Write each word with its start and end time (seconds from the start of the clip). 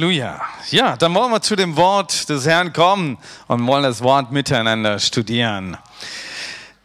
Halleluja. 0.00 0.40
Ja, 0.70 0.96
dann 0.96 1.14
wollen 1.14 1.30
wir 1.30 1.42
zu 1.42 1.56
dem 1.56 1.76
Wort 1.76 2.30
des 2.30 2.46
Herrn 2.46 2.72
kommen 2.72 3.18
und 3.48 3.66
wollen 3.66 3.82
das 3.82 4.02
Wort 4.02 4.32
miteinander 4.32 4.98
studieren. 4.98 5.76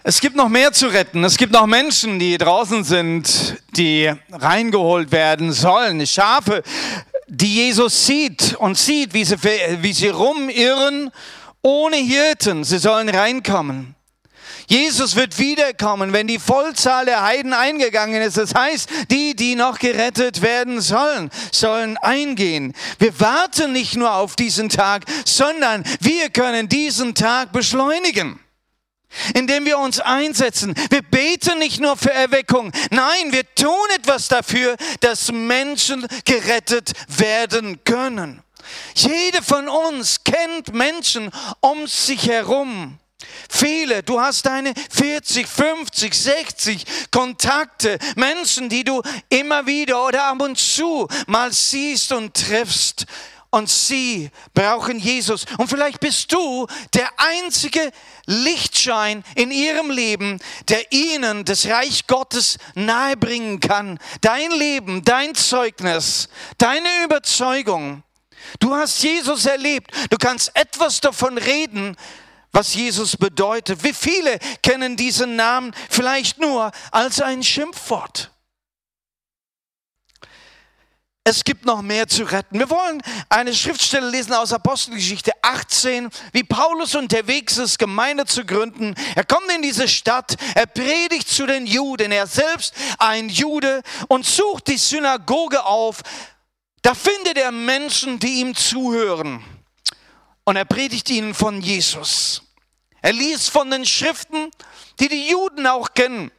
Es 0.04 0.20
gibt 0.20 0.36
noch 0.36 0.50
mehr 0.50 0.74
zu 0.74 0.88
retten. 0.88 1.24
Es 1.24 1.38
gibt 1.38 1.54
noch 1.54 1.66
Menschen, 1.66 2.20
die 2.20 2.38
draußen 2.38 2.84
sind, 2.84 3.56
die 3.78 4.12
reingeholt 4.34 5.14
werden 5.14 5.54
sollen. 5.54 6.06
Schafe, 6.06 6.62
die 7.28 7.56
Jesus 7.56 8.06
sieht 8.06 8.54
und 8.56 8.78
sieht, 8.78 9.14
wie 9.14 9.24
sie, 9.24 9.42
wie 9.80 9.94
sie 9.94 10.10
rumirren 10.10 11.10
ohne 11.62 11.96
Hirten. 11.96 12.66
Sie 12.66 12.80
sollen 12.80 13.08
reinkommen. 13.08 13.95
Jesus 14.68 15.16
wird 15.16 15.38
wiederkommen, 15.38 16.14
wenn 16.14 16.28
die 16.28 16.40
Vollzahl 16.40 17.06
der 17.06 17.24
Heiden 17.24 17.54
eingegangen 17.54 18.22
ist. 18.22 18.38
Das 18.38 18.54
heißt, 18.54 18.90
die, 19.12 19.36
die 19.36 19.56
noch 19.56 19.80
gerettet 19.80 20.42
werden 20.42 20.82
sollen, 20.82 21.30
sollen 21.52 21.98
eingehen. 21.98 22.74
Wir 23.00 23.20
warten 23.20 23.74
nicht 23.74 23.96
nur 23.96 24.14
auf 24.14 24.36
diesen 24.36 24.70
Tag, 24.70 25.06
sondern 25.26 25.84
wir 26.00 26.30
können 26.30 26.70
diesen 26.70 27.16
Tag 27.16 27.52
beschleunigen 27.52 28.40
indem 29.34 29.66
wir 29.66 29.78
uns 29.78 30.00
einsetzen. 30.00 30.74
Wir 30.90 31.02
beten 31.02 31.60
nicht 31.60 31.80
nur 31.80 31.96
für 31.96 32.12
Erweckung, 32.12 32.72
nein, 32.92 33.32
wir 33.32 33.44
tun 33.56 33.88
etwas 33.96 34.28
dafür, 34.28 34.76
dass 35.00 35.32
Menschen 35.32 36.06
gerettet 36.26 36.92
werden 37.08 37.82
können. 37.86 38.42
Jede 38.96 39.42
von 39.42 39.68
uns 39.70 40.24
kennt 40.24 40.74
Menschen 40.74 41.32
um 41.62 41.88
sich 41.88 42.28
herum, 42.28 43.00
Viele, 43.50 44.04
du 44.04 44.20
hast 44.20 44.46
deine 44.46 44.74
40, 44.92 45.48
50, 45.48 46.14
60 46.14 46.86
Kontakte, 47.12 47.98
Menschen, 48.16 48.70
die 48.70 48.84
du 48.84 49.02
immer 49.30 49.66
wieder 49.66 50.06
oder 50.06 50.26
ab 50.26 50.42
und 50.42 50.58
zu 50.58 51.08
mal 51.28 51.52
siehst 51.52 52.12
und 52.12 52.34
triffst. 52.34 53.06
Und 53.56 53.70
sie 53.70 54.32
brauchen 54.54 55.00
Jesus. 55.00 55.46
Und 55.58 55.70
vielleicht 55.70 56.02
bist 56.02 56.30
du 56.34 56.68
der 56.94 57.10
einzige 57.16 57.90
Lichtschein 58.26 59.24
in 59.36 59.50
ihrem 59.50 59.92
Leben, 59.92 60.40
der 60.68 60.92
ihnen 60.92 61.46
das 61.46 61.66
Reich 61.66 62.06
Gottes 62.06 62.58
nahebringen 62.74 63.62
kann. 63.62 63.98
Dein 64.20 64.52
Leben, 64.52 65.06
dein 65.06 65.36
Zeugnis, 65.36 66.28
deine 66.58 66.90
Überzeugung. 67.06 68.04
Du 68.60 68.76
hast 68.76 69.02
Jesus 69.02 69.46
erlebt. 69.46 69.90
Du 70.10 70.18
kannst 70.18 70.52
etwas 70.54 71.00
davon 71.00 71.38
reden, 71.38 71.96
was 72.56 72.74
Jesus 72.74 73.18
bedeutet. 73.18 73.84
Wie 73.84 73.94
viele 73.94 74.40
kennen 74.64 74.96
diesen 74.96 75.36
Namen 75.36 75.74
vielleicht 75.90 76.40
nur 76.40 76.72
als 76.92 77.22
ein 77.22 77.44
Schimpfwort? 77.44 78.32
Es 81.28 81.44
gibt 81.44 81.66
noch 81.66 81.82
mehr 81.82 82.08
zu 82.08 82.24
retten. 82.24 82.60
Wir 82.60 82.70
wollen 82.70 83.02
eine 83.30 83.54
Schriftstelle 83.54 84.10
lesen 84.10 84.34
aus 84.34 84.54
Apostelgeschichte 84.54 85.32
18, 85.42 86.10
wie 86.34 86.44
Paulus 86.44 86.94
unterwegs 86.94 87.58
ist, 87.58 87.80
Gemeinde 87.80 88.26
zu 88.26 88.46
gründen. 88.46 88.94
Er 89.16 89.26
kommt 89.26 89.52
in 89.52 89.64
diese 89.64 89.88
Stadt, 89.88 90.36
er 90.54 90.68
predigt 90.68 91.28
zu 91.28 91.48
den 91.48 91.66
Juden, 91.66 92.12
er 92.12 92.28
selbst 92.28 92.76
ein 93.00 93.28
Jude 93.28 93.82
und 94.08 94.24
sucht 94.24 94.68
die 94.68 94.78
Synagoge 94.78 95.66
auf. 95.66 96.04
Da 96.84 96.94
findet 96.94 97.38
er 97.38 97.52
Menschen, 97.52 98.20
die 98.20 98.42
ihm 98.42 98.56
zuhören. 98.56 99.44
Und 100.44 100.58
er 100.58 100.66
predigt 100.66 101.10
ihnen 101.10 101.34
von 101.34 101.60
Jesus. 101.60 102.45
Er 103.06 103.14
liest 103.14 103.52
von 103.52 103.70
den 103.70 103.86
Schriften, 103.86 104.50
die 105.00 105.08
die 105.08 105.30
Juden 105.30 105.68
auch 105.68 105.94
kennen. 105.94 106.32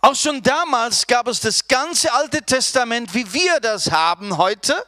Auch 0.00 0.16
schon 0.16 0.42
damals 0.42 1.06
gab 1.06 1.28
es 1.28 1.38
das 1.38 1.68
ganze 1.68 2.12
Alte 2.12 2.42
Testament, 2.42 3.14
wie 3.14 3.32
wir 3.32 3.60
das 3.60 3.92
haben 3.92 4.36
heute, 4.36 4.84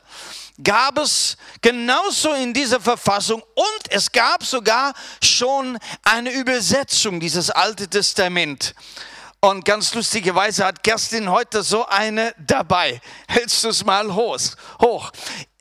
gab 0.60 0.98
es 0.98 1.36
genauso 1.60 2.32
in 2.32 2.52
dieser 2.52 2.80
Verfassung 2.80 3.44
und 3.54 3.90
es 3.90 4.10
gab 4.10 4.42
sogar 4.42 4.92
schon 5.22 5.78
eine 6.02 6.32
Übersetzung 6.32 7.20
dieses 7.20 7.50
Alte 7.50 7.86
Testament. 7.86 8.74
Und 9.38 9.64
ganz 9.64 9.94
lustigerweise 9.94 10.64
hat 10.64 10.82
Kerstin 10.82 11.30
heute 11.30 11.62
so 11.62 11.86
eine 11.86 12.34
dabei. 12.38 13.00
Hältst 13.28 13.62
du 13.62 13.68
es 13.68 13.84
mal 13.84 14.12
hoch. 14.14 15.12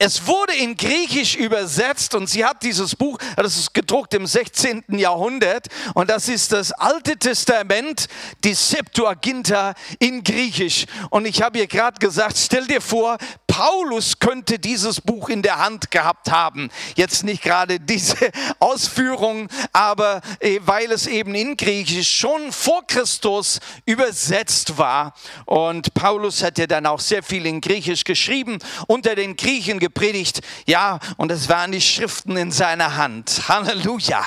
Es 0.03 0.25
wurde 0.25 0.55
in 0.55 0.75
Griechisch 0.75 1.35
übersetzt 1.35 2.15
und 2.15 2.27
sie 2.27 2.43
hat 2.43 2.63
dieses 2.63 2.95
Buch, 2.95 3.19
das 3.35 3.55
ist 3.55 3.71
gedruckt 3.71 4.15
im 4.15 4.25
16. 4.25 4.83
Jahrhundert 4.97 5.67
und 5.93 6.09
das 6.09 6.27
ist 6.27 6.53
das 6.53 6.71
Alte 6.71 7.17
Testament, 7.17 8.07
die 8.43 8.55
Septuaginta 8.55 9.75
in 9.99 10.23
Griechisch. 10.23 10.87
Und 11.11 11.27
ich 11.27 11.43
habe 11.43 11.59
ihr 11.59 11.67
gerade 11.67 11.99
gesagt, 11.99 12.35
stell 12.35 12.65
dir 12.65 12.81
vor, 12.81 13.19
Paulus 13.45 14.17
könnte 14.17 14.57
dieses 14.57 15.01
Buch 15.01 15.29
in 15.29 15.41
der 15.41 15.59
Hand 15.59 15.91
gehabt 15.91 16.31
haben. 16.31 16.69
Jetzt 16.95 17.23
nicht 17.23 17.43
gerade 17.43 17.79
diese 17.79 18.15
Ausführung, 18.59 19.49
aber 19.71 20.21
äh, 20.39 20.59
weil 20.61 20.91
es 20.91 21.05
eben 21.05 21.35
in 21.35 21.57
Griechisch 21.57 22.09
schon 22.09 22.51
vor 22.53 22.87
Christus 22.87 23.59
übersetzt 23.85 24.77
war. 24.77 25.13
Und 25.45 25.93
Paulus 25.93 26.41
hat 26.41 26.57
ja 26.57 26.65
dann 26.65 26.85
auch 26.85 27.01
sehr 27.01 27.21
viel 27.21 27.45
in 27.45 27.59
Griechisch 27.61 28.05
geschrieben, 28.05 28.57
unter 28.87 29.15
den 29.15 29.35
Griechen 29.35 29.79
gepredigt. 29.93 30.41
Ja, 30.65 30.99
und 31.17 31.31
es 31.31 31.49
waren 31.49 31.71
die 31.71 31.81
Schriften 31.81 32.37
in 32.37 32.51
seiner 32.51 32.95
Hand. 32.95 33.47
Halleluja. 33.47 34.25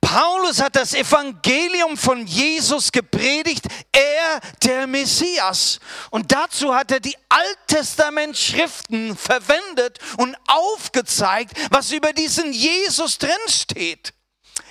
Paulus 0.00 0.60
hat 0.60 0.76
das 0.76 0.92
Evangelium 0.94 1.96
von 1.96 2.26
Jesus 2.26 2.90
gepredigt, 2.90 3.66
er 3.92 4.40
der 4.62 4.86
Messias. 4.86 5.78
Und 6.10 6.32
dazu 6.32 6.74
hat 6.74 6.90
er 6.90 7.00
die 7.00 7.16
Alttestament-Schriften 7.28 9.16
verwendet 9.16 9.98
und 10.16 10.36
aufgezeigt, 10.46 11.52
was 11.70 11.92
über 11.92 12.12
diesen 12.12 12.52
Jesus 12.52 13.18
drinsteht 13.18 14.12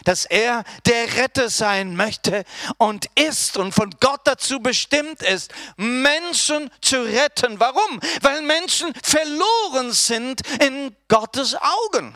dass 0.05 0.25
er 0.25 0.63
der 0.85 1.15
Retter 1.17 1.49
sein 1.49 1.95
möchte 1.95 2.43
und 2.77 3.07
ist 3.15 3.57
und 3.57 3.73
von 3.73 3.89
Gott 3.99 4.21
dazu 4.25 4.59
bestimmt 4.59 5.21
ist, 5.23 5.51
Menschen 5.77 6.69
zu 6.81 7.01
retten. 7.01 7.59
Warum? 7.59 7.99
Weil 8.21 8.41
Menschen 8.41 8.93
verloren 9.03 9.91
sind 9.91 10.41
in 10.61 10.95
Gottes 11.07 11.55
Augen. 11.55 12.15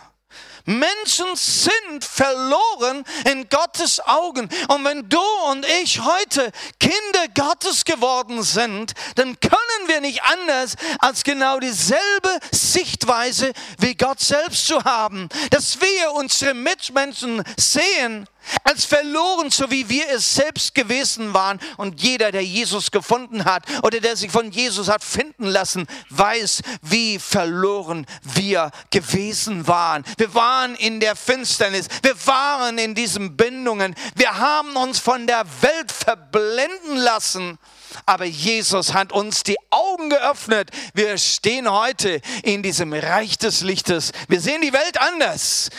Menschen 0.65 1.35
sind 1.35 2.03
verloren 2.03 3.03
in 3.29 3.49
Gottes 3.49 3.99
Augen. 3.99 4.49
Und 4.69 4.85
wenn 4.85 5.09
du 5.09 5.21
und 5.49 5.65
ich 5.83 6.01
heute 6.01 6.51
Kinder 6.79 7.27
Gottes 7.35 7.83
geworden 7.83 8.43
sind, 8.43 8.93
dann 9.15 9.39
können 9.39 9.87
wir 9.87 9.99
nicht 9.99 10.23
anders 10.23 10.75
als 10.99 11.23
genau 11.23 11.59
dieselbe 11.59 12.39
Sichtweise 12.51 13.51
wie 13.79 13.95
Gott 13.95 14.21
selbst 14.21 14.67
zu 14.67 14.83
haben. 14.83 15.27
Dass 15.49 15.79
wir 15.81 16.13
unsere 16.13 16.53
Mitmenschen 16.53 17.43
sehen 17.57 18.27
als 18.63 18.85
verloren, 18.85 19.49
so 19.51 19.69
wie 19.71 19.87
wir 19.89 20.09
es 20.09 20.35
selbst 20.35 20.75
gewesen 20.75 21.33
waren. 21.33 21.59
Und 21.77 22.01
jeder, 22.01 22.31
der 22.31 22.43
Jesus 22.43 22.91
gefunden 22.91 23.45
hat 23.45 23.63
oder 23.83 23.99
der 23.99 24.15
sich 24.15 24.31
von 24.31 24.51
Jesus 24.51 24.89
hat 24.89 25.03
finden 25.03 25.45
lassen, 25.45 25.87
weiß, 26.09 26.61
wie 26.81 27.19
verloren 27.19 28.05
wir 28.21 28.71
gewesen 28.91 29.67
waren. 29.67 30.03
Wir 30.17 30.33
waren 30.33 30.75
in 30.75 30.99
der 30.99 31.15
Finsternis, 31.15 31.87
wir 32.01 32.15
waren 32.25 32.77
in 32.77 32.95
diesen 32.95 33.35
Bindungen, 33.37 33.95
wir 34.15 34.37
haben 34.37 34.75
uns 34.75 34.99
von 34.99 35.27
der 35.27 35.45
Welt 35.61 35.91
verblenden 35.91 36.97
lassen. 36.97 37.59
Aber 38.05 38.25
Jesus 38.25 38.93
hat 38.93 39.11
uns 39.11 39.43
die 39.43 39.57
Augen 39.69 40.09
geöffnet. 40.09 40.71
Wir 40.93 41.17
stehen 41.17 41.71
heute 41.71 42.21
in 42.41 42.63
diesem 42.63 42.91
Reich 42.91 43.37
des 43.37 43.61
Lichtes. 43.61 44.11
Wir 44.27 44.41
sehen 44.41 44.61
die 44.61 44.73
Welt 44.73 44.99
anders. 44.99 45.69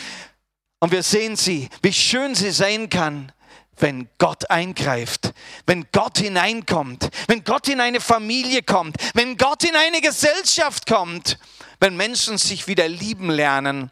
Und 0.85 0.91
wir 0.91 1.01
sehen 1.01 1.35
sie, 1.35 1.67
wie 1.81 1.91
schön 1.91 2.35
sie 2.35 2.51
sein 2.51 2.91
kann, 2.91 3.31
wenn 3.77 4.07
Gott 4.19 4.51
eingreift, 4.51 5.33
wenn 5.65 5.87
Gott 5.91 6.19
hineinkommt, 6.19 7.09
wenn 7.25 7.43
Gott 7.43 7.67
in 7.69 7.81
eine 7.81 7.99
Familie 7.99 8.61
kommt, 8.61 8.97
wenn 9.15 9.35
Gott 9.35 9.63
in 9.63 9.75
eine 9.75 9.99
Gesellschaft 9.99 10.85
kommt, 10.85 11.39
wenn 11.79 11.97
Menschen 11.97 12.37
sich 12.37 12.67
wieder 12.67 12.87
lieben 12.87 13.31
lernen 13.31 13.89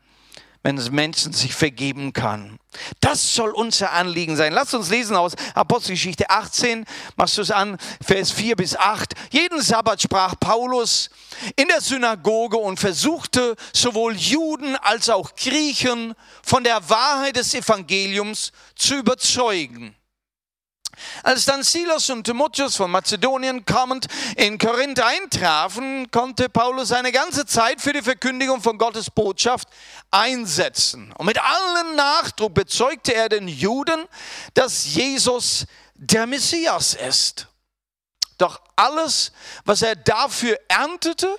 wenn 0.63 0.77
es 0.77 0.89
Menschen 0.89 1.33
sich 1.33 1.53
vergeben 1.53 2.13
kann. 2.13 2.57
Das 3.01 3.35
soll 3.35 3.51
unser 3.51 3.91
Anliegen 3.91 4.35
sein. 4.35 4.53
Lasst 4.53 4.73
uns 4.73 4.89
lesen 4.89 5.15
aus 5.15 5.33
Apostelgeschichte 5.53 6.29
18, 6.29 6.85
machst 7.17 7.37
du 7.37 7.41
es 7.41 7.51
an, 7.51 7.77
Vers 8.03 8.31
4 8.31 8.55
bis 8.55 8.75
8. 8.75 9.13
Jeden 9.31 9.61
Sabbat 9.61 10.01
sprach 10.01 10.35
Paulus 10.39 11.09
in 11.55 11.67
der 11.67 11.81
Synagoge 11.81 12.57
und 12.57 12.79
versuchte 12.79 13.55
sowohl 13.73 14.15
Juden 14.15 14.75
als 14.77 15.09
auch 15.09 15.35
Griechen 15.35 16.15
von 16.41 16.63
der 16.63 16.89
Wahrheit 16.89 17.35
des 17.35 17.53
Evangeliums 17.53 18.51
zu 18.75 18.95
überzeugen. 18.95 19.95
Als 21.23 21.45
dann 21.45 21.63
Silas 21.63 22.09
und 22.09 22.23
Timotheus 22.23 22.75
von 22.75 22.91
Mazedonien 22.91 23.65
kommend 23.65 24.07
in 24.35 24.57
Korinth 24.57 24.99
eintrafen, 24.99 26.09
konnte 26.11 26.49
Paulus 26.49 26.89
seine 26.89 27.11
ganze 27.11 27.45
Zeit 27.45 27.81
für 27.81 27.93
die 27.93 28.01
Verkündigung 28.01 28.61
von 28.61 28.77
Gottes 28.77 29.09
Botschaft 29.09 29.67
einsetzen. 30.11 31.11
Und 31.13 31.25
mit 31.25 31.39
allem 31.41 31.95
Nachdruck 31.95 32.53
bezeugte 32.53 33.13
er 33.13 33.29
den 33.29 33.47
Juden, 33.47 34.05
dass 34.53 34.85
Jesus 34.85 35.65
der 35.95 36.27
Messias 36.27 36.93
ist. 36.93 37.47
Doch 38.37 38.61
alles, 38.75 39.31
was 39.65 39.81
er 39.81 39.95
dafür 39.95 40.57
erntete, 40.67 41.37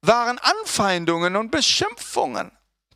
waren 0.00 0.38
Anfeindungen 0.38 1.36
und 1.36 1.50
Beschimpfungen. 1.50 2.50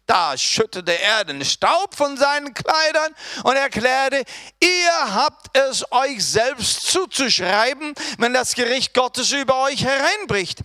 Da 0.09 0.39
schüttete 0.39 0.99
er 0.99 1.27
den 1.27 1.45
Staub 1.45 1.95
von 1.95 2.17
seinen 2.17 2.55
Kleidern 2.55 3.15
und 3.43 3.57
erklärte, 3.57 4.25
ihr 4.59 5.15
habt 5.15 5.55
es 5.55 5.85
euch 5.93 6.25
selbst 6.25 6.87
zuzuschreiben, 6.91 7.95
wenn 8.17 8.33
das 8.33 8.55
Gericht 8.55 8.95
Gottes 8.95 9.33
über 9.33 9.63
euch 9.65 9.85
hereinbricht. 9.85 10.63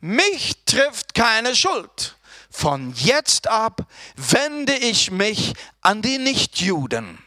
Mich 0.00 0.62
trifft 0.66 1.14
keine 1.14 1.56
Schuld. 1.56 2.18
Von 2.50 2.92
jetzt 2.92 3.48
ab 3.48 3.80
wende 4.14 4.74
ich 4.74 5.10
mich 5.10 5.54
an 5.80 6.02
die 6.02 6.18
Nichtjuden. 6.18 7.18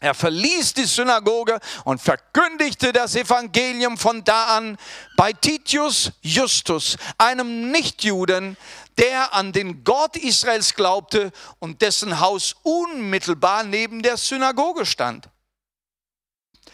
Er 0.00 0.14
verließ 0.14 0.74
die 0.74 0.84
Synagoge 0.84 1.58
und 1.84 2.02
verkündigte 2.02 2.92
das 2.92 3.14
Evangelium 3.14 3.96
von 3.96 4.24
da 4.24 4.56
an 4.56 4.76
bei 5.16 5.32
Titius 5.32 6.12
Justus, 6.20 6.98
einem 7.16 7.70
Nichtjuden, 7.70 8.58
der 8.98 9.34
an 9.34 9.52
den 9.52 9.84
Gott 9.84 10.16
Israels 10.16 10.74
glaubte 10.74 11.32
und 11.58 11.82
dessen 11.82 12.20
Haus 12.20 12.56
unmittelbar 12.62 13.62
neben 13.64 14.02
der 14.02 14.16
Synagoge 14.16 14.86
stand. 14.86 15.28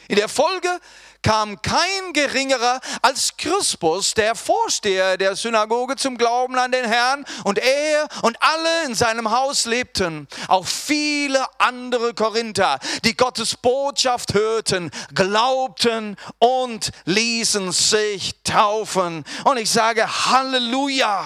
In 0.09 0.17
der 0.17 0.29
Folge 0.29 0.69
kam 1.23 1.63
kein 1.63 2.13
geringerer 2.13 2.81
als 3.01 3.37
Crispus, 3.37 4.15
der 4.15 4.35
Vorsteher 4.35 5.17
der 5.17 5.37
Synagoge, 5.37 5.97
zum 5.97 6.19
Glauben 6.19 6.59
an 6.59 6.73
den 6.73 6.85
Herrn 6.85 7.25
und 7.45 7.59
er 7.59 8.09
und 8.23 8.37
alle 8.41 8.85
in 8.87 8.95
seinem 8.95 9.31
Haus 9.31 9.65
lebten. 9.65 10.27
Auch 10.49 10.67
viele 10.67 11.47
andere 11.59 12.15
Korinther, 12.15 12.79
die 13.05 13.17
Gottes 13.17 13.57
Botschaft 13.57 14.35
hörten, 14.35 14.91
glaubten 15.15 16.17
und 16.39 16.91
ließen 17.05 17.71
sich 17.71 18.35
taufen. 18.43 19.25
Und 19.45 19.59
ich 19.59 19.71
sage 19.71 20.27
Halleluja. 20.27 21.25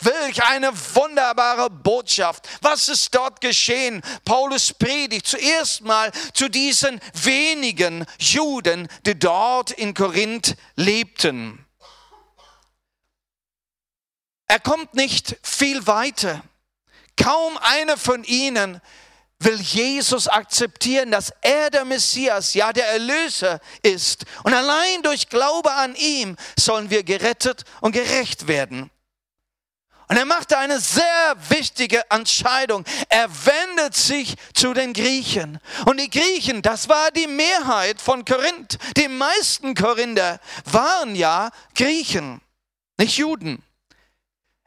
Welch 0.00 0.42
eine 0.44 0.72
wunderbare 0.94 1.70
Botschaft. 1.70 2.48
Was 2.60 2.88
ist 2.88 3.14
dort 3.14 3.40
geschehen? 3.40 4.02
Paulus 4.24 4.72
predigt 4.72 5.26
zuerst 5.26 5.82
mal 5.82 6.12
zu 6.34 6.48
diesen 6.48 7.00
wenigen 7.14 8.04
Juden, 8.18 8.88
die 9.06 9.18
dort 9.18 9.70
in 9.70 9.94
Korinth 9.94 10.56
lebten. 10.74 11.64
Er 14.48 14.60
kommt 14.60 14.94
nicht 14.94 15.36
viel 15.42 15.86
weiter. 15.86 16.42
Kaum 17.16 17.56
einer 17.58 17.96
von 17.96 18.22
ihnen 18.24 18.80
will 19.38 19.60
Jesus 19.60 20.28
akzeptieren, 20.28 21.10
dass 21.10 21.32
er 21.40 21.70
der 21.70 21.84
Messias, 21.84 22.54
ja 22.54 22.72
der 22.72 22.88
Erlöser 22.88 23.60
ist. 23.82 24.24
Und 24.44 24.54
allein 24.54 25.02
durch 25.02 25.28
Glaube 25.28 25.72
an 25.72 25.94
ihm 25.96 26.36
sollen 26.58 26.90
wir 26.90 27.02
gerettet 27.02 27.64
und 27.80 27.92
gerecht 27.92 28.48
werden. 28.48 28.90
Und 30.08 30.16
er 30.16 30.24
machte 30.24 30.56
eine 30.56 30.78
sehr 30.78 31.36
wichtige 31.48 32.02
Entscheidung. 32.10 32.84
Er 33.08 33.28
wendet 33.28 33.96
sich 33.96 34.36
zu 34.54 34.72
den 34.72 34.92
Griechen. 34.92 35.58
Und 35.84 35.98
die 35.98 36.10
Griechen, 36.10 36.62
das 36.62 36.88
war 36.88 37.10
die 37.10 37.26
Mehrheit 37.26 38.00
von 38.00 38.24
Korinth. 38.24 38.78
Die 38.96 39.08
meisten 39.08 39.74
Korinther 39.74 40.38
waren 40.64 41.16
ja 41.16 41.50
Griechen, 41.74 42.40
nicht 42.98 43.18
Juden. 43.18 43.62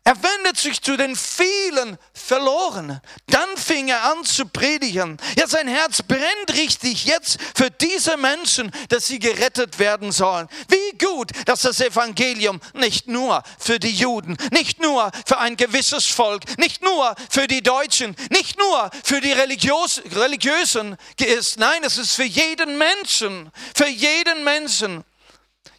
Er 0.03 0.15
wendet 0.23 0.57
sich 0.57 0.81
zu 0.81 0.97
den 0.97 1.15
vielen 1.15 1.97
Verlorenen. 2.13 2.99
Dann 3.27 3.49
fing 3.57 3.89
er 3.89 4.03
an 4.05 4.23
zu 4.23 4.45
predigen. 4.45 5.17
Ja, 5.37 5.47
sein 5.47 5.67
Herz 5.67 6.01
brennt 6.01 6.53
richtig 6.53 7.05
jetzt 7.05 7.37
für 7.55 7.69
diese 7.69 8.17
Menschen, 8.17 8.71
dass 8.89 9.07
sie 9.07 9.19
gerettet 9.19 9.77
werden 9.77 10.11
sollen. 10.11 10.47
Wie 10.67 10.97
gut, 10.97 11.31
dass 11.45 11.61
das 11.61 11.79
Evangelium 11.79 12.59
nicht 12.73 13.07
nur 13.07 13.43
für 13.59 13.79
die 13.79 13.91
Juden, 13.91 14.37
nicht 14.51 14.81
nur 14.81 15.11
für 15.25 15.37
ein 15.37 15.57
gewisses 15.57 16.07
Volk, 16.07 16.57
nicht 16.57 16.81
nur 16.81 17.15
für 17.29 17.47
die 17.47 17.61
Deutschen, 17.61 18.15
nicht 18.31 18.57
nur 18.57 18.89
für 19.03 19.21
die 19.21 19.31
Religiös 19.31 20.01
Religiösen 20.11 20.97
ist. 21.19 21.59
Nein, 21.59 21.83
es 21.83 21.97
ist 21.97 22.13
für 22.13 22.23
jeden 22.23 22.77
Menschen, 22.77 23.51
für 23.75 23.87
jeden 23.87 24.43
Menschen. 24.43 25.03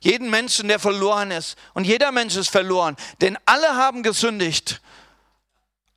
Jeden 0.01 0.31
Menschen, 0.31 0.69
der 0.69 0.79
verloren 0.79 1.31
ist. 1.31 1.57
Und 1.75 1.85
jeder 1.85 2.11
Mensch 2.11 2.37
ist 2.37 2.49
verloren. 2.49 2.97
Denn 3.21 3.39
alle 3.45 3.77
haben 3.77 4.03
gesündigt. 4.03 4.81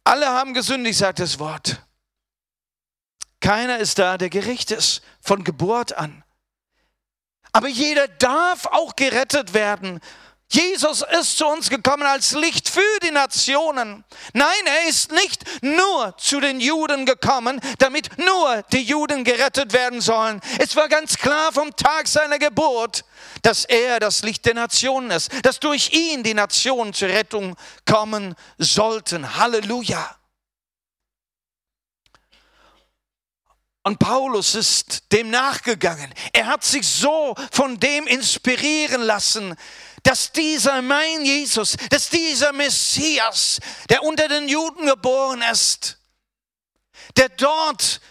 Alle 0.03 0.27
haben 0.27 0.53
gesündigt, 0.53 0.99
sagt 0.99 1.19
das 1.19 1.39
Wort. 1.39 1.81
Keiner 3.39 3.79
ist 3.79 3.99
da, 3.99 4.17
der 4.17 4.29
gerecht 4.29 4.71
ist, 4.71 5.01
von 5.21 5.43
Geburt 5.43 5.97
an. 5.97 6.23
Aber 7.53 7.67
jeder 7.67 8.07
darf 8.07 8.65
auch 8.65 8.95
gerettet 8.95 9.53
werden 9.53 10.01
Jesus 10.53 11.03
ist 11.19 11.37
zu 11.37 11.47
uns 11.47 11.67
gekommen 11.67 12.03
als 12.03 12.33
Licht 12.33 12.69
für 12.69 12.99
die 13.01 13.09
Nationen. 13.09 14.03
Nein, 14.33 14.65
er 14.65 14.87
ist 14.87 15.11
nicht 15.11 15.43
nur 15.63 16.15
zu 16.17 16.39
den 16.39 16.59
Juden 16.59 17.07
gekommen, 17.07 17.59
damit 17.79 18.19
nur 18.19 18.61
die 18.71 18.83
Juden 18.83 19.23
gerettet 19.23 19.73
werden 19.73 19.99
sollen. 19.99 20.41
Es 20.59 20.75
war 20.75 20.87
ganz 20.89 21.17
klar 21.17 21.51
vom 21.51 21.75
Tag 21.75 22.07
seiner 22.07 22.37
Geburt, 22.37 23.03
dass 23.41 23.65
er 23.65 23.99
das 23.99 24.21
Licht 24.21 24.45
der 24.45 24.53
Nationen 24.53 25.09
ist, 25.09 25.31
dass 25.43 25.59
durch 25.59 25.91
ihn 25.91 26.21
die 26.21 26.35
Nationen 26.35 26.93
zur 26.93 27.09
Rettung 27.09 27.55
kommen 27.85 28.35
sollten. 28.59 29.35
Halleluja. 29.35 30.17
Und 33.85 33.99
Paulus 33.99 34.55
ist 34.55 35.11
dem 35.11 35.29
nachgegangen. 35.29 36.13
Er 36.31 36.45
hat 36.45 36.63
sich 36.63 36.87
so 36.87 37.35
von 37.51 37.79
dem 37.79 38.07
inspirieren 38.07 39.01
lassen, 39.01 39.57
dass 40.03 40.31
dieser 40.31 40.81
mein 40.81 41.25
Jesus, 41.25 41.75
dass 41.89 42.09
dieser 42.09 42.51
Messias, 42.53 43.59
der 43.89 44.03
unter 44.03 44.27
den 44.27 44.47
Juden 44.47 44.85
geboren 44.85 45.41
ist, 45.41 45.97
der 47.15 47.29
dort 47.29 48.01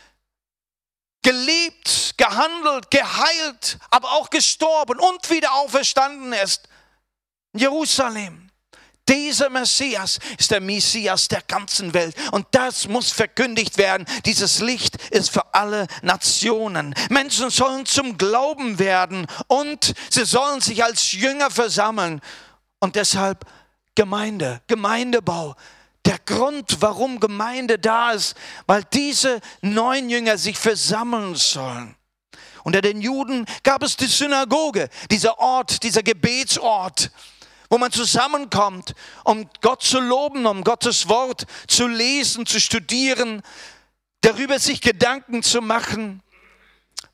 gelebt, 1.22 2.14
gehandelt, 2.16 2.90
geheilt, 2.90 3.78
aber 3.90 4.12
auch 4.12 4.30
gestorben 4.30 4.98
und 4.98 5.30
wieder 5.30 5.52
auferstanden 5.52 6.32
ist, 6.32 6.68
Jerusalem. 7.54 8.51
Dieser 9.08 9.50
Messias 9.50 10.20
ist 10.38 10.52
der 10.52 10.60
Messias 10.60 11.26
der 11.26 11.42
ganzen 11.42 11.92
Welt. 11.92 12.14
Und 12.30 12.46
das 12.52 12.86
muss 12.86 13.10
verkündigt 13.10 13.76
werden. 13.76 14.06
Dieses 14.24 14.60
Licht 14.60 14.96
ist 15.10 15.30
für 15.30 15.54
alle 15.54 15.88
Nationen. 16.02 16.94
Menschen 17.10 17.50
sollen 17.50 17.84
zum 17.84 18.16
Glauben 18.16 18.78
werden 18.78 19.26
und 19.48 19.94
sie 20.08 20.24
sollen 20.24 20.60
sich 20.60 20.84
als 20.84 21.12
Jünger 21.12 21.50
versammeln. 21.50 22.20
Und 22.78 22.94
deshalb 22.94 23.44
Gemeinde, 23.94 24.62
Gemeindebau. 24.68 25.56
Der 26.04 26.18
Grund, 26.18 26.78
warum 26.80 27.20
Gemeinde 27.20 27.78
da 27.78 28.12
ist, 28.12 28.36
weil 28.66 28.84
diese 28.92 29.40
neun 29.60 30.10
Jünger 30.10 30.38
sich 30.38 30.58
versammeln 30.58 31.34
sollen. 31.34 31.94
Unter 32.64 32.80
den 32.80 33.00
Juden 33.00 33.46
gab 33.62 33.82
es 33.82 33.96
die 33.96 34.06
Synagoge, 34.06 34.88
dieser 35.10 35.38
Ort, 35.38 35.82
dieser 35.82 36.02
Gebetsort 36.02 37.10
wo 37.72 37.78
man 37.78 37.90
zusammenkommt, 37.90 38.94
um 39.24 39.48
Gott 39.62 39.82
zu 39.82 39.98
loben, 39.98 40.44
um 40.44 40.62
Gottes 40.62 41.08
Wort 41.08 41.46
zu 41.66 41.86
lesen, 41.86 42.44
zu 42.44 42.60
studieren, 42.60 43.40
darüber 44.20 44.58
sich 44.58 44.82
Gedanken 44.82 45.42
zu 45.42 45.62
machen. 45.62 46.22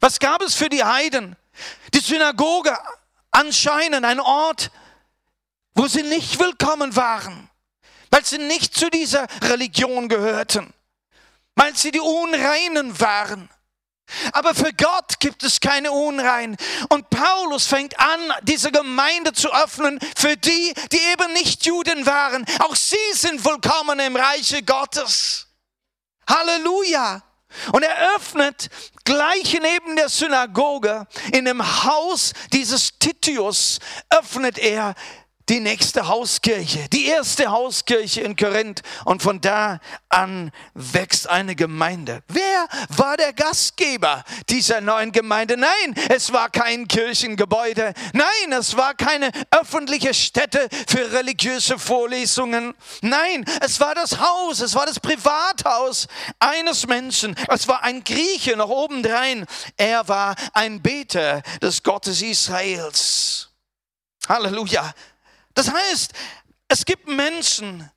Was 0.01 0.19
gab 0.19 0.43
es 0.43 0.57
für 0.57 0.69
die 0.69 0.83
Heiden? 0.83 1.37
Die 1.95 2.01
Synagoge 2.01 2.77
anscheinend 3.31 4.05
ein 4.05 4.19
Ort, 4.19 4.73
wo 5.75 5.87
sie 5.87 6.03
nicht 6.03 6.41
willkommen 6.41 6.97
waren, 6.97 7.49
weil 8.11 8.25
sie 8.25 8.39
nicht 8.39 8.75
zu 8.75 8.91
dieser 8.91 9.29
Religion 9.43 10.09
gehörten, 10.09 10.75
weil 11.55 11.77
sie 11.77 11.93
die 11.93 12.01
Unreinen 12.01 12.99
waren. 12.99 13.49
Aber 14.33 14.55
für 14.55 14.73
Gott 14.73 15.21
gibt 15.21 15.43
es 15.43 15.61
keine 15.61 15.93
Unrein. 15.93 16.57
Und 16.89 17.11
Paulus 17.11 17.67
fängt 17.67 17.99
an, 17.99 18.21
diese 18.43 18.71
Gemeinde 18.73 19.33
zu 19.33 19.53
öffnen 19.53 19.99
für 20.17 20.37
die, 20.37 20.75
die 20.93 21.01
eben 21.13 21.33
nicht 21.33 21.67
Juden 21.67 22.07
waren. 22.07 22.45
Auch 22.61 22.77
sie 22.77 22.97
sind 23.13 23.45
willkommen 23.45 23.99
im 24.01 24.17
Reiche 24.17 24.63
Gottes. 24.63 25.47
Halleluja. 26.29 27.23
Und 27.73 27.83
er 27.83 28.15
öffnet 28.17 28.69
gleich 29.05 29.59
neben 29.61 29.97
der 29.97 30.11
Synagoge, 30.11 31.07
in 31.33 31.47
dem 31.47 31.85
Haus 31.85 32.33
dieses 32.53 32.99
Titius, 32.99 33.79
öffnet 34.11 34.59
er 34.59 34.95
die 35.49 35.61
nächste 35.61 36.09
Hauskirche, 36.09 36.89
die 36.93 37.07
erste 37.07 37.51
Hauskirche 37.51 38.21
in 38.21 38.37
Korinth. 38.37 38.83
Und 39.05 39.23
von 39.23 39.41
da 39.41 39.81
an 40.09 40.51
wächst 40.75 41.29
eine 41.29 41.57
Gemeinde. 41.57 42.23
Wer 42.29 42.69
war 42.97 43.17
der 43.17 43.33
Gastgeber 43.33 44.25
dieser 44.49 44.81
neuen 44.81 45.13
Gemeinde? 45.13 45.57
Nein, 45.57 45.95
es 46.09 46.33
war 46.33 46.51
kein 46.51 46.87
Kirchengebäude. 46.87 47.95
Nein, 48.13 48.53
es 48.53 48.77
war 48.77 48.95
keine 48.95 49.31
öffentliche 49.51 50.13
Stätte 50.15 50.69
für 50.87 51.13
religiöse 51.13 51.79
Vorlesungen. 51.79 52.75
Nein, 53.01 53.45
es 53.61 53.81
war 53.81 53.95
das 53.95 54.19
Haus, 54.19 54.61
es 54.61 54.75
war 54.75 54.87
das 54.87 55.01
Privathaus 55.01 56.09
eines 56.39 56.87
Menschen. 56.87 57.35
Es 57.49 57.67
war 57.69 57.83
ein 57.83 58.05
Grieche 58.05 58.57
noch 58.57 58.71
obendrein. 58.71 59.47
Er 59.77 60.07
war 60.09 60.35
ein 60.53 60.83
Beter 60.83 61.43
des 61.63 61.83
Gottes 61.83 62.23
Israels. 62.23 63.49
Halleluja. 64.29 64.93
Das 65.59 65.73
heißt, 65.73 66.13
Es 66.69 66.85
gibt 66.85 67.09
Menschen, 67.09 67.91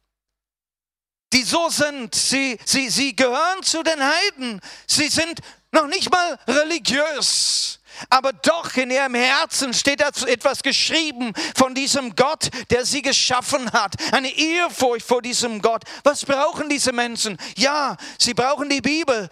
die 1.31 1.43
so 1.43 1.69
sind. 1.69 2.15
Sie, 2.15 2.57
sie, 2.65 2.89
sie 2.89 3.15
gehören 3.15 3.61
zu 3.61 3.83
den 3.83 4.01
Heiden. 4.01 4.61
Sie 4.87 5.09
sind 5.09 5.41
noch 5.71 5.85
nicht 5.85 6.09
mal 6.09 6.39
religiös. 6.47 7.79
Aber 8.09 8.33
doch 8.33 8.75
in 8.77 8.89
ihrem 8.89 9.13
Herzen 9.13 9.75
steht 9.75 10.01
etwas 10.01 10.63
geschrieben 10.63 11.33
von 11.55 11.75
diesem 11.75 12.15
Gott, 12.15 12.49
der 12.71 12.83
sie 12.83 13.03
geschaffen 13.03 13.71
hat. 13.71 13.93
Eine 14.11 14.35
Ehrfurcht 14.35 15.05
vor 15.05 15.21
diesem 15.21 15.61
Gott. 15.61 15.83
Was 16.03 16.25
brauchen 16.25 16.67
diese 16.67 16.91
Menschen? 16.91 17.37
Ja, 17.57 17.95
sie 18.17 18.33
brauchen 18.33 18.69
die 18.69 18.81
Bibel, 18.81 19.29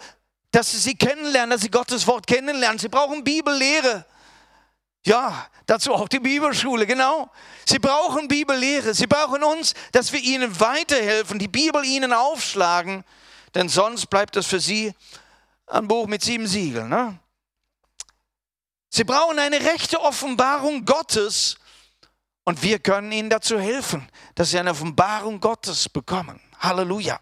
dass 0.52 0.70
sie 0.70 0.78
sie 0.78 0.94
kennenlernen, 0.94 1.50
dass 1.50 1.62
sie 1.62 1.70
Gottes 1.70 2.06
Wort 2.06 2.28
kennenlernen. 2.28 2.78
Sie 2.78 2.88
brauchen 2.88 3.24
Bibellehre. 3.24 4.04
Ja, 5.06 5.46
dazu 5.66 5.94
auch 5.94 6.08
die 6.08 6.20
Bibelschule, 6.20 6.86
genau. 6.86 7.30
Sie 7.66 7.78
brauchen 7.78 8.28
Bibellehre. 8.28 8.92
Sie 8.94 9.06
brauchen 9.06 9.42
uns, 9.42 9.74
dass 9.92 10.12
wir 10.12 10.20
ihnen 10.20 10.60
weiterhelfen, 10.60 11.38
die 11.38 11.48
Bibel 11.48 11.84
ihnen 11.84 12.12
aufschlagen, 12.12 13.04
denn 13.54 13.68
sonst 13.68 14.06
bleibt 14.06 14.36
es 14.36 14.46
für 14.46 14.60
sie 14.60 14.92
ein 15.66 15.88
Buch 15.88 16.06
mit 16.06 16.22
sieben 16.22 16.46
Siegeln. 16.46 16.88
Ne? 16.88 17.18
Sie 18.90 19.04
brauchen 19.04 19.38
eine 19.38 19.60
rechte 19.60 20.00
Offenbarung 20.00 20.84
Gottes 20.84 21.56
und 22.44 22.62
wir 22.62 22.78
können 22.78 23.12
ihnen 23.12 23.30
dazu 23.30 23.58
helfen, 23.58 24.08
dass 24.34 24.50
sie 24.50 24.58
eine 24.58 24.72
Offenbarung 24.72 25.40
Gottes 25.40 25.88
bekommen. 25.88 26.40
Halleluja. 26.58 27.20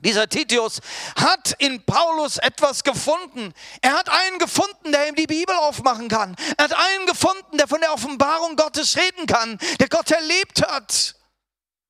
Dieser 0.00 0.28
Titius 0.28 0.80
hat 1.14 1.54
in 1.58 1.84
Paulus 1.84 2.38
etwas 2.38 2.82
gefunden. 2.84 3.52
Er 3.82 3.92
hat 3.92 4.08
einen 4.08 4.38
gefunden, 4.38 4.92
der 4.92 5.08
ihm 5.08 5.14
die 5.14 5.26
Bibel 5.26 5.54
aufmachen 5.54 6.08
kann. 6.08 6.34
Er 6.56 6.64
hat 6.64 6.72
einen 6.72 7.06
gefunden, 7.06 7.58
der 7.58 7.68
von 7.68 7.80
der 7.80 7.92
Offenbarung 7.92 8.56
Gottes 8.56 8.96
reden 8.96 9.26
kann, 9.26 9.58
der 9.78 9.88
Gott 9.88 10.10
erlebt 10.10 10.66
hat. 10.66 11.14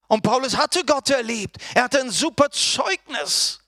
Und 0.08 0.22
Paulus 0.22 0.56
hatte 0.56 0.84
Gott 0.84 1.08
erlebt. 1.10 1.56
Er 1.72 1.84
hatte 1.84 2.00
ein 2.00 2.10
super 2.10 2.50
Zeugnis. 2.50 3.59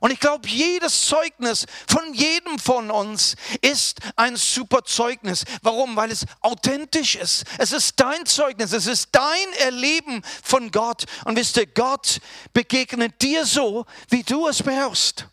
Und 0.00 0.10
ich 0.10 0.18
glaube, 0.18 0.48
jedes 0.48 1.06
Zeugnis 1.06 1.66
von 1.86 2.14
jedem 2.14 2.58
von 2.58 2.90
uns 2.90 3.36
ist 3.60 4.00
ein 4.16 4.34
super 4.34 4.82
Zeugnis. 4.82 5.44
Warum? 5.62 5.94
Weil 5.94 6.10
es 6.10 6.24
authentisch 6.40 7.16
ist. 7.16 7.44
Es 7.58 7.72
ist 7.72 8.00
dein 8.00 8.24
Zeugnis. 8.24 8.72
Es 8.72 8.86
ist 8.86 9.10
dein 9.12 9.52
Erleben 9.58 10.22
von 10.42 10.70
Gott. 10.70 11.04
Und 11.24 11.36
wisst 11.36 11.58
ihr, 11.58 11.66
Gott 11.66 12.20
begegnet 12.54 13.20
dir 13.20 13.44
so, 13.44 13.84
wie 14.08 14.22
du 14.22 14.48
es 14.48 14.62
brauchst. 14.62 15.26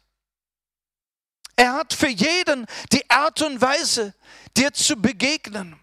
Er 1.55 1.73
hat 1.73 1.93
für 1.93 2.09
jeden 2.09 2.67
die 2.91 3.09
Art 3.09 3.41
und 3.41 3.61
Weise, 3.61 4.13
dir 4.55 4.73
zu 4.73 4.97
begegnen. 4.97 5.79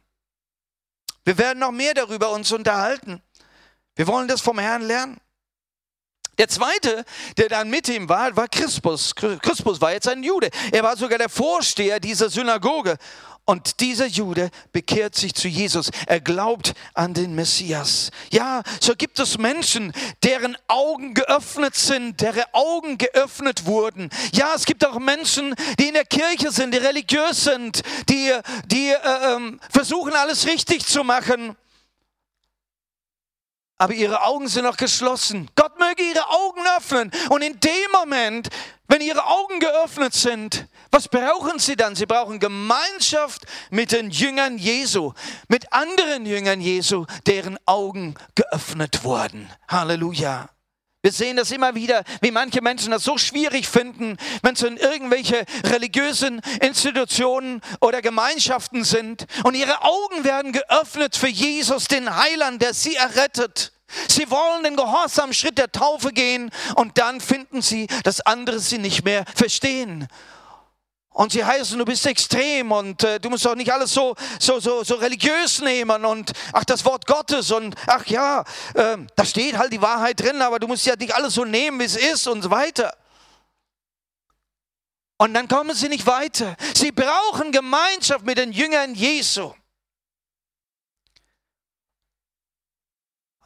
Wir 1.25 1.39
werden 1.39 1.61
noch 1.61 1.73
mehr 1.73 1.95
darüber 1.95 2.31
uns 2.31 2.53
unterhalten. 2.53 3.23
Wir 3.97 4.07
wollen 4.07 4.29
das 4.29 4.43
vom 4.43 4.59
Herrn 4.59 4.83
lernen. 4.83 5.19
Der 6.39 6.49
zweite, 6.49 7.05
der 7.37 7.49
dann 7.49 7.71
mit 7.71 7.89
ihm 7.89 8.09
war, 8.09 8.35
war 8.37 8.49
Crispus. 8.49 9.15
Crispus 9.15 9.81
war 9.81 9.93
jetzt 9.93 10.09
ein 10.09 10.23
Jude. 10.23 10.51
Er 10.73 10.83
war 10.83 10.97
sogar 10.97 11.19
der 11.19 11.29
Vorsteher 11.29 12.01
dieser 12.01 12.31
Synagoge. 12.31 12.97
Und 13.47 13.81
dieser 13.81 14.07
Jude 14.07 14.51
bekehrt 14.73 15.15
sich 15.15 15.35
zu 15.35 15.49
Jesus. 15.49 15.91
Er 16.07 16.21
glaubt 16.21 16.73
an 16.95 17.13
den 17.13 17.35
Messias. 17.35 18.11
Ja, 18.31 18.63
so 18.81 18.95
gibt 18.97 19.19
es 19.19 19.37
Menschen, 19.37 19.93
deren 20.23 20.57
Augen 20.67 21.13
geöffnet 21.13 21.75
sind, 21.75 22.23
deren 22.23 22.45
Augen 22.53 22.97
geöffnet 22.97 23.67
wurden. 23.67 24.09
Ja, 24.33 24.55
es 24.57 24.65
gibt 24.65 24.87
auch 24.87 24.99
Menschen, 24.99 25.55
die 25.79 25.89
in 25.89 25.95
der 25.95 26.07
Kirche 26.07 26.51
sind, 26.53 26.73
die 26.73 26.79
religiös 26.79 27.45
sind, 27.45 27.83
die, 28.09 28.33
die 28.65 28.89
äh, 28.89 29.35
ähm, 29.35 29.61
versuchen, 29.71 30.15
alles 30.15 30.47
richtig 30.47 30.87
zu 30.87 31.05
machen 31.05 31.55
aber 33.79 33.93
ihre 33.93 34.23
Augen 34.25 34.49
sind 34.49 34.65
noch 34.65 34.77
geschlossen. 34.77 35.51
Gott 35.57 35.79
möge 35.79 36.03
ihre 36.03 36.29
Augen 36.29 36.61
öffnen. 36.77 37.11
Und 37.31 37.43
in 37.43 37.59
dem 37.61 37.91
Moment, 37.93 38.49
wenn 38.87 39.01
ihre 39.01 39.27
Augen 39.27 39.59
geöffnet 39.59 40.15
sind, 40.15 40.67
was 40.91 41.09
brauchen 41.09 41.59
sie 41.59 41.75
dann? 41.75 41.97
Sie 41.97 42.07
brauchen 42.07 42.39
Gemeinschaft 42.39 43.47
mit 43.71 43.93
den 43.93 44.11
Jüngern 44.11 44.59
Jesu, 44.59 45.13
mit 45.49 45.73
anderen 45.73 46.25
Jüngern 46.27 46.61
Jesu, 46.61 47.05
deren 47.27 47.59
Augen 47.67 48.15
geöffnet 48.35 49.03
wurden. 49.03 49.51
Halleluja. 49.69 50.54
Wir 51.05 51.13
sehen 51.13 51.37
das 51.37 51.51
immer 51.51 51.75
wieder, 51.75 52.03
wie 52.23 52.31
manche 52.31 52.63
Menschen 52.63 52.91
das 52.93 53.05
so 53.05 53.19
schwierig 53.19 53.69
finden, 53.69 54.17
wenn 54.41 54.57
sie 54.57 54.69
in 54.69 54.79
irgendwelche 54.79 55.45
religiösen 55.67 56.41
Institutionen 56.63 57.61
oder 57.83 58.01
Gemeinschaften 58.01 58.85
sind 58.85 59.27
und 59.43 59.55
ihre 59.55 59.83
Augen 59.83 60.25
werden 60.25 60.53
geöffnet 60.53 61.15
für 61.15 61.29
Jesus, 61.29 61.89
den 61.89 62.17
Heiland, 62.17 62.63
der 62.63 62.73
sie 62.73 62.95
errettet. 62.95 63.73
Sie 64.09 64.31
wollen 64.31 64.65
den 64.65 64.77
gehorsamen 64.77 65.35
Schritt 65.35 65.59
der 65.59 65.71
Taufe 65.71 66.11
gehen 66.11 66.51
und 66.77 66.97
dann 66.97 67.21
finden 67.21 67.61
sie, 67.61 67.87
dass 68.05 68.23
andere 68.23 68.59
sie 68.59 68.79
nicht 68.79 69.05
mehr 69.05 69.27
verstehen. 69.37 70.09
Und 71.15 71.31
sie 71.31 71.45
heißen, 71.45 71.79
du 71.79 71.85
bist 71.85 72.05
extrem 72.07 72.73
und 72.73 73.05
äh, 73.05 73.21
du 73.21 73.31
musst 73.31 73.47
doch 73.47 73.55
nicht 73.55 73.73
alles 73.73 73.93
so, 73.93 74.17
so, 74.41 74.59
so, 74.59 74.83
so 74.83 74.97
religiös 74.97 75.61
nehmen 75.61 76.05
und 76.05 76.33
ach, 76.53 76.65
das 76.65 76.85
Wort 76.85 77.07
Gottes 77.07 77.53
und 77.53 77.77
ach 77.87 78.05
ja, 78.07 78.43
äh, 78.75 78.97
da 79.15 79.25
steht 79.25 79.57
halt 79.57 79.73
die 79.73 79.81
Wahrheit 79.81 80.19
drin, 80.19 80.43
aber 80.43 80.59
du 80.59 80.67
musst 80.67 80.85
ja 80.85 80.97
nicht 80.97 81.15
alles 81.15 81.35
so 81.35 81.45
nehmen, 81.45 81.79
wie 81.79 81.85
es 81.85 81.95
ist 81.95 82.27
und 82.27 82.43
so 82.43 82.51
weiter. 82.51 82.93
Und 85.17 85.35
dann 85.35 85.47
kommen 85.47 85.77
sie 85.77 85.89
nicht 85.89 86.05
weiter. 86.05 86.57
Sie 86.75 86.91
brauchen 86.91 87.53
Gemeinschaft 87.53 88.27
mit 88.27 88.37
den 88.37 88.51
Jüngern 88.51 88.97
Jesu. 88.97 89.55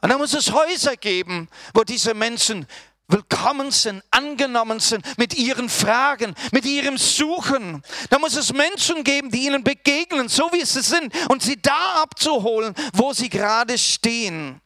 Und 0.01 0.09
dann 0.09 0.17
muss 0.17 0.33
es 0.33 0.51
Häuser 0.51 0.95
geben, 0.95 1.49
wo 1.75 1.83
diese 1.83 2.15
Menschen 2.15 2.65
willkommen 3.09 3.71
sind, 3.71 4.03
angenommen 4.11 4.79
sind 4.79 5.05
mit 5.17 5.33
ihren 5.33 5.67
Fragen, 5.67 6.35
mit 6.51 6.65
ihrem 6.65 6.97
Suchen. 6.97 7.83
Da 8.09 8.19
muss 8.19 8.35
es 8.35 8.53
Menschen 8.53 9.03
geben, 9.03 9.31
die 9.31 9.45
ihnen 9.45 9.63
begegnen, 9.63 10.29
so 10.29 10.49
wie 10.53 10.63
sie 10.63 10.81
sind, 10.81 11.13
und 11.29 11.43
sie 11.43 11.61
da 11.61 12.01
abzuholen, 12.01 12.73
wo 12.93 13.11
sie 13.13 13.29
gerade 13.29 13.77
stehen. 13.77 14.61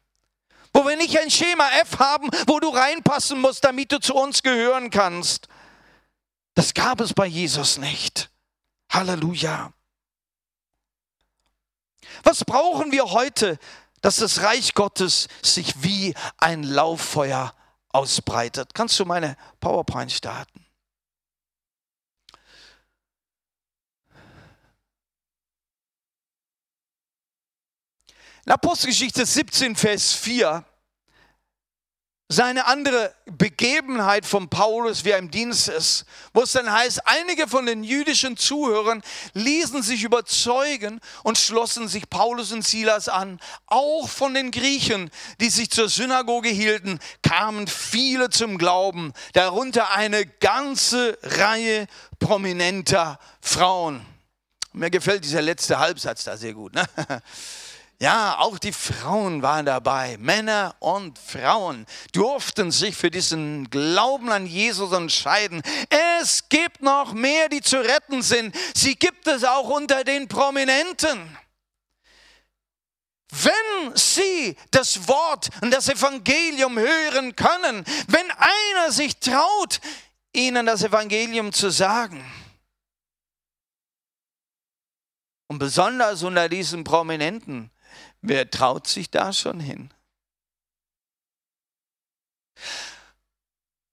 Wo 0.73 0.85
wir 0.85 0.97
nicht 0.97 1.17
ein 1.17 1.31
Schema 1.31 1.69
F 1.81 1.99
haben, 1.99 2.29
wo 2.47 2.59
du 2.59 2.69
reinpassen 2.69 3.39
musst, 3.39 3.63
damit 3.63 3.91
du 3.91 3.99
zu 3.99 4.13
uns 4.13 4.43
gehören 4.43 4.89
kannst. 4.89 5.47
Das 6.55 6.73
gab 6.73 6.99
es 6.99 7.13
bei 7.13 7.25
Jesus 7.25 7.77
nicht. 7.77 8.29
Halleluja. 8.91 9.71
Was 12.23 12.43
brauchen 12.43 12.91
wir 12.91 13.11
heute, 13.11 13.57
dass 14.01 14.17
das 14.17 14.41
Reich 14.41 14.73
Gottes 14.73 15.27
sich 15.41 15.81
wie 15.81 16.13
ein 16.37 16.63
Lauffeuer 16.63 17.53
ausbreitet. 17.93 18.73
Kannst 18.73 18.99
du 18.99 19.05
meine 19.05 19.37
PowerPoint 19.59 20.11
starten? 20.11 20.65
In 28.45 28.51
Apostelgeschichte 28.51 29.25
17, 29.25 29.75
Vers 29.75 30.11
4 30.13 30.65
seine 32.33 32.65
andere 32.65 33.13
Begebenheit 33.25 34.25
von 34.25 34.49
Paulus, 34.49 35.05
wie 35.05 35.11
er 35.11 35.19
im 35.19 35.31
Dienst 35.31 35.69
ist, 35.69 36.05
wo 36.33 36.41
es 36.41 36.51
dann 36.51 36.71
heißt, 36.71 37.07
einige 37.07 37.47
von 37.47 37.65
den 37.65 37.83
jüdischen 37.83 38.35
Zuhörern 38.35 39.01
ließen 39.33 39.81
sich 39.81 40.03
überzeugen 40.03 40.99
und 41.23 41.37
schlossen 41.37 41.87
sich 41.87 42.09
Paulus 42.09 42.51
und 42.51 42.65
Silas 42.65 43.07
an. 43.07 43.39
Auch 43.67 44.09
von 44.09 44.33
den 44.33 44.51
Griechen, 44.51 45.09
die 45.39 45.49
sich 45.49 45.69
zur 45.69 45.87
Synagoge 45.87 46.49
hielten, 46.49 46.99
kamen 47.21 47.67
viele 47.67 48.29
zum 48.29 48.57
Glauben, 48.57 49.13
darunter 49.33 49.91
eine 49.91 50.25
ganze 50.25 51.17
Reihe 51.23 51.87
prominenter 52.19 53.19
Frauen. 53.41 54.05
Mir 54.73 54.89
gefällt 54.89 55.23
dieser 55.23 55.41
letzte 55.41 55.77
Halbsatz 55.77 56.23
da 56.23 56.35
sehr 56.35 56.53
gut. 56.53 56.73
Ne? 56.73 56.83
Ja, 58.03 58.37
auch 58.39 58.59
die 58.59 58.73
Frauen 58.73 59.43
waren 59.43 59.65
dabei. 59.65 60.17
Männer 60.17 60.75
und 60.79 61.17
Frauen 61.17 61.85
durften 62.11 62.69
sich 62.69 62.97
für 62.97 63.09
diesen 63.09 63.69
Glauben 63.69 64.29
an 64.29 64.45
Jesus 64.45 64.91
entscheiden. 64.91 65.61
Es 66.19 66.49
gibt 66.49 66.81
noch 66.81 67.13
mehr, 67.13 67.47
die 67.47 67.61
zu 67.61 67.77
retten 67.77 68.21
sind. 68.21 68.53
Sie 68.75 68.97
gibt 68.97 69.25
es 69.27 69.45
auch 69.45 69.69
unter 69.69 70.03
den 70.03 70.27
Prominenten. 70.27 71.37
Wenn 73.31 73.95
sie 73.95 74.57
das 74.71 75.07
Wort 75.07 75.47
und 75.61 75.71
das 75.71 75.87
Evangelium 75.87 76.77
hören 76.77 77.37
können, 77.37 77.85
wenn 78.07 78.31
einer 78.31 78.91
sich 78.91 79.17
traut, 79.21 79.79
ihnen 80.33 80.65
das 80.65 80.83
Evangelium 80.83 81.53
zu 81.53 81.69
sagen, 81.69 82.21
und 85.47 85.59
besonders 85.59 86.21
unter 86.23 86.49
diesen 86.49 86.83
Prominenten, 86.83 87.69
Wer 88.21 88.49
traut 88.49 88.87
sich 88.87 89.09
da 89.09 89.33
schon 89.33 89.59
hin? 89.59 89.93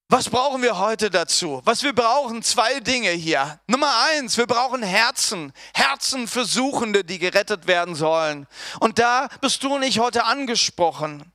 Was 0.09 0.29
brauchen 0.29 0.61
wir 0.61 0.77
heute 0.77 1.09
dazu? 1.09 1.63
Was 1.65 1.85
wir 1.85 1.93
brauchen, 1.93 2.43
zwei 2.43 2.81
Dinge 2.81 3.11
hier. 3.11 3.61
Nummer 3.69 3.93
eins, 4.11 4.37
wir 4.37 4.47
brauchen 4.49 4.83
Herzen, 4.83 5.53
Herzen 5.73 6.27
für 6.27 6.45
Suchende, 6.45 7.05
die 7.05 7.21
gerettet 7.21 7.69
werden 7.69 7.95
sollen. 7.95 8.49
Und 8.81 8.99
da 8.99 9.29
bist 9.41 9.63
du 9.63 9.73
und 9.73 9.85
ich 9.85 10.01
heute 10.01 10.25
angesprochen. 10.25 11.33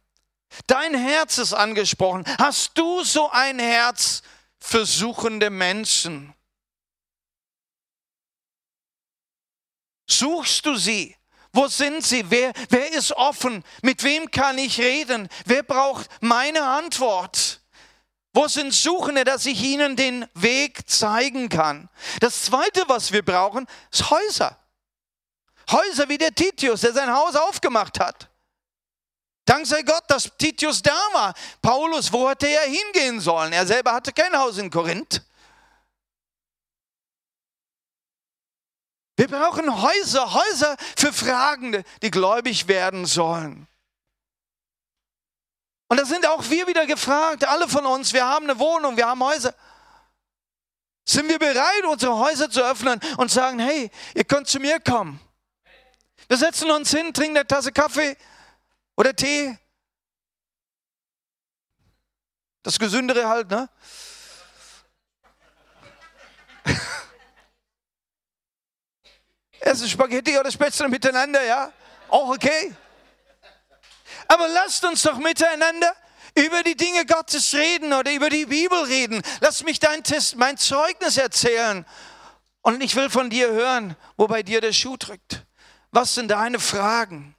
Dein 0.68 0.94
Herz 0.94 1.38
ist 1.38 1.54
angesprochen. 1.54 2.26
Hast 2.38 2.78
du 2.78 3.02
so 3.06 3.30
ein 3.32 3.60
Herz 3.60 4.24
für 4.60 4.86
suchende 4.86 5.50
Menschen? 5.50 6.34
Suchst 10.06 10.66
du 10.66 10.76
sie? 10.76 11.16
Wo 11.56 11.70
sind 11.70 12.04
sie? 12.06 12.30
Wer, 12.30 12.52
wer 12.70 12.92
ist 12.92 13.14
offen? 13.14 13.64
Mit 13.82 14.04
wem 14.04 14.30
kann 14.30 14.58
ich 14.58 14.78
reden? 14.78 15.30
Wer 15.46 15.64
braucht 15.64 16.10
meine 16.20 16.62
Antwort? 16.62 17.62
Wo 18.34 18.50
sind 18.50 18.74
Suchende, 18.74 19.24
dass 19.24 19.46
ich 19.46 19.64
ihnen 19.64 19.96
den 19.96 20.28
Weg 20.34 20.90
zeigen 20.90 21.48
kann? 21.48 21.88
Das 22.20 22.44
Zweite, 22.44 22.84
was 22.88 23.14
wir 23.14 23.24
brauchen, 23.24 23.68
ist 23.90 24.10
Häuser. 24.10 24.60
Häuser 25.72 26.10
wie 26.10 26.18
der 26.18 26.36
Titius, 26.36 26.82
der 26.82 26.92
sein 26.92 27.14
Haus 27.14 27.38
aufgemacht 27.38 28.02
hat. 28.02 28.30
Dank 29.46 29.66
sei 29.66 29.82
Gott, 29.84 30.04
dass 30.10 30.30
Titius 30.38 30.82
da 30.82 31.00
war. 31.14 31.34
Paulus, 31.62 32.12
wo 32.12 32.30
hätte 32.30 32.48
er 32.48 32.64
hingehen 32.64 33.22
sollen? 33.22 33.54
Er 33.54 33.66
selber 33.66 33.94
hatte 33.94 34.12
kein 34.12 34.38
Haus 34.38 34.58
in 34.58 34.70
Korinth. 34.70 35.22
Wir 39.16 39.28
brauchen 39.28 39.82
Häuser, 39.82 40.34
Häuser 40.34 40.76
für 40.98 41.14
Fragende, 41.14 41.84
die 42.02 42.12
gläubig 42.12 42.68
werden 42.68 43.06
sollen. 43.06 43.68
Und 45.88 45.98
da 45.98 46.06
sind 46.06 46.28
auch 46.28 46.50
wir 46.50 46.68
wieder 46.68 46.86
gefragt, 46.86 47.48
alle 47.48 47.70
von 47.70 47.86
uns, 47.86 48.12
wir 48.12 48.26
haben 48.26 48.50
eine 48.50 48.60
Wohnung, 48.60 48.98
wir 48.98 49.08
haben 49.08 49.24
Häuser. 49.24 49.54
Sind 51.08 51.30
wir 51.30 51.38
bereit, 51.38 51.86
unsere 51.88 52.18
Häuser 52.18 52.50
zu 52.50 52.62
öffnen 52.62 53.00
und 53.18 53.32
sagen, 53.32 53.60
hey, 53.60 53.92
ihr 54.16 54.24
könnt 54.24 54.48
zu 54.48 54.60
mir 54.60 54.80
kommen. 54.80 55.20
Wir 56.28 56.38
setzen 56.38 56.72
uns 56.72 56.90
hin, 56.90 57.14
trinken 57.14 57.38
eine 57.38 57.48
Tasse 57.48 57.72
Kaffee 57.72 58.18
oder 58.96 59.16
Tee. 59.16 59.58
Das 62.64 62.80
Gesündere 62.80 63.30
halt, 63.30 63.50
ne? 63.52 63.70
Essen 69.66 69.90
Spaghetti 69.90 70.38
oder 70.38 70.52
Spätzle 70.52 70.88
miteinander, 70.88 71.44
ja? 71.44 71.72
Auch 72.08 72.30
okay. 72.30 72.74
Aber 74.28 74.48
lasst 74.48 74.86
uns 74.86 75.02
doch 75.02 75.18
miteinander 75.18 75.94
über 76.36 76.62
die 76.62 76.76
Dinge 76.76 77.06
Gottes 77.06 77.54
reden 77.54 77.92
oder 77.94 78.12
über 78.12 78.30
die 78.30 78.46
Bibel 78.46 78.78
reden. 78.84 79.22
Lass 79.42 79.64
mich 79.64 79.80
dein 79.80 80.04
Test, 80.04 80.36
mein 80.36 80.58
Zeugnis 80.58 81.18
erzählen. 81.18 81.86
Und 82.62 82.84
ich 82.84 82.96
will 82.96 83.10
von 83.10 83.30
dir 83.30 83.50
hören, 83.52 83.96
wo 84.18 84.28
bei 84.28 84.44
dir 84.44 84.62
der 84.62 84.74
Schuh 84.74 84.98
drückt. 84.98 85.46
Was 85.92 86.14
sind 86.14 86.30
deine 86.30 86.60
Fragen? 86.60 87.35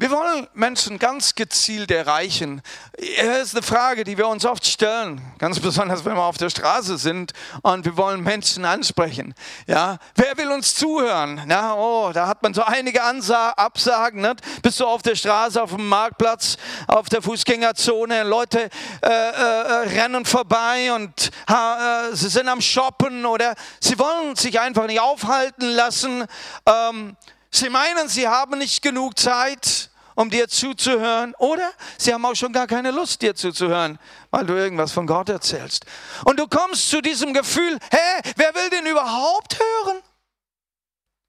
Wir 0.00 0.12
wollen 0.12 0.46
Menschen 0.54 1.00
ganz 1.00 1.34
gezielt 1.34 1.90
erreichen. 1.90 2.62
Hier 2.96 3.40
ist 3.40 3.56
eine 3.56 3.64
Frage, 3.64 4.04
die 4.04 4.16
wir 4.16 4.28
uns 4.28 4.44
oft 4.44 4.64
stellen, 4.64 5.20
ganz 5.38 5.58
besonders 5.58 6.04
wenn 6.04 6.14
wir 6.14 6.22
auf 6.22 6.38
der 6.38 6.50
Straße 6.50 6.98
sind 6.98 7.32
und 7.62 7.84
wir 7.84 7.96
wollen 7.96 8.22
Menschen 8.22 8.64
ansprechen. 8.64 9.34
Ja, 9.66 9.98
wer 10.14 10.36
will 10.36 10.52
uns 10.52 10.76
zuhören? 10.76 11.42
Na, 11.46 11.74
oh, 11.74 12.12
da 12.12 12.28
hat 12.28 12.44
man 12.44 12.54
so 12.54 12.62
einige 12.62 13.02
Ansa 13.02 13.50
Absagen. 13.56 14.22
Nicht? 14.22 14.62
Bist 14.62 14.78
du 14.78 14.86
auf 14.86 15.02
der 15.02 15.16
Straße, 15.16 15.60
auf 15.60 15.74
dem 15.74 15.88
Marktplatz, 15.88 16.58
auf 16.86 17.08
der 17.08 17.20
Fußgängerzone? 17.20 18.22
Leute 18.22 18.70
äh, 19.02 19.08
äh, 19.08 19.88
rennen 19.98 20.24
vorbei 20.24 20.92
und 20.92 21.32
äh, 21.48 22.14
sie 22.14 22.28
sind 22.28 22.48
am 22.48 22.60
Shoppen 22.60 23.26
oder 23.26 23.56
sie 23.80 23.98
wollen 23.98 24.36
sich 24.36 24.60
einfach 24.60 24.86
nicht 24.86 25.00
aufhalten 25.00 25.66
lassen. 25.70 26.24
Ähm, 26.66 27.16
Sie 27.50 27.70
meinen, 27.70 28.08
sie 28.08 28.28
haben 28.28 28.58
nicht 28.58 28.82
genug 28.82 29.18
Zeit, 29.18 29.87
um 30.18 30.30
dir 30.30 30.48
zuzuhören, 30.48 31.32
oder 31.38 31.70
sie 31.96 32.12
haben 32.12 32.24
auch 32.24 32.34
schon 32.34 32.52
gar 32.52 32.66
keine 32.66 32.90
Lust, 32.90 33.22
dir 33.22 33.36
zuzuhören, 33.36 34.00
weil 34.32 34.44
du 34.46 34.54
irgendwas 34.54 34.90
von 34.90 35.06
Gott 35.06 35.28
erzählst. 35.28 35.86
Und 36.24 36.40
du 36.40 36.48
kommst 36.48 36.90
zu 36.90 37.00
diesem 37.00 37.32
Gefühl, 37.32 37.78
hä, 37.92 38.32
wer 38.34 38.52
will 38.52 38.68
denn 38.70 38.86
überhaupt 38.86 39.60
hören? 39.60 40.02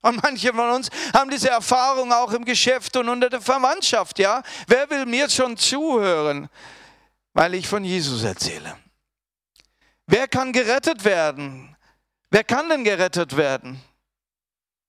Und 0.02 0.20
manche 0.24 0.52
von 0.52 0.70
uns 0.70 0.88
haben 1.14 1.30
diese 1.30 1.50
Erfahrung 1.50 2.12
auch 2.12 2.32
im 2.32 2.44
Geschäft 2.44 2.96
und 2.96 3.08
unter 3.08 3.30
der 3.30 3.40
Verwandtschaft, 3.40 4.18
ja. 4.18 4.42
Wer 4.66 4.90
will 4.90 5.06
mir 5.06 5.30
schon 5.30 5.56
zuhören, 5.56 6.48
weil 7.32 7.54
ich 7.54 7.68
von 7.68 7.84
Jesus 7.84 8.24
erzähle? 8.24 8.76
Wer 10.08 10.26
kann 10.26 10.52
gerettet 10.52 11.04
werden? 11.04 11.76
Wer 12.28 12.42
kann 12.42 12.68
denn 12.68 12.82
gerettet 12.82 13.36
werden? 13.36 13.80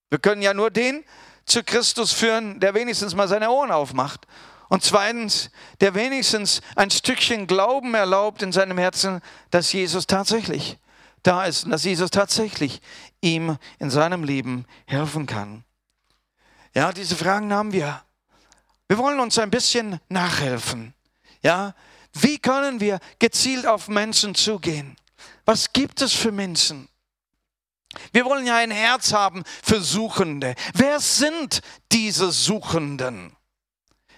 Wir 0.10 0.18
können 0.18 0.42
ja 0.42 0.56
nur 0.56 0.72
den 0.72 1.06
zu 1.45 1.63
Christus 1.63 2.12
führen, 2.12 2.60
der 2.60 2.73
wenigstens 2.73 3.15
mal 3.15 3.27
seine 3.27 3.49
Ohren 3.51 3.71
aufmacht. 3.71 4.27
Und 4.69 4.84
zweitens, 4.84 5.49
der 5.82 5.95
wenigstens 5.95 6.62
ein 6.75 6.89
Stückchen 6.89 7.45
Glauben 7.45 7.93
erlaubt 7.93 8.41
in 8.41 8.51
seinem 8.51 8.77
Herzen, 8.77 9.21
dass 9.49 9.73
Jesus 9.73 10.08
tatsächlich 10.08 10.77
da 11.23 11.45
ist 11.45 11.65
und 11.65 11.71
dass 11.71 11.84
Jesus 11.84 12.10
tatsächlich 12.10 12.82
ihm 13.19 13.58
in 13.80 13.89
seinem 13.89 14.23
Leben 14.23 14.65
helfen 14.86 15.25
kann. 15.25 15.63
Ja, 16.73 16.93
diese 16.93 17.15
Fragen 17.15 17.54
haben 17.54 17.73
wir. 17.73 18.01
Wir 18.88 18.97
wollen 18.97 19.19
uns 19.19 19.38
ein 19.39 19.51
bisschen 19.51 19.99
nachhelfen. 20.10 20.93
Ja, 21.41 21.75
wie 22.13 22.39
können 22.39 22.80
wir 22.80 22.99
gezielt 23.19 23.65
auf 23.65 23.88
Menschen 23.88 24.36
zugehen? 24.36 24.95
Was 25.45 25.73
gibt 25.73 26.01
es 26.01 26.13
für 26.13 26.32
Menschen? 26.32 26.88
Wir 28.12 28.25
wollen 28.25 28.45
ja 28.45 28.58
ein 28.58 28.71
Herz 28.71 29.13
haben 29.13 29.43
für 29.63 29.82
Suchende. 29.82 30.56
Wer 30.73 30.99
sind 30.99 31.62
diese 31.91 32.32
Suchenden? 32.32 33.36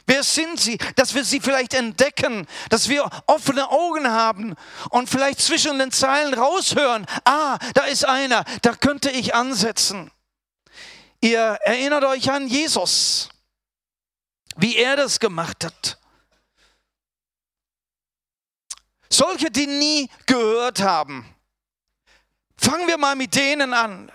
Wer 0.05 0.23
sind 0.23 0.59
sie? 0.59 0.77
Dass 0.95 1.15
wir 1.15 1.23
sie 1.23 1.39
vielleicht 1.39 1.73
entdecken, 1.73 2.45
dass 2.69 2.89
wir 2.89 3.09
offene 3.25 3.69
Augen 3.69 4.09
haben 4.09 4.55
und 4.89 5.09
vielleicht 5.09 5.39
zwischen 5.39 5.79
den 5.79 5.91
Zeilen 5.91 6.33
raushören, 6.33 7.05
ah, 7.23 7.57
da 7.73 7.83
ist 7.83 8.05
einer, 8.05 8.43
da 8.61 8.75
könnte 8.75 9.09
ich 9.09 9.33
ansetzen. 9.33 10.11
Ihr 11.21 11.57
erinnert 11.63 12.03
euch 12.03 12.29
an 12.29 12.47
Jesus, 12.49 13.29
wie 14.57 14.75
er 14.75 14.97
das 14.97 15.21
gemacht 15.21 15.63
hat. 15.63 15.97
Solche, 19.09 19.49
die 19.49 19.67
nie 19.67 20.09
gehört 20.25 20.81
haben, 20.81 21.32
Fangen 22.63 22.87
wir 22.87 22.97
mal 22.97 23.17
mit 23.17 23.35
denen 23.35 23.73
an. 23.73 24.09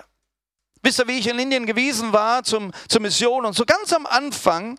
Wisst 0.82 1.00
ihr, 1.00 1.06
wie 1.06 1.18
ich 1.18 1.26
in 1.26 1.38
Indien 1.38 1.66
gewesen 1.66 2.14
war 2.14 2.42
zum, 2.44 2.72
zur 2.88 3.02
Mission 3.02 3.44
und 3.44 3.52
so 3.52 3.66
ganz 3.66 3.92
am 3.92 4.06
Anfang, 4.06 4.78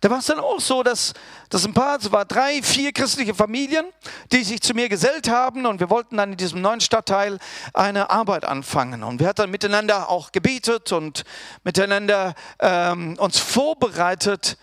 da 0.00 0.08
war 0.08 0.20
es 0.20 0.26
dann 0.26 0.40
auch 0.40 0.58
so, 0.58 0.82
dass, 0.82 1.12
dass 1.50 1.66
ein 1.66 1.74
paar, 1.74 1.98
es 1.98 2.10
war 2.10 2.24
drei, 2.24 2.62
vier 2.62 2.92
christliche 2.92 3.34
Familien, 3.34 3.84
die 4.32 4.42
sich 4.42 4.62
zu 4.62 4.72
mir 4.72 4.88
gesellt 4.88 5.28
haben 5.28 5.66
und 5.66 5.80
wir 5.80 5.90
wollten 5.90 6.16
dann 6.16 6.32
in 6.32 6.38
diesem 6.38 6.62
neuen 6.62 6.80
Stadtteil 6.80 7.38
eine 7.74 8.08
Arbeit 8.08 8.46
anfangen. 8.46 9.02
Und 9.02 9.20
wir 9.20 9.26
hatten 9.26 9.42
dann 9.42 9.50
miteinander 9.50 10.08
auch 10.08 10.32
gebetet 10.32 10.90
und 10.92 11.24
miteinander 11.62 12.34
ähm, 12.58 13.18
uns 13.18 13.38
vorbereitet 13.38 14.56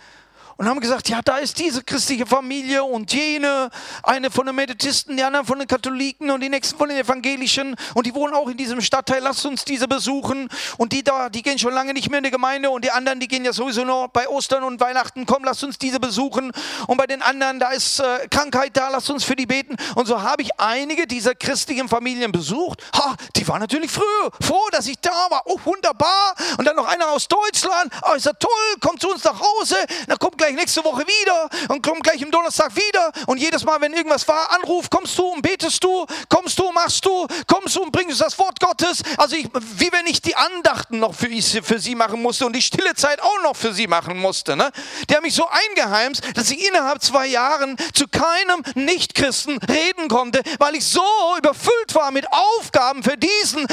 und 0.58 0.68
haben 0.68 0.80
gesagt, 0.80 1.08
ja, 1.10 1.22
da 1.22 1.38
ist 1.38 1.60
diese 1.60 1.84
christliche 1.84 2.26
Familie 2.26 2.84
und 2.84 3.14
jene, 3.14 3.70
eine 4.04 4.32
von 4.32 4.46
den 4.48 4.56
Methodisten, 4.56 5.16
die 5.16 5.24
anderen 5.24 5.46
von 5.46 5.60
den 5.60 5.68
Katholiken 5.68 6.32
und 6.32 6.42
die 6.42 6.50
nächsten 6.50 6.78
von 6.78 6.90
den 6.90 6.98
Evangelischen 6.98 7.76
und 7.94 8.08
die 8.08 8.16
wohnen 8.16 8.34
auch 8.34 8.48
in 8.48 8.58
diesem 8.58 8.82
Stadtteil, 8.82 9.22
lasst 9.22 9.46
uns 9.46 9.66
diese 9.66 9.88
besuchen. 9.88 10.50
Und 10.78 10.94
die 10.94 11.04
da, 11.04 11.30
die 11.30 11.44
gehen 11.44 11.60
schon 11.60 11.74
lange 11.74 11.94
nicht 11.94 12.10
mehr 12.10 12.18
in 12.18 12.24
die 12.24 12.32
Gemeinde 12.32 12.72
und 12.72 12.84
die 12.84 12.92
anderen, 12.92 13.20
die 13.20 13.28
gehen 13.28 13.46
ja 13.46 13.54
sowieso 13.54 13.84
nur 13.84 14.08
bei 14.10 14.28
Ostern 14.28 14.64
und 14.64 14.80
Weihnachten, 14.80 15.26
komm, 15.26 15.44
lasst 15.44 15.64
uns 15.64 15.78
diese 15.78 16.00
besuchen. 16.00 16.52
Und 16.88 16.98
bei 16.98 17.06
den 17.06 17.22
anderen, 17.22 17.60
da 17.60 17.70
ist 17.70 18.00
äh, 18.00 18.28
Krankheit 18.30 18.76
da, 18.76 18.90
lasst 18.90 19.10
uns 19.12 19.24
für 19.24 19.36
die 19.36 19.46
beten. 19.46 19.76
Und 19.96 20.08
so 20.08 20.22
habe 20.22 20.42
ich 20.42 20.60
einige 20.60 21.06
dieser 21.06 21.36
christlichen 21.36 21.88
Familien 21.88 22.32
besucht, 22.32 22.84
ha, 22.96 23.16
die 23.36 23.48
waren 23.48 23.62
natürlich 23.62 23.92
früh, 23.92 24.02
froh, 24.42 24.68
dass 24.72 24.88
ich 24.88 25.00
da 25.00 25.12
war, 25.30 25.44
oh, 25.46 25.60
wunderbar. 25.66 26.36
Und 26.58 26.66
dann 26.66 26.76
noch 26.76 26.88
einer 26.88 27.10
aus 27.10 27.28
Deutschland, 27.28 27.94
oh, 28.10 28.16
ist 28.16 28.26
ja 28.26 28.34
toll, 28.34 28.50
kommt 28.82 29.02
zu 29.02 29.10
uns 29.10 29.24
nach 29.24 29.40
Hause, 29.40 29.76
dann 30.08 30.18
kommt 30.18 30.38
gleich 30.38 30.47
gleich 30.48 30.56
nächste 30.56 30.84
Woche 30.84 31.04
wieder 31.06 31.50
und 31.68 31.82
komm 31.82 32.00
gleich 32.00 32.24
am 32.24 32.32
Donnerstag 32.32 32.74
wieder. 32.76 33.12
Und 33.26 33.38
jedes 33.38 33.66
Mal, 33.66 33.82
wenn 33.82 33.94
irgendwas 33.94 34.28
war, 34.28 34.52
Anruf, 34.52 34.90
kommst 34.90 35.18
du 35.18 35.26
und 35.26 35.42
betest 35.42 35.84
du, 35.84 36.06
kommst 36.30 36.58
du, 36.58 36.72
machst 36.72 37.06
du, 37.06 37.28
kommst 37.48 37.76
du 37.76 37.84
und 37.84 37.92
bringst 37.92 38.22
das 38.22 38.40
Wort 38.40 38.60
Gottes. 38.60 39.02
Also 39.18 39.36
ich, 39.36 39.50
wie 39.76 39.92
wenn 39.92 40.08
ich 40.08 40.22
die 40.22 40.36
Andachten 40.36 41.00
noch 41.00 41.14
für, 41.14 41.30
für 41.30 41.80
sie 41.80 41.96
machen 41.96 42.22
musste 42.22 42.46
und 42.46 42.56
die 42.56 42.62
stille 42.62 42.96
Zeit 42.96 43.22
auch 43.22 43.44
noch 43.44 43.56
für 43.56 43.74
sie 43.74 43.88
machen 43.88 44.18
musste. 44.18 44.56
Ne? 44.56 44.72
Der 45.10 45.18
hat 45.18 45.24
mich 45.24 45.36
so 45.36 45.48
eingeheimst, 45.70 46.24
dass 46.36 46.50
ich 46.50 46.66
innerhalb 46.66 47.02
zwei 47.02 47.28
Jahren 47.28 47.76
zu 47.94 48.08
keinem 48.08 48.64
Nichtchristen 48.76 49.58
reden 49.58 50.08
konnte, 50.08 50.42
weil 50.60 50.76
ich 50.76 50.86
so 50.86 51.02
überfüllt 51.38 51.94
war 51.94 52.12
mit 52.12 52.26
Aufgaben 52.32 53.04
für 53.04 53.18
diesen 53.18 53.68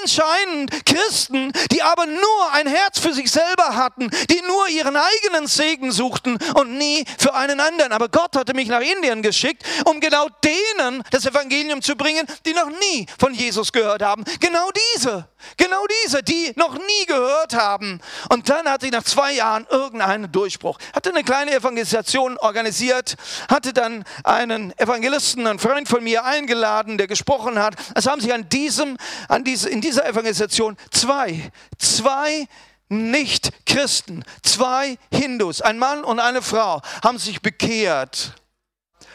anscheinend 0.00 0.86
Christen, 0.86 1.52
die 1.72 1.82
aber 1.82 2.06
nur 2.06 2.52
ein 2.52 2.68
Herz 2.68 3.00
für 3.00 3.12
sich 3.12 3.30
selber 3.30 3.74
hatten, 3.74 4.10
die 4.30 4.40
nur 4.46 4.68
ihren 4.68 4.96
eigenen 4.96 5.48
Segen 5.48 5.90
suchten 5.90 6.19
brauchten 6.20 6.38
und 6.54 6.78
nie 6.78 7.04
für 7.18 7.34
einen 7.34 7.60
anderen. 7.60 7.92
Aber 7.92 8.08
Gott 8.08 8.36
hatte 8.36 8.54
mich 8.54 8.68
nach 8.68 8.80
Indien 8.80 9.22
geschickt, 9.22 9.64
um 9.84 10.00
genau 10.00 10.28
denen 10.44 11.02
das 11.10 11.26
Evangelium 11.26 11.82
zu 11.82 11.96
bringen, 11.96 12.26
die 12.46 12.52
noch 12.52 12.68
nie 12.68 13.06
von 13.18 13.34
Jesus 13.34 13.72
gehört 13.72 14.02
haben. 14.02 14.24
Genau 14.40 14.68
diese, 14.96 15.28
genau 15.56 15.84
diese, 16.04 16.22
die 16.22 16.52
noch 16.56 16.74
nie 16.74 17.06
gehört 17.06 17.54
haben. 17.54 18.00
Und 18.30 18.48
dann 18.48 18.68
hatte 18.68 18.86
ich 18.86 18.92
nach 18.92 19.04
zwei 19.04 19.32
Jahren 19.32 19.66
irgendeinen 19.70 20.30
Durchbruch. 20.30 20.78
Hatte 20.94 21.10
eine 21.10 21.24
kleine 21.24 21.54
Evangelisation 21.54 22.38
organisiert, 22.38 23.16
hatte 23.48 23.72
dann 23.72 24.04
einen 24.24 24.76
Evangelisten, 24.78 25.46
einen 25.46 25.58
Freund 25.58 25.88
von 25.88 26.02
mir 26.02 26.24
eingeladen, 26.24 26.98
der 26.98 27.06
gesprochen 27.06 27.58
hat. 27.58 27.74
Es 27.94 28.06
haben 28.06 28.20
sich 28.20 28.32
an 28.32 28.48
diesem, 28.48 28.96
an 29.28 29.44
diese, 29.44 29.68
in 29.68 29.80
dieser 29.80 30.06
Evangelisation 30.06 30.76
zwei, 30.90 31.50
zwei 31.78 32.46
nicht-Christen, 32.90 34.24
zwei 34.42 34.98
Hindus, 35.12 35.62
ein 35.62 35.78
Mann 35.78 36.04
und 36.04 36.20
eine 36.20 36.42
Frau, 36.42 36.82
haben 37.02 37.18
sich 37.18 37.40
bekehrt. 37.40 38.34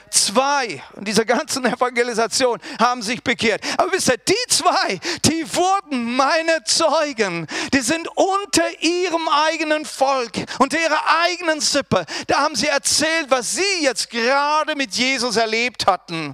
Zwei 0.09 0.81
in 0.95 1.03
dieser 1.03 1.25
ganzen 1.25 1.65
Evangelisation 1.65 2.59
haben 2.79 3.01
sich 3.01 3.21
bekehrt. 3.21 3.61
Aber 3.77 3.91
wisst 3.91 4.09
ihr, 4.09 4.17
die 4.17 4.33
zwei, 4.47 4.99
die 5.25 5.45
wurden 5.53 6.15
meine 6.15 6.63
Zeugen. 6.63 7.47
Die 7.73 7.81
sind 7.81 8.07
unter 8.15 8.81
ihrem 8.81 9.27
eigenen 9.27 9.83
Volk, 9.83 10.31
unter 10.59 10.79
ihrer 10.79 11.01
eigenen 11.23 11.59
Sippe. 11.59 12.05
Da 12.27 12.39
haben 12.39 12.55
sie 12.55 12.67
erzählt, 12.67 13.25
was 13.29 13.55
sie 13.55 13.81
jetzt 13.83 14.09
gerade 14.09 14.75
mit 14.75 14.93
Jesus 14.95 15.35
erlebt 15.35 15.85
hatten. 15.85 16.33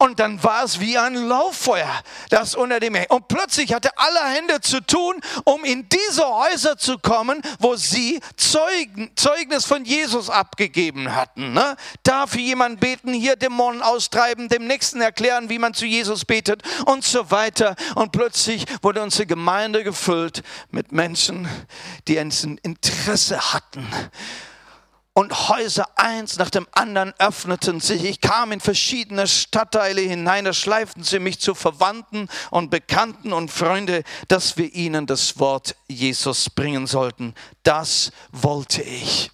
Und 0.00 0.20
dann 0.20 0.40
war 0.44 0.62
es 0.62 0.78
wie 0.78 0.96
ein 0.96 1.14
Lauffeuer, 1.14 1.90
das 2.30 2.54
unter 2.54 2.78
dem 2.78 2.92
Meer. 2.92 3.10
Und 3.10 3.26
plötzlich 3.26 3.74
hatte 3.74 3.90
alle 3.96 4.32
Hände 4.32 4.60
zu 4.60 4.80
tun, 4.80 5.20
um 5.42 5.64
in 5.64 5.88
diese 5.88 6.24
Häuser 6.24 6.78
zu 6.78 6.98
kommen, 6.98 7.42
wo 7.58 7.74
sie 7.74 8.20
Zeugen, 8.36 9.10
Zeugnis 9.16 9.64
von 9.64 9.84
Jesus 9.84 10.30
abgegeben 10.30 11.16
hatten. 11.16 11.52
Ne? 11.52 11.76
Da 12.04 12.28
für 12.28 12.38
jemanden 12.38 12.78
beten, 12.78 13.12
hier 13.12 13.34
Dämonen 13.34 13.82
austreiben, 13.82 14.48
dem 14.48 14.68
Nächsten 14.68 15.00
erklären, 15.00 15.48
wie 15.48 15.58
man 15.58 15.74
zu 15.74 15.84
Jesus 15.84 16.24
betet 16.24 16.62
und 16.86 17.02
so 17.02 17.32
weiter. 17.32 17.74
Und 17.96 18.12
plötzlich 18.12 18.66
wurde 18.82 19.02
unsere 19.02 19.26
Gemeinde 19.26 19.82
gefüllt 19.82 20.44
mit 20.70 20.92
Menschen, 20.92 21.48
die 22.06 22.20
ein 22.20 22.30
Interesse 22.62 23.52
hatten 23.52 23.84
und 25.18 25.48
Häuser 25.48 25.88
eins 25.96 26.38
nach 26.38 26.48
dem 26.48 26.68
anderen 26.70 27.12
öffneten 27.18 27.80
sich. 27.80 28.04
Ich 28.04 28.20
kam 28.20 28.52
in 28.52 28.60
verschiedene 28.60 29.26
Stadtteile 29.26 30.00
hinein, 30.00 30.44
da 30.44 30.52
schleiften 30.52 31.02
sie 31.02 31.18
mich 31.18 31.40
zu 31.40 31.56
Verwandten 31.56 32.28
und 32.52 32.70
Bekannten 32.70 33.32
und 33.32 33.50
Freunde, 33.50 34.04
dass 34.28 34.56
wir 34.56 34.72
ihnen 34.72 35.06
das 35.06 35.40
Wort 35.40 35.74
Jesus 35.88 36.48
bringen 36.50 36.86
sollten. 36.86 37.34
Das 37.64 38.12
wollte 38.30 38.82
ich. 38.82 39.32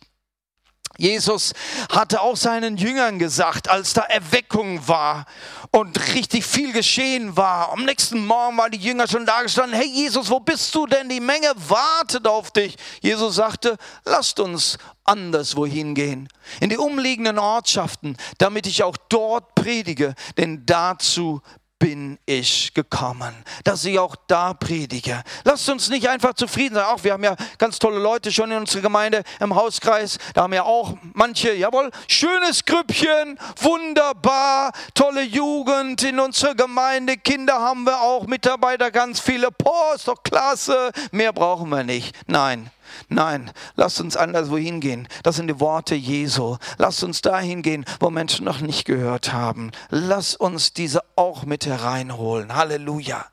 Jesus 0.97 1.53
hatte 1.91 2.21
auch 2.21 2.37
seinen 2.37 2.77
Jüngern 2.77 3.19
gesagt, 3.19 3.69
als 3.69 3.95
da 3.95 4.03
Erweckung 4.03 4.87
war 4.87 5.27
und 5.71 6.15
richtig 6.15 6.45
viel 6.45 6.73
geschehen 6.73 7.37
war. 7.37 7.73
Am 7.73 7.85
nächsten 7.85 8.25
Morgen 8.25 8.57
waren 8.57 8.71
die 8.71 8.79
Jünger 8.79 9.09
schon 9.09 9.27
da 9.27 9.43
gestanden. 9.43 9.79
Hey 9.79 9.89
Jesus, 9.89 10.31
wo 10.31 10.39
bist 10.39 10.73
du 10.75 10.87
denn? 10.87 11.09
Die 11.09 11.21
Menge 11.21 11.53
wartet 11.69 12.27
auf 12.27 12.53
dich. 12.53 12.77
Jesus 13.01 13.35
sagte, 13.35 13.77
lasst 14.05 14.39
uns 14.39 14.79
anderswohin 15.05 15.95
gehen, 15.95 16.29
in 16.61 16.71
die 16.71 16.79
umliegenden 16.79 17.39
Ortschaften, 17.39 18.17
damit 18.39 18.67
ich 18.67 18.83
auch 18.83 18.97
dort 19.09 19.55
predige, 19.55 20.15
denn 20.37 20.65
dazu 20.65 21.43
bin 21.79 22.19
ich 22.25 22.73
gekommen, 22.73 23.35
dass 23.65 23.85
ich 23.85 23.99
auch 23.99 24.17
da 24.27 24.55
predige. 24.55 25.23
Lasst 25.45 25.69
uns 25.69 25.91
nicht 25.91 26.09
einfach 26.09 26.35
zufrieden 26.35 26.77
sein. 26.77 26.85
Auch 26.85 27.05
wir 27.05 27.13
haben 27.13 27.25
ja 27.25 27.37
ganz 27.59 27.79
tolle 27.79 27.99
Leute 27.99 28.33
schon 28.33 28.51
in 28.51 28.59
unserer 28.59 28.83
Gemeinde 28.83 29.23
im 29.41 29.55
Hauskreis. 29.55 30.19
Da 30.35 30.43
haben 30.43 30.53
ja 30.55 30.63
auch 30.63 30.97
manche, 31.13 31.53
jawohl, 31.55 31.91
schönes 32.09 32.65
Grüppchen, 32.65 33.39
wunderbar, 33.61 34.73
tolle 34.95 35.23
Jugend 35.23 36.03
in 36.03 36.21
unserer 36.21 36.55
Gemeinde. 36.55 37.17
Kinder 37.17 37.61
haben 37.61 37.85
wir 37.85 38.01
auch, 38.01 38.27
Mitarbeiter 38.27 38.91
ganz 38.91 39.21
viele. 39.21 39.51
Boah, 39.51 39.95
ist 39.95 40.09
doch 40.09 40.23
klasse. 40.23 40.91
Mehr 41.11 41.33
brauchen 41.33 41.69
wir 41.69 41.85
nicht. 41.85 42.15
Nein, 42.27 42.71
Nein, 43.09 43.51
lasst 43.77 44.01
uns 44.01 44.17
anderswo 44.17 44.57
hingehen. 44.57 45.09
Das 45.23 45.37
sind 45.37 45.49
die 45.49 45.61
Worte 45.61 45.95
Jesu. 45.95 46.57
Lasst 46.79 47.03
uns 47.05 47.23
dahin 47.23 47.63
gehen, 47.63 47.85
wo 48.01 48.11
Menschen 48.11 48.45
noch 48.45 48.61
nicht 48.61 48.85
gehört 48.85 49.33
haben. 49.33 49.71
Lass 49.91 50.35
uns 50.37 50.73
diese 50.73 51.03
auch 51.17 51.45
mit 51.45 51.67
hereinholen. 51.67 52.55
Halleluja. 52.55 53.27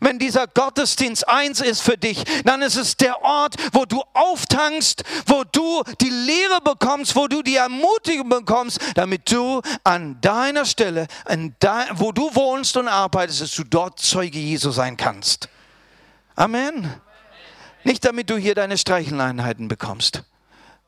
Wenn 0.00 0.18
dieser 0.18 0.46
Gottesdienst 0.46 1.26
eins 1.28 1.60
ist 1.60 1.80
für 1.80 1.96
dich, 1.96 2.22
dann 2.44 2.60
ist 2.60 2.76
es 2.76 2.96
der 2.96 3.22
Ort, 3.22 3.54
wo 3.72 3.86
du 3.86 4.02
auftankst, 4.12 5.02
wo 5.26 5.44
du 5.50 5.82
die 6.00 6.10
Lehre 6.10 6.60
bekommst, 6.62 7.16
wo 7.16 7.26
du 7.26 7.42
die 7.42 7.56
Ermutigung 7.56 8.28
bekommst, 8.28 8.78
damit 8.94 9.30
du 9.32 9.62
an 9.82 10.20
deiner 10.20 10.66
Stelle, 10.66 11.06
de 11.28 11.70
wo 11.94 12.12
du 12.12 12.34
wohnst 12.34 12.76
und 12.76 12.88
arbeitest, 12.88 13.40
dass 13.40 13.54
du 13.54 13.64
dort 13.64 13.98
Zeuge 13.98 14.38
Jesu 14.38 14.70
sein 14.72 14.96
kannst. 14.96 15.48
Amen. 16.36 16.92
Nicht 17.84 18.04
damit 18.04 18.30
du 18.30 18.36
hier 18.36 18.54
deine 18.54 18.78
Streicheleinheiten 18.78 19.68
bekommst. 19.68 20.22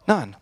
Nein. 0.07 0.37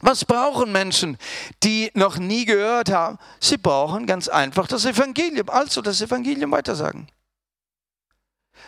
Was 0.00 0.24
brauchen 0.24 0.70
Menschen, 0.70 1.18
die 1.64 1.90
noch 1.94 2.18
nie 2.18 2.44
gehört 2.44 2.90
haben? 2.90 3.18
Sie 3.40 3.56
brauchen 3.56 4.06
ganz 4.06 4.28
einfach 4.28 4.68
das 4.68 4.84
Evangelium, 4.84 5.48
also 5.48 5.82
das 5.82 6.00
Evangelium 6.00 6.52
weitersagen. 6.52 7.08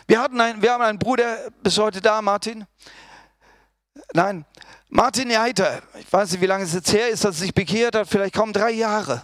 Wir, 0.07 0.19
hatten 0.19 0.41
ein, 0.41 0.61
wir 0.61 0.73
haben 0.73 0.83
einen 0.83 0.99
Bruder, 0.99 1.51
bis 1.63 1.77
heute 1.77 2.01
da, 2.01 2.21
Martin. 2.21 2.65
Nein, 4.13 4.45
Martin 4.89 5.29
Jeiter, 5.29 5.81
ich 5.99 6.11
weiß 6.11 6.31
nicht, 6.31 6.41
wie 6.41 6.47
lange 6.47 6.65
es 6.65 6.73
jetzt 6.73 6.91
her 6.91 7.07
ist, 7.07 7.23
dass 7.23 7.37
er 7.37 7.43
sich 7.43 7.53
bekehrt 7.53 7.95
hat, 7.95 8.09
vielleicht 8.09 8.35
kaum 8.35 8.51
drei 8.51 8.71
Jahre. 8.71 9.23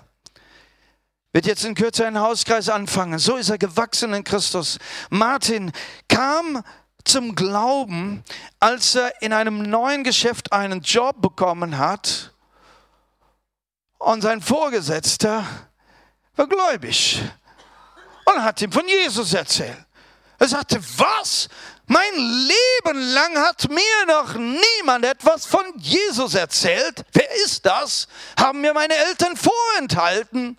Wird 1.33 1.45
jetzt 1.45 1.65
in 1.65 1.75
Kürze 1.75 2.07
einen 2.07 2.19
Hauskreis 2.19 2.69
anfangen. 2.69 3.19
So 3.19 3.35
ist 3.35 3.49
er 3.49 3.57
gewachsen 3.57 4.13
in 4.13 4.23
Christus. 4.23 4.79
Martin 5.09 5.73
kam 6.07 6.63
zum 7.07 7.35
Glauben, 7.35 8.23
als 8.59 8.95
er 8.95 9.21
in 9.21 9.33
einem 9.33 9.61
neuen 9.61 10.03
Geschäft 10.03 10.51
einen 10.51 10.81
Job 10.81 11.21
bekommen 11.21 11.77
hat 11.77 12.33
und 13.97 14.21
sein 14.21 14.41
Vorgesetzter 14.41 15.45
war 16.35 16.47
gläubig 16.47 17.21
und 18.25 18.43
hat 18.43 18.61
ihm 18.61 18.71
von 18.71 18.87
Jesus 18.87 19.33
erzählt. 19.33 19.85
Er 20.39 20.47
sagte, 20.47 20.79
was? 20.97 21.49
Mein 21.87 22.13
Leben 22.13 22.99
lang 23.13 23.37
hat 23.37 23.69
mir 23.69 24.05
noch 24.07 24.35
niemand 24.35 25.05
etwas 25.05 25.45
von 25.45 25.63
Jesus 25.77 26.35
erzählt. 26.35 27.03
Wer 27.13 27.31
ist 27.45 27.65
das? 27.65 28.07
Haben 28.37 28.61
mir 28.61 28.73
meine 28.73 28.93
Eltern 28.93 29.35
vorenthalten. 29.35 30.57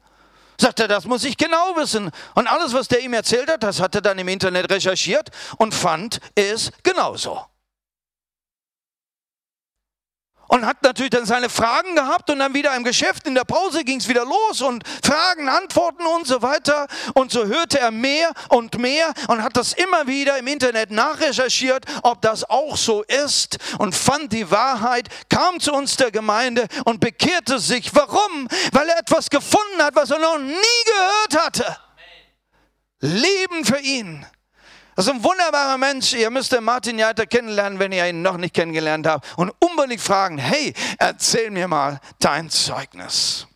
Sagt 0.60 0.80
er, 0.80 0.88
das 0.88 1.04
muss 1.04 1.24
ich 1.24 1.36
genau 1.36 1.76
wissen. 1.76 2.10
Und 2.34 2.46
alles, 2.48 2.72
was 2.72 2.88
der 2.88 3.00
ihm 3.00 3.12
erzählt 3.12 3.50
hat, 3.50 3.62
das 3.62 3.80
hat 3.80 3.94
er 3.94 4.00
dann 4.00 4.18
im 4.18 4.28
Internet 4.28 4.70
recherchiert 4.70 5.30
und 5.56 5.72
fand 5.72 6.20
es 6.34 6.72
genauso 6.82 7.44
und 10.48 10.66
hat 10.66 10.82
natürlich 10.82 11.10
dann 11.10 11.26
seine 11.26 11.48
Fragen 11.48 11.94
gehabt 11.94 12.28
und 12.30 12.40
dann 12.40 12.54
wieder 12.54 12.74
im 12.74 12.84
Geschäft 12.84 13.26
in 13.26 13.34
der 13.34 13.44
Pause 13.44 13.84
ging 13.84 14.00
es 14.00 14.08
wieder 14.08 14.24
los 14.24 14.60
und 14.60 14.82
Fragen, 15.04 15.48
Antworten 15.48 16.04
und 16.06 16.26
so 16.26 16.42
weiter. 16.42 16.86
Und 17.14 17.30
so 17.30 17.46
hörte 17.46 17.78
er 17.78 17.90
mehr 17.90 18.32
und 18.48 18.78
mehr 18.78 19.12
und 19.28 19.42
hat 19.42 19.56
das 19.56 19.74
immer 19.74 20.06
wieder 20.06 20.38
im 20.38 20.46
Internet 20.46 20.90
nachrecherchiert, 20.90 21.84
ob 22.02 22.22
das 22.22 22.48
auch 22.48 22.76
so 22.76 23.02
ist 23.02 23.58
und 23.78 23.94
fand 23.94 24.32
die 24.32 24.50
Wahrheit, 24.50 25.08
kam 25.28 25.60
zu 25.60 25.72
uns 25.72 25.96
der 25.96 26.10
Gemeinde 26.10 26.66
und 26.84 27.00
bekehrte 27.00 27.58
sich. 27.58 27.94
Warum? 27.94 28.48
Weil 28.72 28.88
er 28.88 28.98
etwas 28.98 29.30
gefunden 29.30 29.80
hat, 29.80 29.94
was 29.94 30.10
er 30.10 30.18
noch 30.18 30.38
nie 30.38 30.54
gehört 30.84 31.46
hatte. 31.46 31.76
Leben 33.00 33.64
für 33.64 33.78
ihn. 33.78 34.26
Das 34.98 35.06
ist 35.06 35.12
ein 35.12 35.22
wunderbarer 35.22 35.78
Mensch. 35.78 36.12
Ihr 36.12 36.28
müsst 36.28 36.50
den 36.50 36.64
Martin 36.64 36.98
Jaiter 36.98 37.24
kennenlernen, 37.24 37.78
wenn 37.78 37.92
ihr 37.92 38.08
ihn 38.08 38.20
noch 38.20 38.36
nicht 38.36 38.52
kennengelernt 38.52 39.06
habt. 39.06 39.28
Und 39.38 39.52
unbedingt 39.60 40.00
fragen, 40.00 40.38
hey, 40.38 40.74
erzähl 40.98 41.52
mir 41.52 41.68
mal 41.68 42.00
dein 42.18 42.50
Zeugnis. 42.50 43.46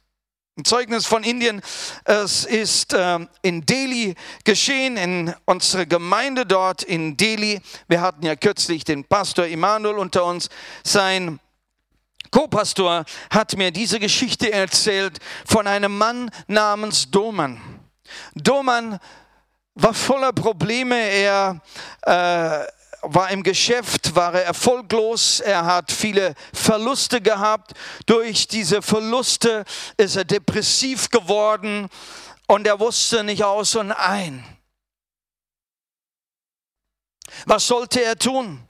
Ein 0.57 0.65
Zeugnis 0.65 1.05
von 1.05 1.25
Indien. 1.25 1.61
Es 2.05 2.45
ist 2.45 2.93
äh, 2.93 3.19
in 3.43 3.67
Delhi 3.67 4.15
geschehen, 4.45 4.97
in 4.97 5.35
unserer 5.45 5.85
Gemeinde 5.85 6.47
dort 6.47 6.85
in 6.85 7.17
Delhi. 7.17 7.61
Wir 7.89 8.03
hatten 8.03 8.25
ja 8.25 8.37
kürzlich 8.37 8.85
den 8.85 9.03
Pastor 9.03 9.47
Immanuel 9.47 9.99
unter 9.99 10.25
uns. 10.25 10.49
Sein 10.85 11.41
Co-Pastor 12.31 13.05
hat 13.31 13.57
mir 13.57 13.73
diese 13.73 13.99
Geschichte 13.99 14.53
erzählt 14.53 15.19
von 15.45 15.67
einem 15.67 15.99
Mann 15.99 16.31
namens 16.47 17.11
Doman. 17.11 17.61
Doman 18.37 19.01
war 19.75 19.95
voller 19.95 20.33
Probleme. 20.33 20.97
Er 20.97 21.61
äh, 22.03 22.67
war 23.03 23.31
im 23.31 23.43
Geschäft, 23.43 24.15
war 24.15 24.35
er 24.35 24.45
erfolglos, 24.45 25.41
er 25.41 25.65
hat 25.65 25.91
viele 25.91 26.35
Verluste 26.53 27.21
gehabt. 27.21 27.73
Durch 28.07 28.47
diese 28.47 28.81
Verluste 28.81 29.65
ist 29.97 30.17
er 30.17 30.25
depressiv 30.25 31.11
geworden 31.11 31.89
und 32.47 32.67
er 32.67 32.79
wusste 32.79 33.25
nicht 33.25 33.43
aus 33.43 33.75
und 33.75 33.91
ein. 33.93 34.45
Was 37.47 37.67
sollte 37.67 38.03
er 38.03 38.17
tun? 38.17 38.69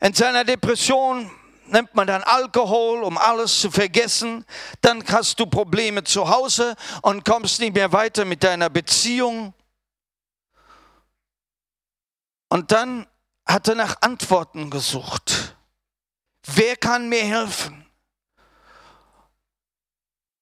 In 0.00 0.12
seiner 0.12 0.44
Depression 0.44 1.30
nimmt 1.68 1.94
man 1.94 2.06
dann 2.06 2.22
Alkohol, 2.22 3.02
um 3.02 3.18
alles 3.18 3.60
zu 3.60 3.70
vergessen. 3.70 4.44
Dann 4.80 5.04
hast 5.08 5.38
du 5.40 5.46
Probleme 5.46 6.04
zu 6.04 6.28
Hause 6.28 6.76
und 7.02 7.24
kommst 7.24 7.60
nicht 7.60 7.74
mehr 7.74 7.92
weiter 7.92 8.24
mit 8.24 8.42
deiner 8.42 8.70
Beziehung. 8.70 9.54
Und 12.48 12.72
dann 12.72 13.06
hat 13.46 13.68
er 13.68 13.74
nach 13.74 14.02
Antworten 14.02 14.70
gesucht. 14.70 15.56
Wer 16.46 16.76
kann 16.76 17.08
mir 17.08 17.24
helfen? 17.24 17.86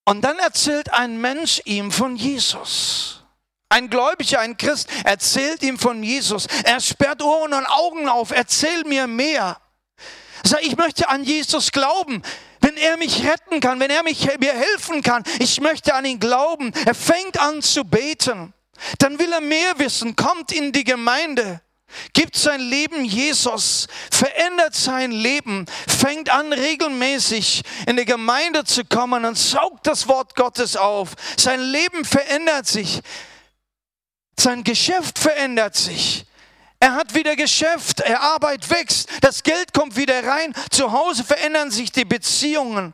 Und 0.04 0.22
dann 0.22 0.38
erzählt 0.38 0.92
ein 0.92 1.20
Mensch 1.20 1.62
ihm 1.64 1.90
von 1.90 2.16
Jesus. 2.16 3.24
Ein 3.70 3.88
Gläubiger, 3.88 4.40
ein 4.40 4.56
Christ 4.56 4.88
erzählt 5.04 5.62
ihm 5.62 5.78
von 5.78 6.02
Jesus. 6.02 6.46
Er 6.64 6.78
sperrt 6.80 7.22
Ohren 7.22 7.54
und 7.54 7.66
Augen 7.66 8.08
auf. 8.08 8.30
Erzähl 8.30 8.84
mir 8.84 9.06
mehr. 9.06 9.60
Sag, 10.46 10.62
ich 10.62 10.76
möchte 10.76 11.08
an 11.08 11.24
Jesus 11.24 11.72
glauben. 11.72 12.22
Wenn 12.60 12.76
er 12.76 12.96
mich 12.96 13.24
retten 13.26 13.60
kann, 13.60 13.80
wenn 13.80 13.90
er 13.90 14.02
mich, 14.02 14.26
mir 14.38 14.52
helfen 14.52 15.02
kann, 15.02 15.22
ich 15.38 15.60
möchte 15.60 15.94
an 15.94 16.04
ihn 16.04 16.20
glauben. 16.20 16.72
Er 16.86 16.94
fängt 16.94 17.38
an 17.38 17.62
zu 17.62 17.84
beten. 17.84 18.52
Dann 18.98 19.18
will 19.18 19.32
er 19.32 19.40
mehr 19.40 19.78
wissen, 19.78 20.16
kommt 20.16 20.52
in 20.52 20.72
die 20.72 20.84
Gemeinde 20.84 21.60
gibt 22.12 22.36
sein 22.36 22.60
Leben 22.60 23.04
Jesus, 23.04 23.86
verändert 24.10 24.74
sein 24.74 25.10
Leben, 25.10 25.66
fängt 25.86 26.30
an 26.30 26.52
regelmäßig 26.52 27.62
in 27.86 27.96
die 27.96 28.04
Gemeinde 28.04 28.64
zu 28.64 28.84
kommen 28.84 29.24
und 29.24 29.38
saugt 29.38 29.86
das 29.86 30.08
Wort 30.08 30.34
Gottes 30.34 30.76
auf. 30.76 31.10
Sein 31.36 31.60
Leben 31.60 32.04
verändert 32.04 32.66
sich, 32.66 33.00
sein 34.38 34.64
Geschäft 34.64 35.18
verändert 35.18 35.76
sich. 35.76 36.26
Er 36.84 36.96
hat 36.96 37.14
wieder 37.14 37.34
Geschäft, 37.34 38.00
er 38.00 38.20
Arbeit 38.20 38.68
wächst, 38.68 39.08
das 39.22 39.42
Geld 39.42 39.72
kommt 39.72 39.96
wieder 39.96 40.22
rein, 40.22 40.52
zu 40.68 40.92
Hause 40.92 41.24
verändern 41.24 41.70
sich 41.70 41.90
die 41.92 42.04
Beziehungen. 42.04 42.92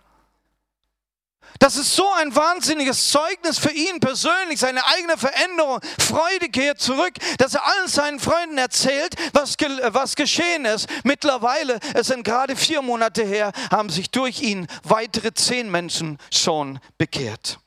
Das 1.59 1.74
ist 1.74 1.96
so 1.96 2.09
ein 2.12 2.33
wahnsinniges 2.37 3.11
Zeugnis 3.11 3.59
für 3.59 3.72
ihn 3.72 3.98
persönlich, 3.98 4.61
seine 4.61 4.87
eigene 4.87 5.18
Veränderung. 5.18 5.81
Freude 5.98 6.50
kehrt 6.50 6.81
zurück, 6.81 7.14
dass 7.38 7.55
er 7.55 7.66
allen 7.66 7.88
seinen 7.88 8.20
Freunden 8.20 8.59
erzählt, 8.59 9.16
was, 9.33 9.57
was 9.59 10.14
geschehen 10.14 10.66
ist. 10.66 10.87
Mittlerweile, 11.03 11.81
es 11.94 12.07
sind 12.07 12.22
gerade 12.22 12.55
vier 12.55 12.83
Monate 12.83 13.24
her, 13.24 13.50
haben 13.72 13.90
sich 13.90 14.12
durch 14.12 14.40
ihn 14.40 14.68
weitere 14.85 15.35
zehn 15.35 15.68
Menschen 15.68 16.18
schon 16.33 16.79
bekehrt. 16.96 17.59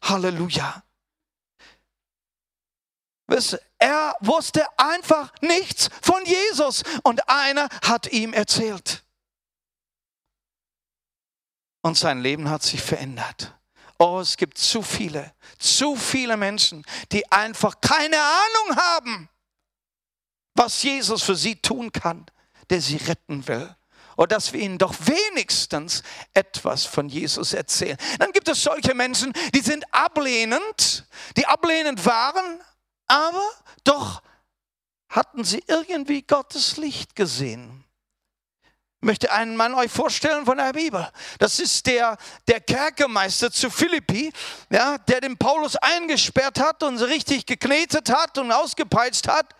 Halleluja. 0.00 0.84
Er 3.80 4.14
wusste 4.20 4.64
einfach 4.78 5.32
nichts 5.40 5.88
von 6.00 6.24
Jesus 6.24 6.84
und 7.02 7.28
einer 7.28 7.68
hat 7.82 8.12
ihm 8.12 8.32
erzählt 8.32 9.02
und 11.82 11.96
sein 11.96 12.20
Leben 12.20 12.48
hat 12.48 12.62
sich 12.62 12.80
verändert. 12.80 13.54
Oh, 13.98 14.20
es 14.20 14.36
gibt 14.36 14.56
zu 14.58 14.82
viele, 14.82 15.34
zu 15.58 15.94
viele 15.96 16.36
Menschen, 16.36 16.84
die 17.12 17.30
einfach 17.30 17.80
keine 17.80 18.16
Ahnung 18.18 18.76
haben, 18.76 19.28
was 20.54 20.82
Jesus 20.82 21.22
für 21.22 21.36
sie 21.36 21.56
tun 21.56 21.92
kann, 21.92 22.26
der 22.70 22.80
sie 22.80 22.96
retten 22.96 23.46
will. 23.46 23.74
Oder 24.16 24.36
dass 24.36 24.52
wir 24.52 24.60
ihnen 24.60 24.76
doch 24.76 24.94
wenigstens 25.00 26.02
etwas 26.34 26.84
von 26.84 27.08
Jesus 27.08 27.54
erzählen. 27.54 27.96
Dann 28.18 28.32
gibt 28.32 28.48
es 28.48 28.62
solche 28.62 28.94
Menschen, 28.94 29.32
die 29.54 29.60
sind 29.60 29.82
ablehnend, 29.94 31.06
die 31.38 31.46
ablehnend 31.46 32.04
waren, 32.04 32.60
aber 33.10 33.50
doch 33.84 34.22
hatten 35.08 35.44
sie 35.44 35.62
irgendwie 35.66 36.22
Gottes 36.22 36.76
Licht 36.76 37.16
gesehen 37.16 37.84
möchte 39.00 39.30
einen 39.32 39.56
Mann 39.56 39.74
euch 39.74 39.90
vorstellen 39.90 40.44
von 40.44 40.58
der 40.58 40.72
Bibel. 40.72 41.08
Das 41.38 41.58
ist 41.58 41.86
der, 41.86 42.16
der 42.46 42.60
Kerkermeister 42.60 43.50
zu 43.50 43.70
Philippi, 43.70 44.32
ja, 44.70 44.98
der 44.98 45.22
den 45.22 45.36
Paulus 45.36 45.76
eingesperrt 45.76 46.60
hat 46.60 46.82
und 46.82 46.98
richtig 46.98 47.46
geknetet 47.46 48.10
hat 48.10 48.36
und 48.38 48.52
ausgepeitscht 48.52 49.26
hat. 49.28 49.54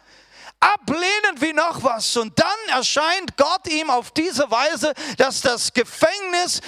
Ablehnend 0.60 1.40
wie 1.40 1.54
noch 1.54 1.82
was. 1.82 2.18
Und 2.18 2.38
dann 2.38 2.76
erscheint 2.76 3.34
Gott 3.38 3.66
ihm 3.66 3.88
auf 3.88 4.10
diese 4.10 4.50
Weise, 4.50 4.92
dass 5.16 5.40
das 5.40 5.72
Gefängnis 5.72 6.60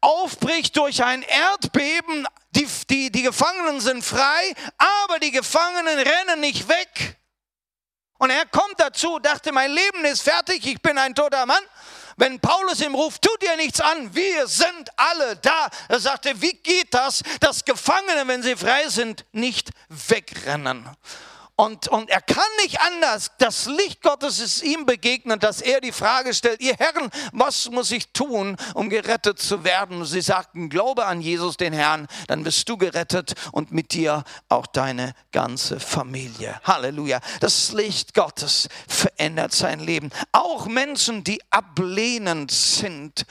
aufbricht 0.00 0.76
durch 0.76 1.02
ein 1.02 1.22
Erdbeben. 1.22 2.26
Die, 2.50 2.66
die, 2.88 3.10
die 3.10 3.22
Gefangenen 3.22 3.80
sind 3.80 4.04
frei, 4.04 4.54
aber 5.04 5.18
die 5.18 5.30
Gefangenen 5.30 5.98
rennen 5.98 6.40
nicht 6.40 6.68
weg. 6.68 7.18
Und 8.18 8.30
er 8.30 8.46
kommt 8.46 8.74
dazu, 8.78 9.18
dachte, 9.20 9.52
mein 9.52 9.70
Leben 9.70 10.04
ist 10.04 10.22
fertig, 10.22 10.66
ich 10.66 10.82
bin 10.82 10.98
ein 10.98 11.14
toter 11.14 11.46
Mann. 11.46 11.62
Wenn 12.16 12.40
Paulus 12.40 12.80
ihm 12.80 12.96
ruft, 12.96 13.22
tu 13.22 13.30
dir 13.40 13.56
nichts 13.56 13.80
an, 13.80 14.12
wir 14.12 14.48
sind 14.48 14.90
alle 14.96 15.36
da. 15.36 15.68
Er 15.88 16.00
sagte, 16.00 16.42
wie 16.42 16.52
geht 16.52 16.92
das, 16.92 17.22
dass 17.38 17.64
Gefangene, 17.64 18.26
wenn 18.26 18.42
sie 18.42 18.56
frei 18.56 18.88
sind, 18.88 19.24
nicht 19.30 19.70
wegrennen? 19.88 20.88
Und, 21.60 21.88
und 21.88 22.08
er 22.08 22.20
kann 22.20 22.46
nicht 22.62 22.80
anders. 22.80 23.32
Das 23.38 23.66
Licht 23.66 24.00
Gottes 24.02 24.38
ist 24.38 24.62
ihm 24.62 24.86
begegnet, 24.86 25.42
dass 25.42 25.60
er 25.60 25.80
die 25.80 25.90
Frage 25.90 26.32
stellt, 26.32 26.60
ihr 26.60 26.76
Herren, 26.78 27.10
was 27.32 27.68
muss 27.68 27.90
ich 27.90 28.12
tun, 28.12 28.56
um 28.74 28.88
gerettet 28.88 29.40
zu 29.40 29.64
werden? 29.64 30.04
Sie 30.04 30.20
sagten, 30.20 30.68
glaube 30.68 31.04
an 31.06 31.20
Jesus, 31.20 31.56
den 31.56 31.72
Herrn, 31.72 32.06
dann 32.28 32.44
bist 32.44 32.68
du 32.68 32.76
gerettet 32.76 33.34
und 33.50 33.72
mit 33.72 33.92
dir 33.92 34.22
auch 34.48 34.68
deine 34.68 35.14
ganze 35.32 35.80
Familie. 35.80 36.60
Halleluja. 36.62 37.18
Das 37.40 37.72
Licht 37.72 38.14
Gottes 38.14 38.68
verändert 38.86 39.52
sein 39.52 39.80
Leben. 39.80 40.10
Auch 40.30 40.66
Menschen, 40.66 41.24
die 41.24 41.40
ablehnend 41.50 42.52
sind, 42.52 43.26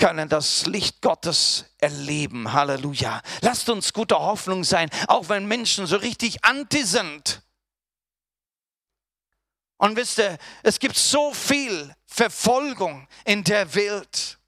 können 0.00 0.28
das 0.28 0.66
Licht 0.66 1.02
Gottes 1.02 1.66
erleben. 1.78 2.52
Halleluja. 2.52 3.22
Lasst 3.42 3.68
uns 3.68 3.92
guter 3.92 4.18
Hoffnung 4.18 4.64
sein, 4.64 4.90
auch 5.06 5.28
wenn 5.28 5.46
Menschen 5.46 5.86
so 5.86 5.96
richtig 5.96 6.44
anti 6.44 6.82
sind. 6.82 7.42
Und 9.76 9.96
wisst 9.96 10.18
ihr, 10.18 10.38
es 10.62 10.78
gibt 10.78 10.96
so 10.96 11.32
viel 11.32 11.94
Verfolgung 12.06 13.06
in 13.24 13.44
der 13.44 13.74
Welt. 13.74 14.38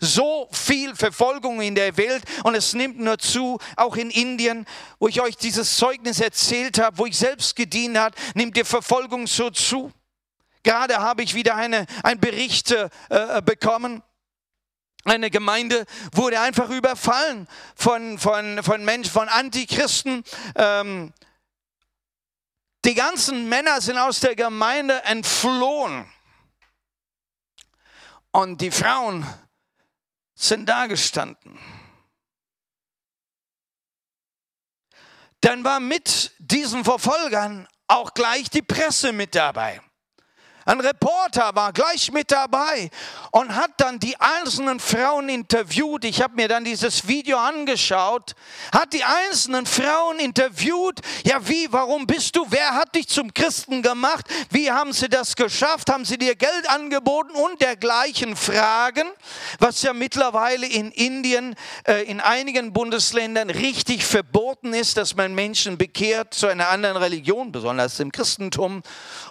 So 0.00 0.48
viel 0.52 0.94
Verfolgung 0.94 1.62
in 1.62 1.74
der 1.74 1.96
Welt 1.96 2.24
und 2.42 2.54
es 2.54 2.74
nimmt 2.74 2.98
nur 2.98 3.18
zu, 3.18 3.58
auch 3.76 3.96
in 3.96 4.10
Indien, 4.10 4.66
wo 4.98 5.08
ich 5.08 5.20
euch 5.20 5.36
dieses 5.36 5.76
Zeugnis 5.76 6.20
erzählt 6.20 6.78
habe, 6.78 6.98
wo 6.98 7.06
ich 7.06 7.16
selbst 7.16 7.56
gedient 7.56 7.96
habe, 7.96 8.14
nimmt 8.34 8.56
die 8.56 8.64
Verfolgung 8.64 9.26
so 9.26 9.50
zu. 9.50 9.92
Gerade 10.64 10.98
habe 10.98 11.22
ich 11.22 11.34
wieder 11.34 11.54
eine, 11.54 11.86
einen 12.02 12.20
Bericht 12.20 12.72
äh, 12.72 13.42
bekommen 13.42 14.02
eine 15.04 15.30
Gemeinde 15.30 15.84
wurde 16.12 16.40
einfach 16.40 16.70
überfallen 16.70 17.46
von, 17.76 18.18
von, 18.18 18.62
von 18.62 18.84
Menschen, 18.84 19.12
von 19.12 19.28
Antichristen. 19.28 20.24
Ähm, 20.56 21.12
die 22.84 22.94
ganzen 22.94 23.48
Männer 23.48 23.80
sind 23.80 23.98
aus 23.98 24.20
der 24.20 24.34
Gemeinde 24.34 25.02
entflohen. 25.04 26.10
Und 28.30 28.60
die 28.60 28.70
Frauen 28.70 29.26
sind 30.34 30.68
da 30.68 30.86
gestanden. 30.86 31.58
Dann 35.40 35.62
war 35.62 35.78
mit 35.78 36.32
diesen 36.38 36.84
Verfolgern 36.84 37.68
auch 37.86 38.14
gleich 38.14 38.48
die 38.50 38.62
Presse 38.62 39.12
mit 39.12 39.34
dabei. 39.34 39.80
Ein 40.66 40.80
Reporter 40.80 41.54
war 41.54 41.72
gleich 41.72 42.10
mit 42.10 42.30
dabei 42.30 42.90
und 43.32 43.54
hat 43.54 43.72
dann 43.76 43.98
die 43.98 44.18
einzelnen 44.18 44.80
Frauen 44.80 45.28
interviewt. 45.28 46.04
Ich 46.04 46.22
habe 46.22 46.36
mir 46.36 46.48
dann 46.48 46.64
dieses 46.64 47.06
Video 47.06 47.36
angeschaut, 47.36 48.34
hat 48.72 48.94
die 48.94 49.04
einzelnen 49.04 49.66
Frauen 49.66 50.18
interviewt. 50.18 51.00
Ja, 51.24 51.46
wie, 51.46 51.70
warum 51.70 52.06
bist 52.06 52.36
du? 52.36 52.46
Wer 52.48 52.74
hat 52.74 52.94
dich 52.94 53.08
zum 53.08 53.34
Christen 53.34 53.82
gemacht? 53.82 54.26
Wie 54.50 54.70
haben 54.70 54.94
sie 54.94 55.08
das 55.10 55.36
geschafft? 55.36 55.90
Haben 55.90 56.06
sie 56.06 56.16
dir 56.16 56.34
Geld 56.34 56.70
angeboten 56.70 57.32
und 57.32 57.60
dergleichen 57.60 58.34
Fragen, 58.34 59.06
was 59.58 59.82
ja 59.82 59.92
mittlerweile 59.92 60.66
in 60.66 60.90
Indien, 60.92 61.56
äh, 61.86 62.04
in 62.04 62.20
einigen 62.20 62.72
Bundesländern 62.72 63.50
richtig 63.50 64.04
verboten 64.04 64.72
ist, 64.72 64.96
dass 64.96 65.14
man 65.14 65.34
Menschen 65.34 65.76
bekehrt 65.76 66.32
zu 66.32 66.46
einer 66.46 66.70
anderen 66.70 66.96
Religion, 66.96 67.52
besonders 67.52 68.00
im 68.00 68.12
Christentum. 68.12 68.82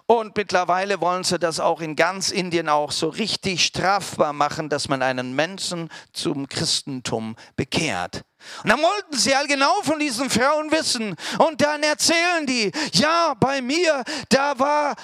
Und 0.06 0.36
mittlerweile 0.36 1.02
wollen 1.02 1.23
sie 1.24 1.40
das 1.40 1.60
auch 1.60 1.82
in 1.82 1.96
ganz 1.96 2.32
Indien 2.32 2.70
auch 2.70 2.92
so 2.92 3.10
richtig 3.10 3.66
strafbar 3.66 4.34
machen, 4.34 4.70
dass 4.70 4.90
man 4.90 5.02
einen 5.02 5.36
Menschen 5.36 5.90
zum 6.12 6.48
Christentum 6.48 7.36
bekehrt. 7.56 8.24
Und 8.64 8.70
dann 8.70 8.82
wollten 8.82 9.18
sie 9.18 9.36
all 9.36 9.48
genau 9.48 9.82
von 9.84 10.00
diesen 10.00 10.30
Frauen 10.30 10.72
wissen. 10.72 11.16
Und 11.40 11.62
dann 11.62 11.84
erzählen 11.84 12.46
die, 12.46 12.72
ja, 12.94 13.34
bei 13.40 13.62
mir, 13.62 14.04
da 14.30 14.58
war 14.58 14.92
äh, 14.92 14.96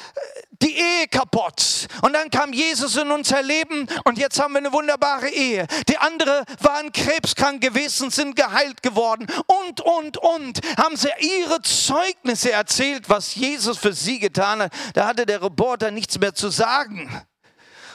die 0.62 0.78
Ehe 0.78 1.08
kaputt. 1.08 1.88
Und 2.02 2.14
dann 2.14 2.30
kam 2.30 2.54
Jesus 2.54 2.96
in 2.98 3.12
unser 3.12 3.42
Leben 3.42 3.88
und 4.04 4.18
jetzt 4.18 4.40
haben 4.40 4.54
wir 4.54 4.60
eine 4.60 4.74
wunderbare 4.74 5.30
Ehe. 5.30 5.66
Die 5.88 5.98
andere 5.98 6.44
waren 6.62 6.92
krebskrank 6.92 7.62
gewesen, 7.62 8.12
sind 8.12 8.36
geheilt 8.36 8.84
geworden. 8.84 9.28
Und, 9.48 9.82
und, 9.82 10.18
und 10.18 10.60
haben 10.78 10.98
sie 10.98 11.10
ihre 11.20 11.62
Zeugnisse 11.62 12.52
erzählt, 12.52 13.10
was 13.10 13.36
Jesus 13.36 13.78
für 13.78 13.94
sie 13.94 14.20
getan 14.20 14.64
hat. 14.64 14.74
Da 14.94 15.08
hatte 15.08 15.26
der 15.26 15.42
Reporter 15.42 15.92
nichts 15.92 16.20
mehr 16.20 16.36
zu 16.36 16.50
sagen. 16.50 17.10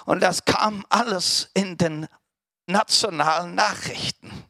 Und 0.07 0.21
das 0.21 0.45
kam 0.45 0.85
alles 0.89 1.51
in 1.55 1.77
den 1.77 2.07
nationalen 2.67 3.55
Nachrichten. 3.55 4.44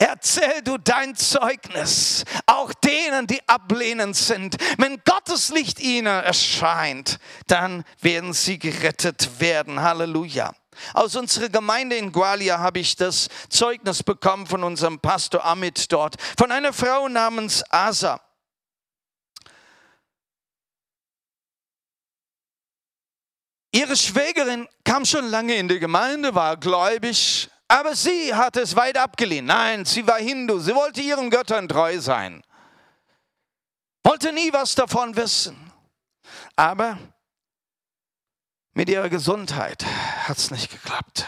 Erzähl 0.00 0.62
du 0.62 0.78
dein 0.78 1.16
Zeugnis, 1.16 2.24
auch 2.46 2.72
denen, 2.72 3.26
die 3.26 3.40
ablehnend 3.48 4.14
sind. 4.14 4.56
Wenn 4.78 5.02
Gottes 5.04 5.48
Licht 5.48 5.80
ihnen 5.80 6.06
erscheint, 6.06 7.18
dann 7.48 7.84
werden 8.00 8.32
sie 8.32 8.60
gerettet 8.60 9.40
werden. 9.40 9.82
Halleluja. 9.82 10.54
Aus 10.94 11.16
unserer 11.16 11.48
Gemeinde 11.48 11.96
in 11.96 12.12
Gualia 12.12 12.60
habe 12.60 12.78
ich 12.78 12.94
das 12.94 13.28
Zeugnis 13.48 14.04
bekommen 14.04 14.46
von 14.46 14.62
unserem 14.62 15.00
Pastor 15.00 15.44
Amit 15.44 15.90
dort, 15.90 16.14
von 16.38 16.52
einer 16.52 16.72
Frau 16.72 17.08
namens 17.08 17.64
Asa. 17.68 18.20
Ihre 23.72 23.96
Schwägerin 23.96 24.68
kam 24.84 25.04
schon 25.04 25.26
lange 25.26 25.56
in 25.56 25.66
die 25.66 25.80
Gemeinde, 25.80 26.34
war 26.34 26.56
gläubig, 26.56 27.50
aber 27.68 27.94
sie 27.94 28.34
hat 28.34 28.56
es 28.56 28.74
weit 28.74 28.96
abgelehnt. 28.96 29.46
Nein, 29.46 29.84
sie 29.84 30.06
war 30.06 30.18
Hindu. 30.18 30.58
Sie 30.58 30.74
wollte 30.74 31.02
ihren 31.02 31.28
Göttern 31.28 31.68
treu 31.68 32.00
sein. 32.00 32.42
Wollte 34.02 34.32
nie 34.32 34.50
was 34.52 34.74
davon 34.74 35.14
wissen. 35.16 35.70
Aber 36.56 36.98
mit 38.72 38.88
ihrer 38.88 39.10
Gesundheit 39.10 39.84
hat 39.84 40.38
es 40.38 40.50
nicht 40.50 40.70
geklappt. 40.70 41.26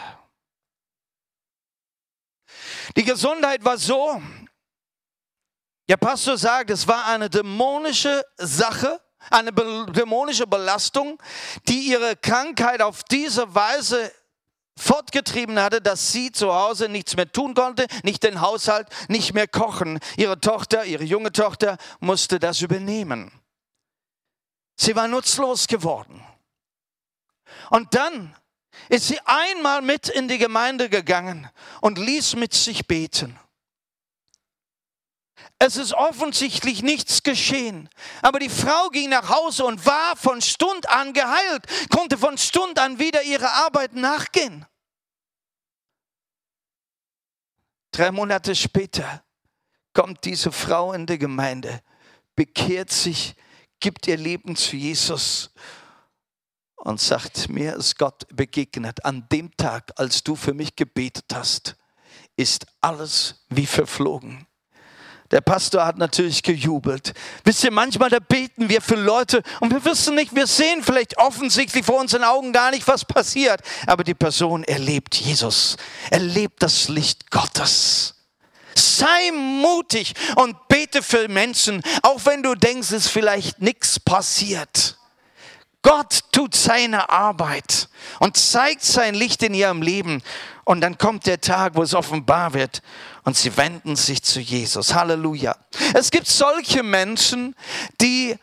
Die 2.96 3.04
Gesundheit 3.04 3.64
war 3.64 3.76
so, 3.76 4.20
der 5.88 5.98
Pastor 5.98 6.38
sagt, 6.38 6.70
es 6.70 6.88
war 6.88 7.06
eine 7.06 7.28
dämonische 7.28 8.24
Sache, 8.36 9.00
eine 9.30 9.52
dämonische 9.52 10.46
Belastung, 10.46 11.20
die 11.68 11.80
ihre 11.80 12.16
Krankheit 12.16 12.80
auf 12.80 13.02
diese 13.04 13.54
Weise 13.54 14.10
fortgetrieben 14.80 15.60
hatte, 15.60 15.80
dass 15.80 16.12
sie 16.12 16.32
zu 16.32 16.54
Hause 16.54 16.88
nichts 16.88 17.16
mehr 17.16 17.30
tun 17.30 17.54
konnte, 17.54 17.86
nicht 18.02 18.22
den 18.22 18.40
Haushalt, 18.40 18.88
nicht 19.08 19.34
mehr 19.34 19.46
kochen. 19.46 20.00
Ihre 20.16 20.40
Tochter, 20.40 20.84
ihre 20.84 21.04
junge 21.04 21.32
Tochter 21.32 21.76
musste 22.00 22.38
das 22.38 22.60
übernehmen. 22.62 23.30
Sie 24.76 24.96
war 24.96 25.08
nutzlos 25.08 25.66
geworden. 25.66 26.24
Und 27.68 27.94
dann 27.94 28.34
ist 28.88 29.08
sie 29.08 29.20
einmal 29.24 29.82
mit 29.82 30.08
in 30.08 30.28
die 30.28 30.38
Gemeinde 30.38 30.88
gegangen 30.88 31.50
und 31.80 31.98
ließ 31.98 32.36
mit 32.36 32.54
sich 32.54 32.86
beten. 32.86 33.38
Es 35.58 35.76
ist 35.76 35.92
offensichtlich 35.92 36.82
nichts 36.82 37.22
geschehen. 37.22 37.90
Aber 38.22 38.38
die 38.38 38.48
Frau 38.48 38.88
ging 38.88 39.10
nach 39.10 39.28
Hause 39.28 39.66
und 39.66 39.84
war 39.84 40.16
von 40.16 40.40
Stund 40.40 40.88
an 40.88 41.12
geheilt, 41.12 41.66
konnte 41.90 42.16
von 42.16 42.38
Stund 42.38 42.78
an 42.78 42.98
wieder 42.98 43.22
ihrer 43.22 43.52
Arbeit 43.66 43.94
nachgehen. 43.94 44.64
Drei 47.92 48.10
Monate 48.10 48.54
später 48.54 49.24
kommt 49.92 50.24
diese 50.24 50.52
Frau 50.52 50.92
in 50.92 51.06
die 51.06 51.18
Gemeinde, 51.18 51.82
bekehrt 52.36 52.90
sich, 52.90 53.34
gibt 53.80 54.06
ihr 54.06 54.16
Leben 54.16 54.56
zu 54.56 54.76
Jesus 54.76 55.50
und 56.76 57.00
sagt, 57.00 57.48
mir 57.48 57.76
ist 57.76 57.98
Gott 57.98 58.24
begegnet. 58.34 59.04
An 59.04 59.26
dem 59.30 59.54
Tag, 59.56 59.92
als 59.96 60.22
du 60.22 60.36
für 60.36 60.54
mich 60.54 60.76
gebetet 60.76 61.26
hast, 61.32 61.76
ist 62.36 62.66
alles 62.80 63.46
wie 63.48 63.66
verflogen. 63.66 64.46
Der 65.30 65.40
Pastor 65.40 65.86
hat 65.86 65.96
natürlich 65.96 66.42
gejubelt. 66.42 67.14
Wisst 67.44 67.62
ihr, 67.62 67.70
manchmal 67.70 68.10
da 68.10 68.18
beten 68.18 68.68
wir 68.68 68.80
für 68.80 68.96
Leute 68.96 69.42
und 69.60 69.70
wir 69.72 69.84
wissen 69.84 70.16
nicht, 70.16 70.34
wir 70.34 70.48
sehen 70.48 70.82
vielleicht 70.82 71.18
offensichtlich 71.18 71.84
vor 71.84 72.00
unseren 72.00 72.24
Augen 72.24 72.52
gar 72.52 72.72
nicht, 72.72 72.88
was 72.88 73.04
passiert. 73.04 73.60
Aber 73.86 74.02
die 74.02 74.14
Person 74.14 74.64
erlebt 74.64 75.14
Jesus, 75.14 75.76
erlebt 76.10 76.62
das 76.62 76.88
Licht 76.88 77.30
Gottes. 77.30 78.14
Sei 78.74 79.30
mutig 79.32 80.14
und 80.36 80.56
bete 80.68 81.02
für 81.02 81.28
Menschen, 81.28 81.82
auch 82.02 82.24
wenn 82.24 82.42
du 82.42 82.54
denkst, 82.54 82.90
es 82.90 83.08
vielleicht 83.08 83.60
nichts 83.60 84.00
passiert. 84.00 84.96
Gott 85.82 86.20
tut 86.32 86.54
seine 86.54 87.08
Arbeit 87.08 87.88
und 88.18 88.36
zeigt 88.36 88.82
sein 88.82 89.14
Licht 89.14 89.42
in 89.42 89.54
ihrem 89.54 89.80
Leben. 89.80 90.22
Und 90.64 90.82
dann 90.82 90.98
kommt 90.98 91.26
der 91.26 91.40
Tag, 91.40 91.74
wo 91.74 91.82
es 91.82 91.94
offenbar 91.94 92.52
wird 92.52 92.82
und 93.30 93.36
sie 93.36 93.56
wenden 93.56 93.94
sich 93.94 94.24
zu 94.24 94.40
Jesus. 94.40 94.92
Halleluja. 94.92 95.54
Es 95.94 96.10
gibt 96.10 96.26
solche 96.26 96.82
Menschen, 96.82 97.54
die 98.00 98.36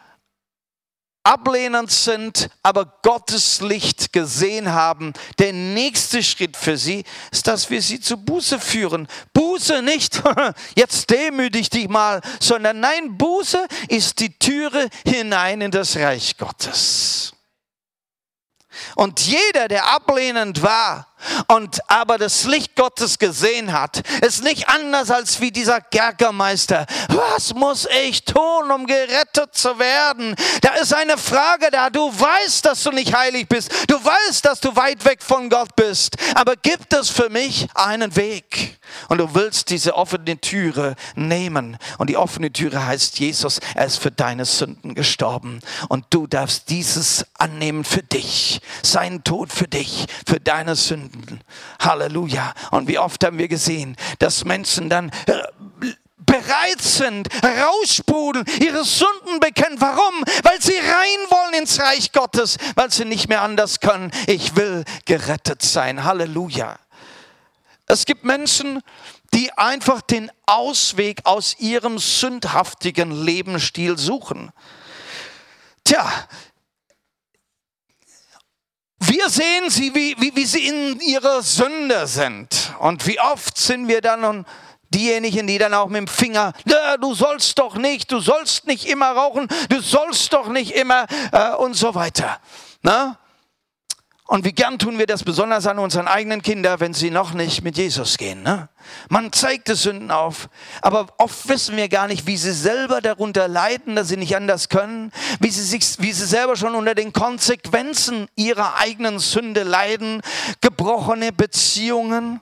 ablehnend 1.23 1.91
sind, 1.91 2.49
aber 2.63 2.85
Gottes 3.03 3.59
Licht 3.59 4.13
gesehen 4.13 4.71
haben. 4.71 5.11
Der 5.39 5.51
nächste 5.51 6.23
Schritt 6.23 6.55
für 6.55 6.77
sie 6.77 7.03
ist, 7.31 7.47
dass 7.47 7.69
wir 7.69 7.81
sie 7.81 7.99
zu 7.99 8.15
Buße 8.15 8.61
führen. 8.61 9.09
Buße 9.33 9.81
nicht, 9.81 10.23
jetzt 10.77 11.09
demütig 11.09 11.69
dich 11.69 11.89
mal, 11.89 12.21
sondern 12.39 12.79
nein, 12.79 13.17
Buße 13.17 13.67
ist 13.89 14.21
die 14.21 14.39
Türe 14.39 14.87
hinein 15.05 15.59
in 15.59 15.71
das 15.71 15.97
Reich 15.97 16.37
Gottes. 16.37 17.33
Und 18.95 19.19
jeder, 19.19 19.67
der 19.67 19.85
ablehnend 19.93 20.61
war, 20.61 21.07
und 21.47 21.79
aber 21.89 22.17
das 22.17 22.45
Licht 22.45 22.75
Gottes 22.75 23.17
gesehen 23.19 23.73
hat, 23.73 24.01
ist 24.21 24.43
nicht 24.43 24.69
anders 24.69 25.11
als 25.11 25.41
wie 25.41 25.51
dieser 25.51 25.81
Kerkermeister. 25.81 26.85
Was 27.09 27.53
muss 27.53 27.87
ich 28.07 28.23
tun, 28.23 28.71
um 28.71 28.85
gerettet 28.85 29.53
zu 29.53 29.79
werden? 29.79 30.35
Da 30.61 30.75
ist 30.75 30.93
eine 30.93 31.17
Frage 31.17 31.69
da. 31.71 31.89
Du 31.89 32.07
weißt, 32.07 32.65
dass 32.65 32.83
du 32.83 32.91
nicht 32.91 33.15
heilig 33.15 33.47
bist. 33.47 33.71
Du 33.87 33.95
weißt, 34.03 34.45
dass 34.45 34.59
du 34.59 34.75
weit 34.75 35.03
weg 35.05 35.23
von 35.23 35.49
Gott 35.49 35.75
bist. 35.75 36.15
Aber 36.35 36.55
gibt 36.55 36.93
es 36.93 37.09
für 37.09 37.29
mich 37.29 37.67
einen 37.73 38.15
Weg? 38.15 38.77
Und 39.09 39.17
du 39.17 39.33
willst 39.33 39.69
diese 39.69 39.95
offene 39.95 40.39
Türe 40.39 40.95
nehmen. 41.15 41.77
Und 41.97 42.09
die 42.09 42.17
offene 42.17 42.51
Türe 42.51 42.85
heißt 42.85 43.19
Jesus, 43.19 43.59
er 43.75 43.85
ist 43.85 43.97
für 43.97 44.11
deine 44.11 44.45
Sünden 44.45 44.95
gestorben. 44.95 45.59
Und 45.89 46.05
du 46.09 46.27
darfst 46.27 46.69
dieses 46.69 47.25
annehmen 47.37 47.83
für 47.83 48.03
dich. 48.03 48.61
Sein 48.83 49.23
Tod 49.23 49.51
für 49.51 49.67
dich, 49.67 50.05
für 50.25 50.39
deine 50.39 50.75
Sünden. 50.75 51.06
Sünden. 51.11 51.41
Halleluja. 51.79 52.53
Und 52.71 52.87
wie 52.87 52.99
oft 52.99 53.23
haben 53.23 53.37
wir 53.37 53.47
gesehen, 53.47 53.95
dass 54.19 54.45
Menschen 54.45 54.89
dann 54.89 55.11
äh, 55.25 55.93
bereit 56.17 56.81
sind, 56.81 57.29
raussprudeln, 57.43 58.45
ihre 58.59 58.83
Sünden 58.83 59.39
bekennen. 59.39 59.79
Warum? 59.79 60.23
Weil 60.43 60.61
sie 60.61 60.77
rein 60.77 61.29
wollen 61.29 61.61
ins 61.61 61.79
Reich 61.79 62.11
Gottes, 62.11 62.57
weil 62.75 62.91
sie 62.91 63.05
nicht 63.05 63.29
mehr 63.29 63.41
anders 63.41 63.79
können. 63.79 64.11
Ich 64.27 64.55
will 64.55 64.83
gerettet 65.05 65.61
sein. 65.61 66.03
Halleluja. 66.03 66.77
Es 67.87 68.05
gibt 68.05 68.25
Menschen, 68.25 68.81
die 69.33 69.51
einfach 69.53 70.01
den 70.01 70.29
Ausweg 70.45 71.21
aus 71.23 71.55
ihrem 71.59 71.99
sündhaftigen 71.99 73.11
Lebensstil 73.11 73.97
suchen. 73.97 74.51
Tja, 75.85 76.11
wir 79.07 79.29
sehen 79.29 79.69
sie, 79.69 79.93
wie, 79.95 80.15
wie, 80.19 80.35
wie 80.35 80.45
sie 80.45 80.67
in 80.67 80.99
ihrer 80.99 81.41
Sünde 81.41 82.07
sind. 82.07 82.73
Und 82.79 83.05
wie 83.07 83.19
oft 83.19 83.57
sind 83.57 83.87
wir 83.87 84.01
dann 84.01 84.23
und 84.23 84.45
diejenigen, 84.89 85.47
die 85.47 85.57
dann 85.57 85.73
auch 85.73 85.87
mit 85.87 85.97
dem 86.01 86.07
Finger, 86.07 86.53
du 86.99 87.13
sollst 87.13 87.57
doch 87.59 87.75
nicht, 87.75 88.11
du 88.11 88.19
sollst 88.19 88.67
nicht 88.67 88.85
immer 88.85 89.11
rauchen, 89.11 89.47
du 89.69 89.81
sollst 89.81 90.31
doch 90.33 90.47
nicht 90.47 90.71
immer 90.71 91.05
äh, 91.31 91.51
und 91.55 91.73
so 91.75 91.93
weiter. 91.95 92.39
Na? 92.81 93.17
Und 94.27 94.43
wie 94.43 94.51
gern 94.51 94.77
tun 94.77 94.99
wir 94.99 95.05
das 95.05 95.23
besonders 95.23 95.67
an 95.67 95.79
unseren 95.79 96.09
eigenen 96.09 96.41
Kindern, 96.41 96.81
wenn 96.81 96.93
sie 96.93 97.11
noch 97.11 97.33
nicht 97.33 97.63
mit 97.63 97.77
Jesus 97.77 98.17
gehen. 98.17 98.43
Ne? 98.43 98.67
Man 99.07 99.31
zeigt 99.31 99.69
die 99.69 99.75
Sünden 99.75 100.11
auf, 100.11 100.49
aber 100.81 101.07
oft 101.17 101.47
wissen 101.47 101.77
wir 101.77 101.87
gar 101.87 102.07
nicht, 102.07 102.27
wie 102.27 102.35
sie 102.35 102.51
selber 102.51 102.99
darunter 102.99 103.47
leiden, 103.47 103.95
dass 103.95 104.09
sie 104.09 104.17
nicht 104.17 104.35
anders 104.35 104.67
können, 104.67 105.13
wie 105.39 105.49
sie, 105.49 105.63
sich, 105.63 105.81
wie 105.99 106.11
sie 106.11 106.25
selber 106.25 106.57
schon 106.57 106.75
unter 106.75 106.93
den 106.93 107.13
Konsequenzen 107.13 108.27
ihrer 108.35 108.75
eigenen 108.75 109.19
Sünde 109.19 109.63
leiden, 109.63 110.21
gebrochene 110.59 111.31
Beziehungen, 111.31 112.41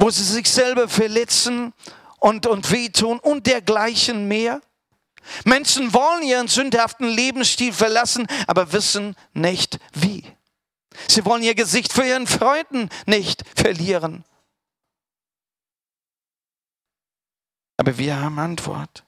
wo 0.00 0.10
sie 0.10 0.24
sich 0.24 0.50
selber 0.50 0.88
verletzen 0.88 1.72
und, 2.18 2.48
und 2.48 2.72
wehtun 2.72 3.20
und 3.20 3.46
dergleichen 3.46 4.26
mehr. 4.26 4.60
Menschen 5.44 5.94
wollen 5.94 6.24
ihren 6.24 6.48
sündhaften 6.48 7.06
Lebensstil 7.06 7.72
verlassen, 7.72 8.26
aber 8.48 8.72
wissen 8.72 9.14
nicht 9.32 9.78
wie. 9.92 10.24
Sie 11.10 11.24
wollen 11.24 11.42
ihr 11.42 11.54
Gesicht 11.54 11.92
für 11.92 12.04
ihren 12.04 12.26
Freunden 12.26 12.88
nicht 13.06 13.42
verlieren. 13.56 14.24
Aber 17.76 17.98
wir 17.98 18.20
haben 18.20 18.38
Antwort. 18.38 19.04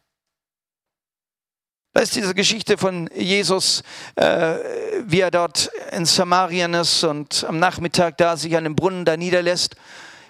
Da 1.93 2.01
ist 2.01 2.17
diese 2.17 2.35
Geschichte 2.35 2.79
von 2.79 3.09
Jesus, 3.15 3.83
äh, 4.17 4.57
wie 5.05 5.21
er 5.21 5.31
dort 5.31 5.71
in 5.93 6.07
Samarien 6.07 6.73
ist 6.75 7.05
und 7.05 7.45
am 7.45 7.59
Nachmittag 7.59 8.17
da 8.17 8.37
sich 8.37 8.57
an 8.57 8.65
dem 8.65 8.75
Brunnen 8.75 9.05
da 9.05 9.17
niederlässt, 9.17 9.77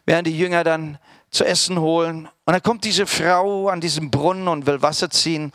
während 0.05 0.27
die 0.27 0.37
Jünger 0.37 0.65
dann 0.65 0.99
zu 1.31 1.45
essen 1.45 1.79
holen. 1.79 2.29
Und 2.45 2.53
dann 2.53 2.63
kommt 2.63 2.85
diese 2.85 3.07
Frau 3.07 3.69
an 3.69 3.81
diesem 3.81 4.11
Brunnen 4.11 4.49
und 4.49 4.67
will 4.67 4.83
Wasser 4.83 5.09
ziehen. 5.09 5.53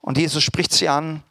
Und 0.00 0.16
Jesus 0.16 0.42
spricht 0.42 0.72
sie 0.72 0.88
an. 0.88 1.22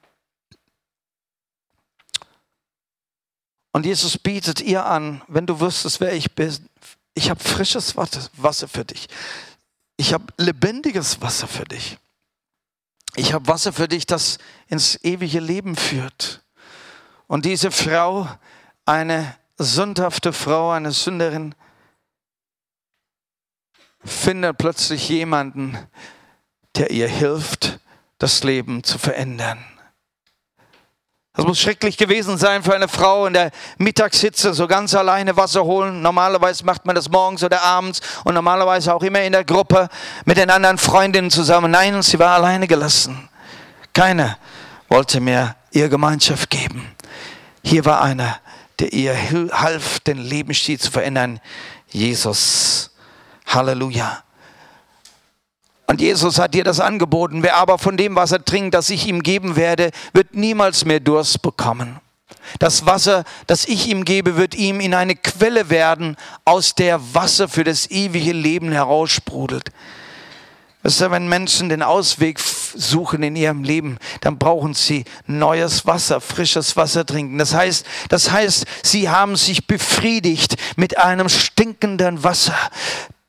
Und 3.73 3.85
Jesus 3.87 4.17
bietet 4.17 4.61
ihr 4.61 4.85
an, 4.85 5.21
wenn 5.27 5.47
du 5.47 5.59
wüsstest, 5.59 5.99
wer 5.99 6.13
ich 6.13 6.33
bin, 6.33 6.55
ich 7.15 7.29
habe 7.29 7.43
frisches 7.43 7.97
Wasser 7.97 8.67
für 8.67 8.85
dich. 8.85 9.07
Ich 9.97 10.13
habe 10.13 10.25
lebendiges 10.37 11.21
Wasser 11.21 11.47
für 11.47 11.65
dich. 11.65 11.97
Ich 13.15 13.33
habe 13.33 13.47
Wasser 13.47 13.73
für 13.73 13.87
dich, 13.87 14.05
das 14.05 14.37
ins 14.67 15.03
ewige 15.03 15.39
Leben 15.39 15.75
führt. 15.75 16.43
Und 17.27 17.45
diese 17.45 17.71
Frau, 17.71 18.27
eine 18.85 19.35
sündhafte 19.57 20.33
Frau, 20.33 20.71
eine 20.71 20.91
Sünderin, 20.91 21.55
findet 24.03 24.57
plötzlich 24.57 25.09
jemanden, 25.09 25.77
der 26.75 26.91
ihr 26.91 27.07
hilft, 27.07 27.79
das 28.19 28.43
Leben 28.43 28.83
zu 28.83 28.97
verändern. 28.97 29.63
Das 31.35 31.47
muss 31.47 31.59
schrecklich 31.59 31.97
gewesen 31.97 32.37
sein 32.37 32.61
für 32.61 32.75
eine 32.75 32.87
Frau 32.87 33.25
in 33.25 33.33
der 33.33 33.49
Mittagshitze, 33.79 34.53
so 34.53 34.67
ganz 34.67 34.93
alleine 34.93 35.35
Wasser 35.35 35.63
holen. 35.63 36.03
Normalerweise 36.03 36.63
macht 36.63 36.85
man 36.85 36.93
das 36.93 37.09
morgens 37.09 37.43
oder 37.43 37.63
abends 37.63 38.01
und 38.23 38.35
normalerweise 38.35 38.93
auch 38.93 39.01
immer 39.01 39.19
in 39.23 39.31
der 39.31 39.43
Gruppe 39.43 39.89
mit 40.25 40.37
den 40.37 40.51
anderen 40.51 40.77
Freundinnen 40.77 41.31
zusammen. 41.31 41.71
Nein, 41.71 42.03
sie 42.03 42.19
war 42.19 42.35
alleine 42.35 42.67
gelassen. 42.67 43.29
Keiner 43.93 44.37
wollte 44.89 45.19
mehr 45.19 45.55
ihr 45.71 45.89
Gemeinschaft 45.89 46.51
geben. 46.51 46.95
Hier 47.63 47.83
war 47.83 48.03
einer, 48.03 48.39
der 48.77 48.93
ihr 48.93 49.15
half, 49.53 50.01
den 50.01 50.19
Lebensstil 50.19 50.79
zu 50.79 50.91
verändern. 50.91 51.39
Jesus. 51.89 52.91
Halleluja. 53.47 54.23
Und 55.87 56.01
Jesus 56.01 56.39
hat 56.39 56.53
dir 56.53 56.63
das 56.63 56.79
angeboten. 56.79 57.43
Wer 57.43 57.57
aber 57.57 57.77
von 57.77 57.97
dem 57.97 58.15
Wasser 58.15 58.43
trinkt, 58.43 58.73
das 58.73 58.89
ich 58.89 59.07
ihm 59.07 59.21
geben 59.21 59.55
werde, 59.55 59.91
wird 60.13 60.33
niemals 60.33 60.85
mehr 60.85 60.99
Durst 60.99 61.41
bekommen. 61.41 61.99
Das 62.59 62.85
Wasser, 62.85 63.23
das 63.47 63.65
ich 63.65 63.87
ihm 63.87 64.05
gebe, 64.05 64.35
wird 64.37 64.55
ihm 64.55 64.79
in 64.79 64.93
eine 64.93 65.15
Quelle 65.15 65.69
werden, 65.69 66.17
aus 66.45 66.75
der 66.75 66.99
Wasser 67.13 67.47
für 67.47 67.63
das 67.63 67.89
ewige 67.89 68.33
Leben 68.33 68.71
heraussprudelt. 68.71 69.69
Wisst 70.83 71.01
ihr, 71.01 71.11
wenn 71.11 71.29
Menschen 71.29 71.69
den 71.69 71.81
Ausweg 71.81 72.39
suchen 72.41 73.23
in 73.23 73.37
ihrem 73.37 73.63
Leben, 73.63 73.97
dann 74.19 74.37
brauchen 74.37 74.73
sie 74.73 75.05
neues 75.27 75.85
Wasser, 75.85 76.19
frisches 76.19 76.75
Wasser 76.75 77.05
trinken. 77.05 77.37
Das 77.37 77.53
heißt, 77.53 77.85
das 78.09 78.31
heißt, 78.31 78.65
sie 78.83 79.09
haben 79.09 79.37
sich 79.37 79.65
befriedigt 79.65 80.57
mit 80.75 80.97
einem 80.97 81.29
stinkenden 81.29 82.23
Wasser 82.25 82.55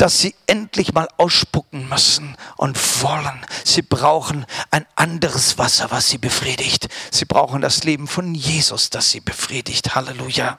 dass 0.04 0.18
sie 0.18 0.34
endlich 0.46 0.92
mal 0.92 1.08
ausspucken 1.16 1.88
müssen 1.88 2.36
und 2.58 2.76
wollen. 3.02 3.46
Sie 3.64 3.80
brauchen 3.80 4.44
ein 4.70 4.84
anderes 4.96 5.56
Wasser, 5.56 5.90
was 5.92 6.10
sie 6.10 6.18
befriedigt. 6.18 6.88
Sie 7.10 7.24
brauchen 7.24 7.62
das 7.62 7.84
Leben 7.84 8.06
von 8.06 8.34
Jesus, 8.34 8.90
das 8.90 9.10
sie 9.10 9.20
befriedigt. 9.20 9.94
Halleluja. 9.94 10.58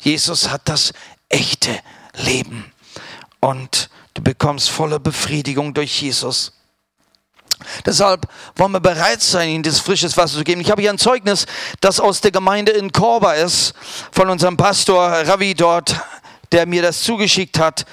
Jesus 0.00 0.50
hat 0.50 0.62
das 0.64 0.92
echte 1.28 1.78
Leben 2.16 2.72
und 3.38 3.88
du 4.14 4.22
bekommst 4.22 4.70
volle 4.70 4.98
Befriedigung 4.98 5.72
durch 5.72 6.02
Jesus. 6.02 6.50
Deshalb 7.86 8.26
wollen 8.56 8.72
wir 8.72 8.80
bereit 8.80 9.22
sein, 9.22 9.50
ihnen 9.50 9.62
das 9.62 9.78
frisches 9.78 10.16
Wasser 10.16 10.38
zu 10.38 10.42
geben. 10.42 10.60
Ich 10.62 10.70
habe 10.72 10.82
hier 10.82 10.90
ein 10.90 10.98
Zeugnis, 10.98 11.46
das 11.80 12.00
aus 12.00 12.20
der 12.20 12.32
Gemeinde 12.32 12.72
in 12.72 12.90
Korba 12.90 13.34
ist, 13.34 13.72
von 14.10 14.28
unserem 14.28 14.56
Pastor 14.56 15.00
Ravi 15.00 15.54
dort, 15.54 15.94
der 16.50 16.66
mir 16.66 16.82
das 16.82 17.02
zugeschickt 17.02 17.60
hat. 17.60 17.86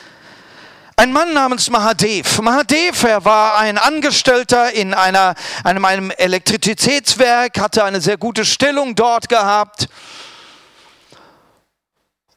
Ein 1.00 1.14
Mann 1.14 1.32
namens 1.32 1.70
Mahadev. 1.70 2.41
Mahadev, 2.41 3.04
er 3.04 3.24
war 3.24 3.58
ein 3.58 3.78
Angestellter 3.78 4.74
in 4.74 4.93
einer, 4.93 5.34
einem, 5.64 5.86
einem 5.86 6.12
Elektrizitätswerk, 6.12 7.58
hatte 7.58 7.86
eine 7.86 8.02
sehr 8.02 8.18
gute 8.18 8.43
Stellung 8.43 8.95
dort 8.95 9.30
gehabt. 9.30 9.88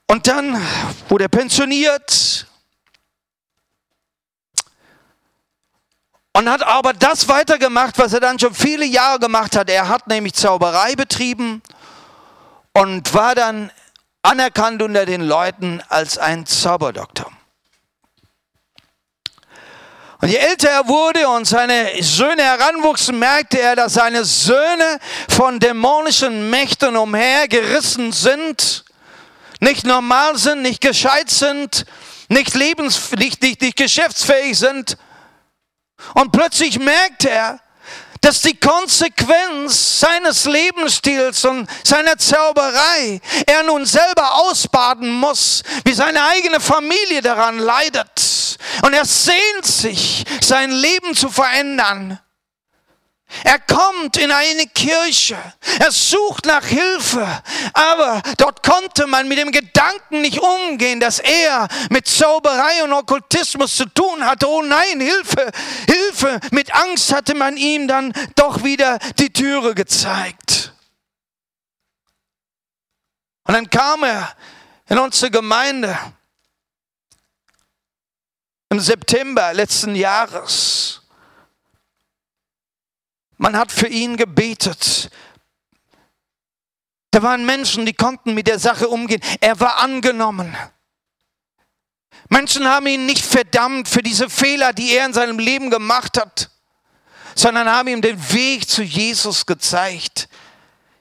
Und 0.07 0.29
dann 0.29 0.65
wurde 1.09 1.25
er 1.25 1.29
pensioniert 1.29 2.47
und 6.33 6.49
hat 6.49 6.63
aber 6.63 6.93
das 6.93 7.27
weitergemacht, 7.27 7.99
was 7.99 8.13
er 8.13 8.21
dann 8.21 8.39
schon 8.39 8.55
viele 8.55 8.85
Jahre 8.85 9.19
gemacht 9.19 9.57
hat. 9.57 9.71
Er 9.71 9.89
hat 9.89 10.07
nämlich 10.07 10.35
Zauberei 10.35 10.95
betrieben 10.95 11.65
und 12.75 13.13
war 13.13 13.35
dann 13.35 13.73
anerkannt 14.23 14.83
unter 14.83 15.05
den 15.05 15.23
Leuten 15.23 15.83
als 15.89 16.17
ein 16.17 16.47
Zauberdoktor. 16.47 17.33
Und 20.23 20.29
je 20.29 20.37
älter 20.37 20.69
er 20.69 20.87
wurde 20.87 21.29
und 21.29 21.47
seine 21.47 22.01
Söhne 22.01 22.45
heranwuchsen, 22.45 23.19
merkte 23.19 23.61
er, 23.61 23.75
dass 23.75 23.95
seine 23.95 24.25
Söhne 24.25 25.01
von 25.29 25.59
dämonischen 25.59 26.49
Mächten 26.49 26.97
umhergerissen 26.97 28.13
sind, 28.13 28.85
nicht 29.59 29.85
normal 29.85 30.39
sind, 30.39 30.63
nicht 30.63 30.81
gescheit 30.81 31.29
sind, 31.29 31.87
nicht 32.29 32.55
lebens, 32.55 33.11
nicht, 33.19 33.43
nicht, 33.43 33.61
nicht 33.63 33.77
geschäftsfähig 33.77 34.57
sind. 34.57 34.97
Und 36.15 36.31
plötzlich 36.31 36.79
merkte 36.79 37.29
er, 37.29 37.61
dass 38.23 38.41
die 38.41 38.59
Konsequenz 38.59 40.01
seines 40.01 40.45
Lebensstils 40.45 41.45
und 41.45 41.69
seiner 41.85 42.17
Zauberei 42.17 43.21
er 43.47 43.63
nun 43.65 43.85
selber 43.85 44.37
ausbaden 44.37 45.11
muss, 45.11 45.63
wie 45.85 45.93
seine 45.93 46.25
eigene 46.25 46.61
Familie 46.61 47.21
daran 47.21 47.59
leidet. 47.59 48.59
Und 48.83 48.95
er 48.95 49.05
sehnt 49.05 49.67
sich, 49.67 50.25
sein 50.41 50.71
Leben 50.71 51.15
zu 51.15 51.29
verändern. 51.29 52.19
Er 53.45 53.59
kommt 53.59 54.17
in 54.19 54.31
eine 54.31 54.67
Kirche, 54.67 55.37
er 55.79 55.91
sucht 55.91 56.47
nach 56.47 56.65
Hilfe, 56.65 57.27
aber 57.73 58.23
dort 58.37 58.63
konnte 58.63 59.07
man 59.07 59.27
mit 59.29 59.39
dem 59.39 59.51
Gedanken 59.51 60.21
nicht 60.21 60.39
umgehen, 60.39 61.01
dass 61.01 61.19
er 61.19 61.69
mit 61.91 62.07
Zauberei 62.07 62.85
und 62.85 62.93
Okkultismus 62.93 63.77
zu 63.77 63.87
tun 63.87 64.25
hatte. 64.25 64.49
Oh 64.49 64.63
nein, 64.63 65.01
Hilfe, 65.01 65.51
Hilfe. 65.87 66.41
Mit 66.51 66.75
Angst 66.75 67.13
hatte 67.13 67.35
man 67.35 67.57
ihm 67.57 67.89
dann 67.89 68.13
doch 68.35 68.63
wieder 68.65 68.99
die 69.19 69.33
Türe 69.33 69.75
gezeigt. 69.75 70.73
Und 73.45 73.55
dann 73.55 73.71
kam 73.71 74.05
er 74.05 74.35
in 74.89 74.99
unsere 74.99 75.31
Gemeinde 75.31 75.99
im 78.69 78.81
September 78.81 79.53
letzten 79.53 79.95
Jahres. 79.95 81.02
Man 83.43 83.57
hat 83.57 83.73
für 83.73 83.89
ihn 83.89 84.17
gebetet. 84.17 85.11
Da 87.11 87.25
waren 87.25 87.45
Menschen, 87.45 87.85
die 87.85 87.93
konnten 87.93 88.35
mit 88.35 88.47
der 88.47 88.61
Sache 88.61 88.89
umgehen. 88.89 89.21
Er 89.41 89.59
war 89.59 89.81
angenommen. 89.81 90.57
Menschen 92.29 92.69
haben 92.69 92.87
ihn 92.87 93.05
nicht 93.05 93.25
verdammt 93.25 93.89
für 93.89 94.01
diese 94.01 94.31
Fehler, 94.31 94.73
die 94.73 94.95
er 94.95 95.07
in 95.07 95.13
seinem 95.13 95.41
Leben 95.41 95.71
gemacht 95.71 96.19
hat, 96.19 96.51
sondern 97.35 97.69
haben 97.69 97.89
ihm 97.89 98.01
den 98.01 98.33
Weg 98.33 98.69
zu 98.69 98.85
Jesus 98.85 99.45
gezeigt. 99.45 100.29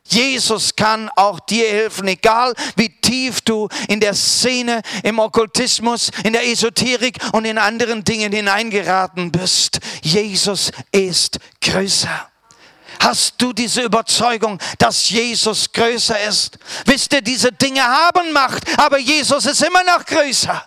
Jesus 0.04 0.76
kann 0.76 1.12
auch 1.16 1.42
dir 1.42 1.70
helfen, 1.70 2.08
egal 2.08 2.56
wie 2.76 2.89
tief 2.89 3.42
du 3.42 3.70
in 3.88 4.00
der 4.00 4.16
Szene, 4.16 4.82
im 5.04 5.20
Okkultismus, 5.20 6.10
in 6.24 6.34
der 6.34 6.48
Esoterik 6.48 7.20
und 7.34 7.46
in 7.46 7.60
anderen 7.60 8.04
Dingen 8.04 8.34
hineingeraten 8.34 9.32
bist. 9.32 9.80
Jesus 10.02 10.72
ist 10.92 11.38
größer. 11.62 12.31
Hast 13.02 13.41
du 13.41 13.52
diese 13.52 13.82
Überzeugung, 13.82 14.60
dass 14.78 15.10
Jesus 15.10 15.72
größer 15.72 16.22
ist? 16.22 16.60
Wisst 16.86 17.12
ihr, 17.14 17.24
diese 17.24 17.52
Dinge 17.52 17.84
haben 17.84 18.32
Macht, 18.32 18.64
aber 18.80 18.99
Jesus 18.99 19.47
ist 19.47 19.64
immer 19.64 19.84
noch 19.84 20.06
größer. 20.06 20.64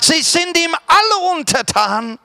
Sie 0.00 0.22
sind 0.22 0.56
ihm 0.56 0.74
alle 0.86 1.32
untertan. 1.32 2.18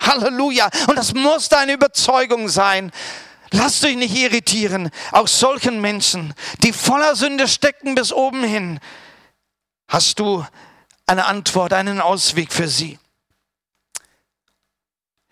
Halleluja. 0.00 0.68
Und 0.88 0.96
das 0.96 1.14
muss 1.14 1.48
deine 1.48 1.74
Überzeugung 1.74 2.48
sein. 2.48 2.90
Lasst 3.52 3.84
euch 3.84 3.96
nicht 3.96 4.16
irritieren. 4.16 4.90
Auch 5.12 5.28
solchen 5.28 5.80
Menschen, 5.80 6.34
die 6.64 6.72
voller 6.72 7.14
Sünde 7.14 7.46
stecken 7.46 7.94
bis 7.94 8.12
oben 8.12 8.42
hin, 8.42 8.80
hast 9.86 10.18
du 10.18 10.44
eine 11.06 11.26
Antwort, 11.26 11.72
einen 11.72 12.00
Ausweg 12.00 12.52
für 12.52 12.68
sie. 12.68 12.98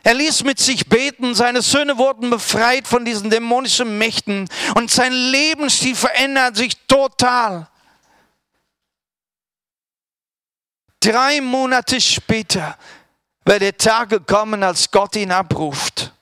Er 0.08 0.14
ließ 0.14 0.44
mit 0.44 0.58
sich 0.58 0.88
beten, 0.88 1.34
seine 1.34 1.60
Söhne 1.60 1.98
wurden 1.98 2.30
befreit 2.30 2.88
von 2.88 3.04
diesen 3.04 3.28
dämonischen 3.28 3.98
Mächten 3.98 4.48
und 4.74 4.90
sein 4.90 5.12
Lebensstil 5.12 5.94
verändert 5.94 6.56
sich 6.56 6.78
total. 6.86 7.68
Drei 11.00 11.42
Monate 11.42 12.00
später 12.00 12.78
wäre 13.44 13.58
der 13.58 13.76
Tag 13.76 14.08
gekommen, 14.08 14.62
als 14.62 14.90
Gott 14.90 15.14
ihn 15.14 15.30
abruft. 15.30 16.14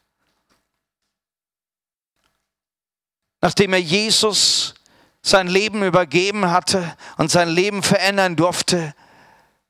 Nachdem 3.41 3.73
er 3.73 3.81
Jesus 3.81 4.75
sein 5.23 5.47
Leben 5.47 5.85
übergeben 5.85 6.51
hatte 6.51 6.97
und 7.19 7.31
sein 7.31 7.51
Leben 7.51 7.85
verändern 7.85 8.35
durfte, 8.35 8.97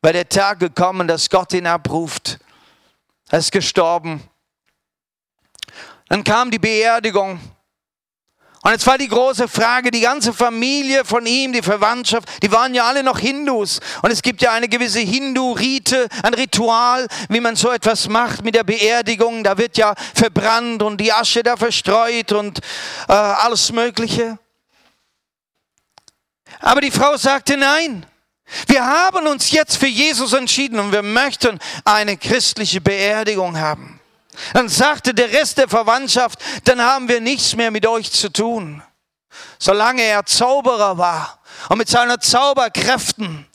war 0.01 0.14
der 0.14 0.27
Tag 0.27 0.61
gekommen, 0.61 1.07
dass 1.07 1.29
Gott 1.29 1.53
ihn 1.53 1.67
abruft. 1.67 2.39
Er 3.31 3.39
ist 3.41 3.53
gestorben. 3.53 4.22
Dann 6.09 6.22
kam 6.22 6.51
die 6.51 6.59
Beerdigung. 6.59 7.41
Und 8.62 8.72
jetzt 8.72 8.87
war 8.87 8.99
die 8.99 9.07
große 9.07 9.47
Frage, 9.47 9.93
die 9.93 10.01
ganze 10.01 10.33
Familie 10.33 11.05
von 11.05 11.24
ihm, 11.24 11.53
die 11.53 11.62
Verwandtschaft, 11.62 12.29
die 12.43 12.51
waren 12.51 12.74
ja 12.74 12.85
alle 12.85 13.05
noch 13.05 13.20
Hindus. 13.20 13.79
Und 14.03 14.11
es 14.11 14.22
gibt 14.22 14.43
ja 14.43 14.51
eine 14.53 14.68
gewisse 14.68 14.99
Hindu-Rite, 14.99 16.09
ein 16.24 16.35
Ritual, 16.35 17.07
wie 17.29 17.39
man 17.39 17.55
so 17.55 17.70
etwas 17.70 18.09
macht 18.09 18.43
mit 18.43 18.57
der 18.57 18.64
Beerdigung. 18.64 19.45
Da 19.45 19.57
wird 19.57 19.77
ja 19.77 19.95
verbrannt 20.14 20.83
und 20.83 21.01
die 21.01 21.12
Asche 21.12 21.45
da 21.45 21.57
verstreut 21.57 22.33
und 22.33 22.59
äh, 23.09 23.12
alles 23.12 23.70
Mögliche. 23.70 24.37
Aber 26.59 26.81
die 26.81 26.91
Frau 26.91 27.16
sagte 27.16 27.57
nein. 27.57 28.05
Wir 28.67 28.87
haben 28.87 29.27
uns 29.27 29.51
jetzt 29.51 29.77
für 29.77 29.89
Jesus 29.89 30.33
entschieden 30.33 30.79
und 30.79 30.93
wir 30.93 31.03
möchten 31.03 31.59
eine 31.85 32.17
christliche 32.17 32.81
Beerdigung 32.81 33.59
haben. 33.59 34.01
Dann 34.53 34.69
sagte 34.69 35.15
der 35.15 35.33
Rest 35.33 35.59
der 35.59 35.69
Verwandtschaft, 35.69 36.39
dann 36.65 36.81
haben 36.81 37.09
wir 37.09 37.21
nichts 37.21 37.57
mehr 37.57 37.71
mit 37.71 37.87
euch 37.87 38.13
zu 38.13 38.33
tun. 38.33 38.83
Solange 39.59 40.03
er 40.03 40.25
Zauberer 40.27 40.99
war 40.99 41.41
und 41.69 41.79
mit 41.79 41.89
seinen 41.89 42.21
Zauberkräften 42.21 43.47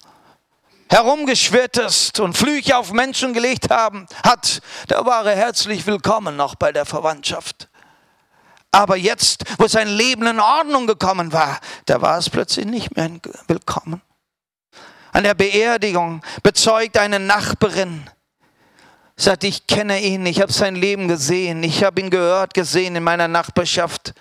herumgeschwirrt 0.89 1.77
ist 1.77 2.19
und 2.19 2.37
Flüche 2.37 2.77
auf 2.77 2.91
Menschen 2.91 3.33
gelegt 3.33 3.69
haben, 3.69 4.07
hat, 4.23 4.61
da 4.87 5.05
war 5.05 5.25
er 5.25 5.35
herzlich 5.35 5.85
willkommen 5.85 6.35
noch 6.35 6.55
bei 6.55 6.71
der 6.71 6.85
Verwandtschaft. 6.85 7.69
Aber 8.71 8.97
jetzt, 8.97 9.43
wo 9.57 9.67
sein 9.67 9.87
Leben 9.87 10.25
in 10.27 10.39
Ordnung 10.39 10.87
gekommen 10.87 11.31
war, 11.31 11.59
da 11.85 12.01
war 12.01 12.17
es 12.17 12.29
plötzlich 12.29 12.65
nicht 12.65 12.95
mehr 12.95 13.09
willkommen. 13.47 14.01
An 15.11 15.23
der 15.23 15.33
Beerdigung 15.33 16.21
bezeugt 16.41 16.97
eine 16.97 17.19
Nachbarin, 17.19 18.09
sagt, 19.15 19.43
ich 19.43 19.67
kenne 19.67 20.01
ihn, 20.01 20.25
ich 20.25 20.41
habe 20.41 20.51
sein 20.51 20.75
Leben 20.75 21.07
gesehen, 21.07 21.63
ich 21.63 21.83
habe 21.83 22.01
ihn 22.01 22.09
gehört, 22.09 22.53
gesehen 22.53 22.95
in 22.95 23.03
meiner 23.03 23.27
Nachbarschaft. 23.27 24.13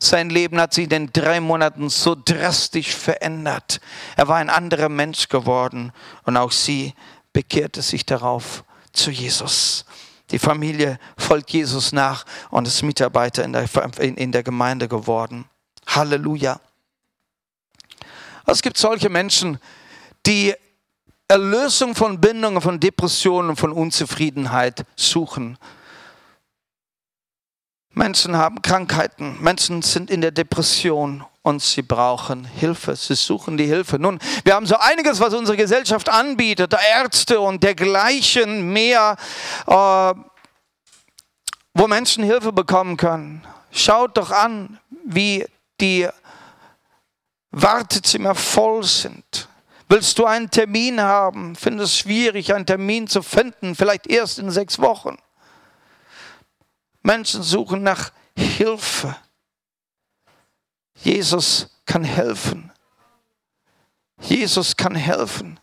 Sein 0.00 0.30
Leben 0.30 0.60
hat 0.60 0.74
sich 0.74 0.90
in 0.92 1.12
drei 1.12 1.40
Monaten 1.40 1.90
so 1.90 2.14
drastisch 2.14 2.94
verändert. 2.94 3.80
Er 4.16 4.28
war 4.28 4.36
ein 4.36 4.48
anderer 4.48 4.88
Mensch 4.88 5.28
geworden 5.28 5.92
und 6.22 6.36
auch 6.36 6.52
sie 6.52 6.94
bekehrte 7.32 7.82
sich 7.82 8.06
darauf 8.06 8.64
zu 8.92 9.10
Jesus. 9.10 9.84
Die 10.30 10.38
Familie 10.38 10.98
folgt 11.16 11.50
Jesus 11.50 11.92
nach 11.92 12.24
und 12.50 12.68
ist 12.68 12.82
Mitarbeiter 12.82 13.44
in 13.44 13.52
der, 13.52 13.66
in 13.98 14.30
der 14.30 14.42
Gemeinde 14.42 14.86
geworden. 14.86 15.46
Halleluja. 15.86 16.60
Es 18.46 18.62
gibt 18.62 18.78
solche 18.78 19.08
Menschen, 19.08 19.58
die 20.28 20.54
Erlösung 21.26 21.94
von 21.94 22.20
Bindungen, 22.20 22.60
von 22.60 22.78
Depressionen, 22.78 23.56
von 23.56 23.72
Unzufriedenheit 23.72 24.84
suchen. 24.94 25.58
Menschen 27.90 28.36
haben 28.36 28.62
Krankheiten, 28.62 29.38
Menschen 29.40 29.82
sind 29.82 30.10
in 30.10 30.20
der 30.20 30.30
Depression 30.30 31.24
und 31.42 31.62
sie 31.62 31.82
brauchen 31.82 32.44
Hilfe, 32.44 32.94
sie 32.94 33.14
suchen 33.14 33.56
die 33.56 33.64
Hilfe. 33.64 33.98
Nun, 33.98 34.18
wir 34.44 34.54
haben 34.54 34.66
so 34.66 34.76
einiges, 34.76 35.18
was 35.18 35.32
unsere 35.32 35.56
Gesellschaft 35.56 36.08
anbietet, 36.10 36.74
Ärzte 36.92 37.40
und 37.40 37.62
dergleichen 37.62 38.70
mehr, 38.72 39.16
äh, 39.66 40.14
wo 41.74 41.88
Menschen 41.88 42.22
Hilfe 42.22 42.52
bekommen 42.52 42.98
können. 42.98 43.46
Schaut 43.70 44.16
doch 44.18 44.30
an, 44.30 44.78
wie 45.04 45.46
die 45.80 46.06
Wartezimmer 47.50 48.34
voll 48.34 48.84
sind. 48.84 49.47
Willst 49.88 50.18
du 50.18 50.26
einen 50.26 50.50
Termin 50.50 51.00
haben? 51.00 51.56
Findest 51.56 51.94
es 51.94 51.98
schwierig, 51.98 52.54
einen 52.54 52.66
Termin 52.66 53.06
zu 53.06 53.22
finden, 53.22 53.74
vielleicht 53.74 54.06
erst 54.06 54.38
in 54.38 54.50
sechs 54.50 54.78
Wochen. 54.78 55.16
Menschen 57.02 57.42
suchen 57.42 57.82
nach 57.82 58.12
Hilfe. 58.36 59.16
Jesus 60.94 61.80
kann 61.86 62.04
helfen. 62.04 62.70
Jesus 64.20 64.76
kann 64.76 64.94
helfen. 64.94 65.58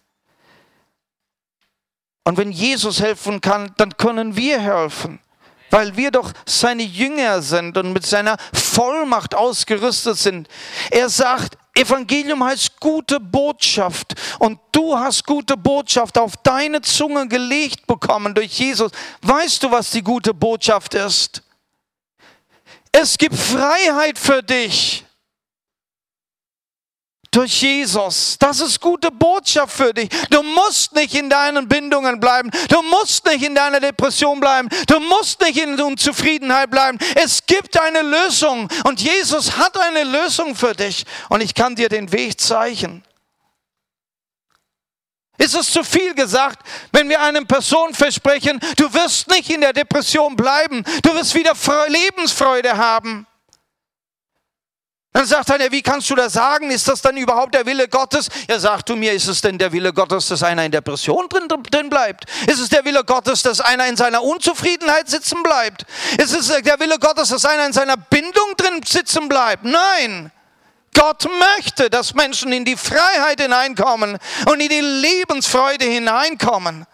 Und 2.23 2.37
wenn 2.37 2.51
Jesus 2.51 3.01
helfen 3.01 3.41
kann, 3.41 3.73
dann 3.77 3.95
können 3.97 4.35
wir 4.35 4.59
helfen, 4.59 5.19
weil 5.75 5.97
wir 5.97 6.09
doch 6.09 6.31
seine 6.45 6.83
Jünger 6.83 7.41
sind 7.41 7.77
und 7.77 7.91
mit 7.91 8.05
seiner 8.05 8.37
Vollmacht 8.53 9.35
ausgerüstet 9.35 10.17
sind. 10.17 10.47
Er 10.89 11.09
sagt, 11.09 11.57
Evangelium 11.73 12.41
heißt 12.41 12.79
gute 12.79 13.19
Botschaft 13.19 14.15
und 14.39 14.57
du 14.71 14.97
hast 14.97 15.25
gute 15.25 15.57
Botschaft 15.57 16.17
auf 16.17 16.37
deine 16.37 16.79
Zunge 16.81 17.27
gelegt 17.27 17.85
bekommen 17.87 18.33
durch 18.33 18.57
Jesus. 18.57 18.89
Weißt 19.21 19.63
du, 19.63 19.69
was 19.69 19.91
die 19.91 20.01
gute 20.01 20.33
Botschaft 20.33 20.93
ist? 20.93 21.43
Es 22.93 23.17
gibt 23.17 23.35
Freiheit 23.35 24.17
für 24.17 24.41
dich 24.41 25.04
durch 27.35 27.61
Jesus. 27.61 28.37
Das 28.39 28.59
ist 28.59 28.79
gute 28.79 29.11
Botschaft 29.11 29.75
für 29.75 29.93
dich. 29.93 30.09
Du 30.29 30.41
musst 30.41 30.93
nicht 30.93 31.13
in 31.15 31.29
deinen 31.29 31.67
Bindungen 31.67 32.19
bleiben. 32.19 32.49
Du 32.69 32.81
musst 32.81 33.25
nicht 33.25 33.43
in 33.43 33.55
deiner 33.55 33.79
Depression 33.79 34.39
bleiben. 34.39 34.69
Du 34.87 34.99
musst 34.99 35.41
nicht 35.41 35.57
in 35.57 35.79
Unzufriedenheit 35.79 36.71
bleiben. 36.71 36.97
Es 37.15 37.45
gibt 37.45 37.79
eine 37.79 38.01
Lösung 38.01 38.69
und 38.85 39.01
Jesus 39.01 39.57
hat 39.57 39.77
eine 39.77 40.03
Lösung 40.03 40.55
für 40.55 40.73
dich 40.73 41.05
und 41.29 41.41
ich 41.41 41.53
kann 41.53 41.75
dir 41.75 41.89
den 41.89 42.11
Weg 42.11 42.39
zeigen. 42.39 43.03
Ist 45.37 45.55
es 45.55 45.71
zu 45.71 45.83
viel 45.83 46.13
gesagt, 46.13 46.65
wenn 46.93 47.09
wir 47.09 47.21
einer 47.21 47.43
Person 47.43 47.93
versprechen, 47.93 48.59
du 48.77 48.93
wirst 48.93 49.27
nicht 49.27 49.49
in 49.49 49.59
der 49.59 49.73
Depression 49.73 50.35
bleiben, 50.37 50.83
du 51.03 51.13
wirst 51.13 51.35
wieder 51.35 51.53
Lebensfreude 51.89 52.77
haben? 52.77 53.27
Dann 55.15 55.25
sagt 55.25 55.49
er, 55.49 55.71
wie 55.71 55.81
kannst 55.81 56.09
du 56.09 56.15
das 56.15 56.33
sagen? 56.33 56.71
Ist 56.71 56.89
das 56.89 57.01
dann 57.01 57.15
überhaupt 57.15 57.55
der 57.55 57.65
Wille 57.65 57.87
Gottes? 57.87 58.27
Er 58.49 58.59
sagt 58.59 58.89
du 58.89 58.97
mir, 58.97 59.13
ist 59.13 59.29
es 59.29 59.39
denn 59.39 59.57
der 59.57 59.71
Wille 59.71 59.93
Gottes, 59.93 60.27
dass 60.27 60.43
einer 60.43 60.65
in 60.65 60.73
Depression 60.73 61.29
drin, 61.29 61.47
drin 61.47 61.89
bleibt? 61.89 62.25
Ist 62.47 62.59
es 62.59 62.67
der 62.67 62.83
Wille 62.83 63.01
Gottes, 63.05 63.41
dass 63.41 63.61
einer 63.61 63.87
in 63.87 63.95
seiner 63.95 64.21
Unzufriedenheit 64.21 65.07
sitzen 65.07 65.41
bleibt? 65.41 65.85
Ist 66.17 66.35
es 66.35 66.47
der 66.61 66.77
Wille 66.81 66.99
Gottes, 66.99 67.29
dass 67.29 67.45
einer 67.45 67.65
in 67.65 67.71
seiner 67.71 67.95
Bindung 67.95 68.57
drin 68.57 68.81
sitzen 68.85 69.29
bleibt? 69.29 69.63
Nein. 69.63 70.33
Gott 70.93 71.25
möchte, 71.55 71.89
dass 71.89 72.13
Menschen 72.13 72.51
in 72.51 72.65
die 72.65 72.75
Freiheit 72.75 73.39
hineinkommen 73.39 74.17
und 74.47 74.59
in 74.59 74.67
die 74.67 74.81
Lebensfreude 74.81 75.85
hineinkommen. 75.85 76.85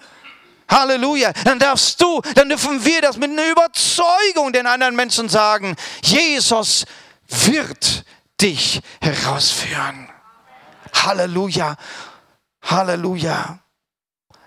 Halleluja. 0.69 1.33
Dann 1.43 1.57
darfst 1.57 1.99
du, 1.99 2.21
dann 2.35 2.49
dürfen 2.49 2.85
wir 2.85 3.01
das 3.01 3.17
mit 3.17 3.31
einer 3.31 3.49
Überzeugung 3.49 4.53
den 4.53 4.67
anderen 4.67 4.95
Menschen 4.95 5.27
sagen. 5.27 5.75
Jesus 6.03 6.85
wird 7.31 8.05
dich 8.39 8.81
herausführen. 9.01 10.09
Halleluja. 10.93 11.75
Halleluja. 12.63 13.59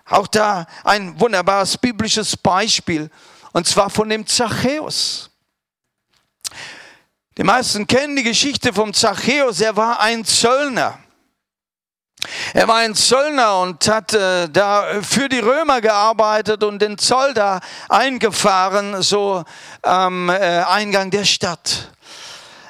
Auch 0.07 0.27
da 0.27 0.67
ein 0.85 1.19
wunderbares 1.19 1.79
biblisches 1.79 2.37
Beispiel, 2.37 3.11
und 3.53 3.67
zwar 3.67 3.89
von 3.89 4.09
dem 4.09 4.27
Zachäus. 4.27 5.31
Die 7.37 7.43
meisten 7.43 7.87
kennen 7.87 8.17
die 8.17 8.23
Geschichte 8.23 8.73
vom 8.73 8.93
Zachäus. 8.93 9.61
Er 9.61 9.77
war 9.77 10.01
ein 10.01 10.25
Zöllner. 10.25 10.99
Er 12.53 12.69
war 12.69 12.77
ein 12.77 12.95
Zöllner 12.95 13.61
und 13.61 13.87
hat 13.89 14.15
äh, 14.15 14.49
da 14.49 15.03
für 15.03 15.29
die 15.29 15.41
Römer 15.41 15.81
gearbeitet 15.81 16.63
und 16.63 16.81
den 16.81 16.97
Zoll 16.97 17.35
da 17.35 17.61
eingefahren, 17.89 19.03
so 19.03 19.45
am 19.83 20.31
äh, 20.31 20.35
Eingang 20.35 21.11
der 21.11 21.25
Stadt. 21.25 21.94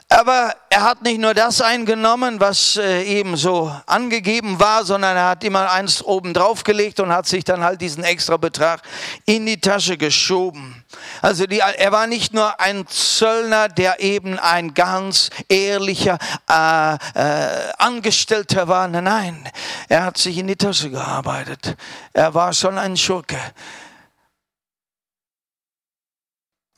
Aber 0.08 0.54
er 0.68 0.82
hat 0.82 1.02
nicht 1.02 1.18
nur 1.18 1.34
das 1.34 1.60
eingenommen, 1.60 2.38
was 2.38 2.76
äh, 2.76 3.02
eben 3.02 3.36
so 3.36 3.74
angegeben 3.86 4.60
war, 4.60 4.84
sondern 4.84 5.16
er 5.16 5.28
hat 5.30 5.42
immer 5.44 5.70
eins 5.70 6.02
oben 6.02 6.34
drauf 6.34 6.62
gelegt 6.62 7.00
und 7.00 7.10
hat 7.12 7.26
sich 7.26 7.42
dann 7.42 7.64
halt 7.64 7.80
diesen 7.80 8.04
extra 8.04 8.36
Betrag 8.36 8.82
in 9.24 9.46
die 9.46 9.60
Tasche 9.60 9.96
geschoben. 9.96 10.84
Also 11.22 11.46
die, 11.46 11.58
er 11.58 11.90
war 11.90 12.06
nicht 12.06 12.34
nur 12.34 12.60
ein 12.60 12.86
Zöllner, 12.86 13.68
der 13.68 14.00
eben 14.00 14.38
ein 14.38 14.74
ganz 14.74 15.30
ehrlicher 15.48 16.18
äh, 16.48 16.94
äh, 16.94 17.72
Angestellter 17.78 18.68
war. 18.68 18.86
Nein, 18.88 19.04
nein, 19.04 19.50
er 19.88 20.04
hat 20.04 20.18
sich 20.18 20.36
in 20.38 20.46
die 20.46 20.56
Tasche 20.56 20.90
gearbeitet. 20.90 21.76
Er 22.12 22.34
war 22.34 22.52
schon 22.52 22.78
ein 22.78 22.96
Schurke. 22.96 23.38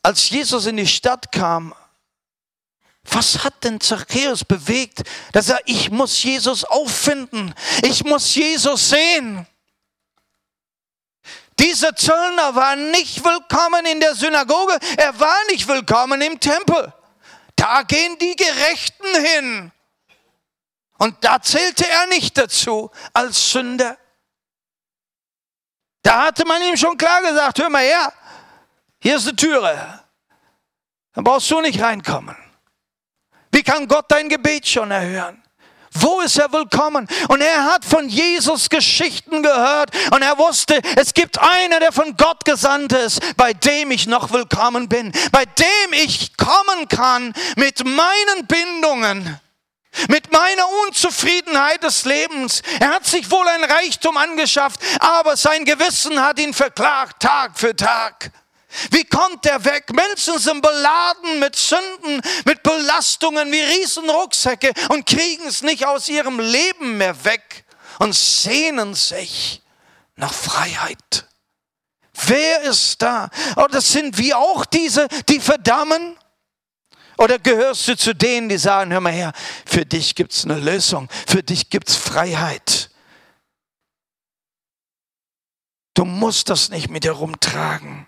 Als 0.01 0.31
Jesus 0.31 0.66
in 0.66 0.77
die 0.77 0.87
Stadt 0.87 1.33
kam, 1.33 1.74
was 3.11 3.44
hat 3.44 3.64
denn 3.64 3.80
Zachäus 3.80 4.44
bewegt, 4.44 5.02
dass 5.32 5.48
er, 5.48 5.61
ich 5.64 5.90
muss 5.90 6.22
Jesus 6.22 6.64
auffinden, 6.64 7.54
ich 7.82 8.04
muss 8.04 8.34
Jesus 8.34 8.90
sehen. 8.90 9.46
Dieser 11.59 11.96
Zöllner 11.96 12.54
war 12.54 12.76
nicht 12.76 13.24
willkommen 13.24 13.86
in 13.86 14.00
der 14.00 14.14
Synagoge, 14.14 14.78
er 14.96 15.18
war 15.18 15.36
nicht 15.50 15.66
willkommen 15.66 16.20
im 16.20 16.38
Tempel. 16.38 16.92
Da 17.54 17.82
gehen 17.82 18.18
die 18.18 18.36
Gerechten 18.36 19.24
hin. 19.24 19.72
Und 20.98 21.24
da 21.24 21.40
zählte 21.40 21.88
er 21.88 22.07
nicht 22.07 22.36
dazu 22.36 22.90
als 23.12 23.52
Sünder. 23.52 23.98
Da 26.02 26.26
hatte 26.26 26.46
man 26.46 26.62
ihm 26.62 26.76
schon 26.76 26.96
klar 26.96 27.20
gesagt, 27.22 27.59
hör 27.59 27.68
mal 27.68 27.82
her, 27.82 28.12
hier 29.00 29.16
ist 29.16 29.26
eine 29.26 29.36
Türe. 29.36 30.04
Da 31.14 31.22
brauchst 31.22 31.50
du 31.50 31.61
nicht 31.61 31.80
reinkommen. 31.80 32.36
Wie 33.57 33.62
kann 33.62 33.88
Gott 33.88 34.04
dein 34.09 34.28
Gebet 34.28 34.68
schon 34.68 34.90
erhören? 34.90 35.42
Wo 35.94 36.20
ist 36.20 36.36
er 36.38 36.52
willkommen? 36.52 37.09
Und 37.28 37.40
er 37.40 37.64
hat 37.64 37.86
von 37.86 38.07
Jesus 38.07 38.68
Geschichten 38.68 39.42
gehört 39.42 39.88
und 40.12 40.20
er 40.20 40.36
wusste, 40.36 40.78
es 40.94 41.14
gibt 41.14 41.38
einer, 41.40 41.80
der 41.80 41.90
von 41.90 42.18
Gott 42.18 42.44
gesandt 42.44 42.92
ist, 42.92 43.18
bei 43.38 43.54
dem 43.54 43.92
ich 43.92 44.07
noch 44.07 44.30
willkommen 44.30 44.90
bin, 44.90 45.11
bei 45.32 45.46
dem 45.46 45.92
ich 45.94 46.36
kommen 46.36 46.86
kann 46.88 47.32
mit 47.57 47.82
meinen 47.82 48.46
Bindungen, 48.46 49.40
mit 50.11 50.30
meiner 50.30 50.68
Unzufriedenheit 50.86 51.82
des 51.82 52.04
Lebens. 52.04 52.61
Er 52.78 52.90
hat 52.90 53.07
sich 53.07 53.30
wohl 53.30 53.48
ein 53.48 53.64
Reichtum 53.64 54.18
angeschafft, 54.18 54.80
aber 55.00 55.34
sein 55.38 55.64
Gewissen 55.64 56.22
hat 56.22 56.38
ihn 56.38 56.52
verklagt 56.52 57.22
Tag 57.22 57.59
für 57.59 57.74
Tag. 57.74 58.32
Wie 58.91 59.05
kommt 59.05 59.47
er 59.47 59.64
weg? 59.64 59.93
Menschen 59.93 60.39
sind 60.39 60.61
beladen 60.61 61.39
mit 61.39 61.57
Sünden, 61.57 62.21
mit 62.45 62.62
Belastungen 62.62 63.51
wie 63.53 63.61
Riesenrucksäcke 63.61 64.73
und 64.89 65.07
kriegen 65.07 65.47
es 65.47 65.62
nicht 65.62 65.87
aus 65.87 66.09
ihrem 66.09 66.41
Leben 66.41 66.99
mehr 66.99 67.25
weg 67.25 67.64
und 67.99 68.14
sehnen 68.14 68.95
sich 68.95 69.62
nach 70.17 70.33
Freiheit. 70.33 71.27
Wer 72.27 72.62
ist 72.62 73.01
da? 73.03 73.31
Das 73.71 73.93
sind 73.93 74.19
wir 74.19 74.39
auch 74.39 74.64
diese, 74.64 75.07
die 75.29 75.41
verdammen? 75.41 76.17
Oder 77.19 77.39
gehörst 77.39 77.89
du 77.89 77.97
zu 77.97 78.14
denen, 78.14 78.49
die 78.49 78.59
sagen, 78.59 78.93
hör 78.93 79.01
mal 79.01 79.12
her, 79.12 79.33
für 79.64 79.87
dich 79.87 80.14
gibt 80.14 80.33
es 80.33 80.45
eine 80.45 80.59
Lösung, 80.59 81.09
für 81.27 81.43
dich 81.43 81.71
gibt 81.71 81.89
es 81.89 81.97
Freiheit. 81.97 82.91
Du 85.95 86.05
musst 86.05 86.51
das 86.51 86.69
nicht 86.69 86.91
mit 86.91 87.07
herumtragen. 87.07 88.07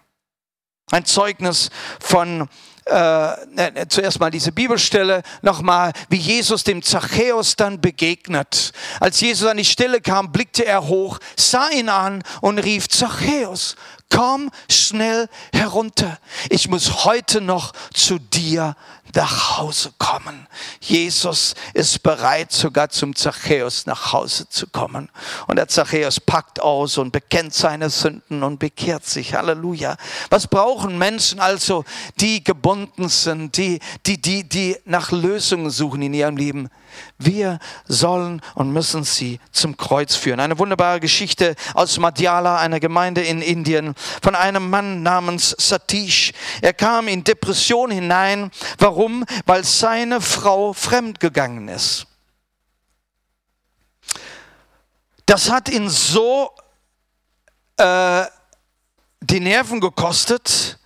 Ein 0.91 1.05
Zeugnis 1.05 1.71
von 2.01 2.49
äh, 2.89 2.93
ne, 2.95 3.87
zuerst 3.89 4.19
mal 4.19 4.31
diese 4.31 4.51
Bibelstelle 4.51 5.23
nochmal, 5.43 5.93
wie 6.09 6.17
Jesus 6.17 6.65
dem 6.65 6.83
Zachäus 6.83 7.55
dann 7.57 7.81
begegnet. 7.81 8.73
Als 8.99 9.21
Jesus 9.21 9.47
an 9.47 9.59
die 9.59 9.65
Stelle 9.65 10.01
kam, 10.01 10.33
blickte 10.33 10.65
er 10.65 10.89
hoch, 10.89 11.19
sah 11.37 11.69
ihn 11.69 11.91
an 11.91 12.23
und 12.41 12.59
rief, 12.59 12.89
Zachäus, 12.89 13.77
komm 14.11 14.51
schnell 14.71 15.29
herunter. 15.53 16.19
Ich 16.51 16.69
muss 16.69 17.05
heute 17.05 17.41
noch 17.41 17.73
zu 17.93 18.19
dir 18.19 18.77
nach 19.15 19.59
Hause 19.59 19.93
kommen. 19.99 20.47
Jesus 20.81 21.55
ist 21.75 22.03
bereit, 22.03 22.53
sogar 22.53 22.91
zum 22.91 23.15
Zachäus 23.15 23.87
nach 23.87 24.13
Hause 24.13 24.49
zu 24.49 24.67
kommen. 24.67 25.09
Und 25.47 25.57
der 25.57 25.69
Zachäus 25.69 26.21
packt 26.21 26.61
aus 26.61 26.99
und 26.99 27.13
bekennt 27.13 27.55
seine 27.55 27.91
Sünden 27.91 28.43
und 28.43 28.59
bekehrt 28.59 29.07
sich. 29.07 29.35
Halleluja. 29.35 29.97
Was 30.31 30.47
brauchen 30.47 30.99
Menschen 30.99 31.41
also, 31.41 31.85
die 32.21 32.45
gebunden 32.45 33.09
sind, 33.09 33.57
die, 33.57 33.81
die, 34.07 34.21
die, 34.21 34.49
die 34.49 34.77
nach 34.85 35.11
Lösungen 35.11 35.71
suchen 35.71 36.03
in 36.03 36.15
ihrem 36.15 36.37
Leben? 36.37 36.69
Wir 37.19 37.59
sollen 37.87 38.43
und 38.55 38.73
müssen 38.73 39.05
sie 39.05 39.41
zum 39.53 39.77
Kreuz 39.77 40.15
führen. 40.15 40.41
Eine 40.41 40.59
wunderbare 40.59 41.01
Geschichte 41.01 41.55
aus 41.75 41.99
Madhyala, 41.99 42.59
einer 42.59 42.81
Gemeinde 42.81 43.23
in 43.23 43.43
Indien, 43.43 43.95
von 44.23 44.35
einem 44.35 44.71
Mann 44.71 45.03
namens 45.03 45.55
Satish. 45.59 46.33
Er 46.63 46.73
kam 46.73 47.09
in 47.09 47.25
Depression 47.25 47.91
hinein. 47.91 48.51
Warum? 48.79 49.25
Weil 49.47 49.65
seine 49.65 50.21
Frau 50.21 50.73
fremdgegangen 50.73 51.69
ist. 51.69 52.07
Das 55.27 55.51
hat 55.51 55.69
ihn 55.69 55.91
so 55.91 56.51
äh, 57.77 58.25
die 59.21 59.41
Nerven 59.41 59.81
gekostet, 59.81 60.79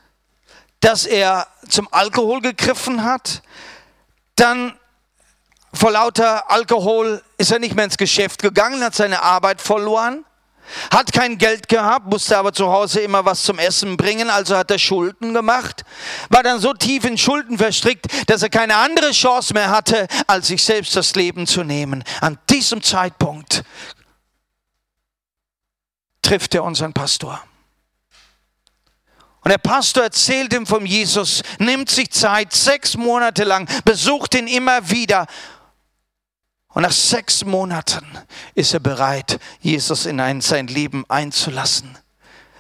dass 0.80 1.06
er 1.06 1.46
zum 1.68 1.88
Alkohol 1.92 2.40
gegriffen 2.40 3.04
hat, 3.04 3.42
dann 4.34 4.76
vor 5.74 5.90
lauter 5.90 6.50
Alkohol 6.50 7.22
ist 7.38 7.50
er 7.50 7.58
nicht 7.58 7.74
mehr 7.74 7.86
ins 7.86 7.96
Geschäft 7.96 8.42
gegangen, 8.42 8.84
hat 8.84 8.94
seine 8.94 9.22
Arbeit 9.22 9.60
verloren, 9.60 10.24
hat 10.90 11.12
kein 11.12 11.38
Geld 11.38 11.68
gehabt, 11.68 12.06
musste 12.06 12.36
aber 12.36 12.52
zu 12.52 12.70
Hause 12.70 13.00
immer 13.00 13.24
was 13.24 13.42
zum 13.42 13.58
Essen 13.58 13.96
bringen, 13.96 14.30
also 14.30 14.56
hat 14.56 14.70
er 14.70 14.78
Schulden 14.78 15.34
gemacht, 15.34 15.84
war 16.28 16.42
dann 16.42 16.60
so 16.60 16.72
tief 16.72 17.04
in 17.04 17.18
Schulden 17.18 17.58
verstrickt, 17.58 18.06
dass 18.28 18.42
er 18.42 18.50
keine 18.50 18.76
andere 18.76 19.10
Chance 19.10 19.54
mehr 19.54 19.70
hatte, 19.70 20.06
als 20.26 20.48
sich 20.48 20.62
selbst 20.62 20.94
das 20.94 21.14
Leben 21.14 21.46
zu 21.46 21.64
nehmen. 21.64 22.04
An 22.20 22.38
diesem 22.50 22.82
Zeitpunkt 22.82 23.64
trifft 26.20 26.54
er 26.54 26.64
unseren 26.64 26.92
Pastor. 26.92 27.42
Und 29.44 29.50
der 29.50 29.58
Pastor 29.58 30.04
erzählt 30.04 30.52
ihm 30.52 30.66
von 30.66 30.86
Jesus, 30.86 31.42
nimmt 31.58 31.90
sich 31.90 32.12
Zeit, 32.12 32.52
sechs 32.52 32.96
Monate 32.96 33.42
lang, 33.42 33.68
besucht 33.84 34.36
ihn 34.36 34.46
immer 34.46 34.88
wieder 34.88 35.26
und 36.74 36.82
nach 36.82 36.92
sechs 36.92 37.44
Monaten 37.44 38.06
ist 38.54 38.72
er 38.74 38.80
bereit, 38.80 39.38
Jesus 39.60 40.06
in 40.06 40.20
ein, 40.20 40.40
sein 40.40 40.66
Leben 40.66 41.04
einzulassen. 41.08 41.98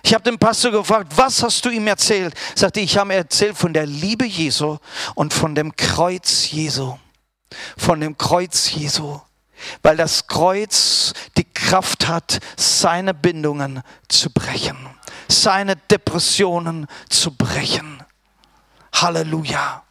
Ich 0.04 0.12
habe 0.12 0.24
den 0.24 0.38
Pastor 0.38 0.72
gefragt, 0.72 1.12
was 1.16 1.42
hast 1.42 1.64
du 1.64 1.70
ihm 1.70 1.86
erzählt? 1.86 2.34
Sagte, 2.54 2.80
ich 2.80 2.98
habe 2.98 3.14
erzählt 3.14 3.56
von 3.56 3.72
der 3.72 3.86
Liebe 3.86 4.24
Jesu 4.24 4.78
und 5.14 5.32
von 5.32 5.54
dem 5.54 5.76
Kreuz 5.76 6.50
Jesu. 6.50 6.98
Von 7.76 8.00
dem 8.00 8.18
Kreuz 8.18 8.70
Jesu. 8.72 9.20
Weil 9.82 9.96
das 9.96 10.26
Kreuz 10.26 11.12
die 11.36 11.44
Kraft 11.44 12.08
hat, 12.08 12.40
seine 12.56 13.14
Bindungen 13.14 13.82
zu 14.08 14.30
brechen, 14.30 14.76
seine 15.28 15.76
Depressionen 15.76 16.88
zu 17.08 17.30
brechen. 17.30 18.02
Halleluja 18.92 19.84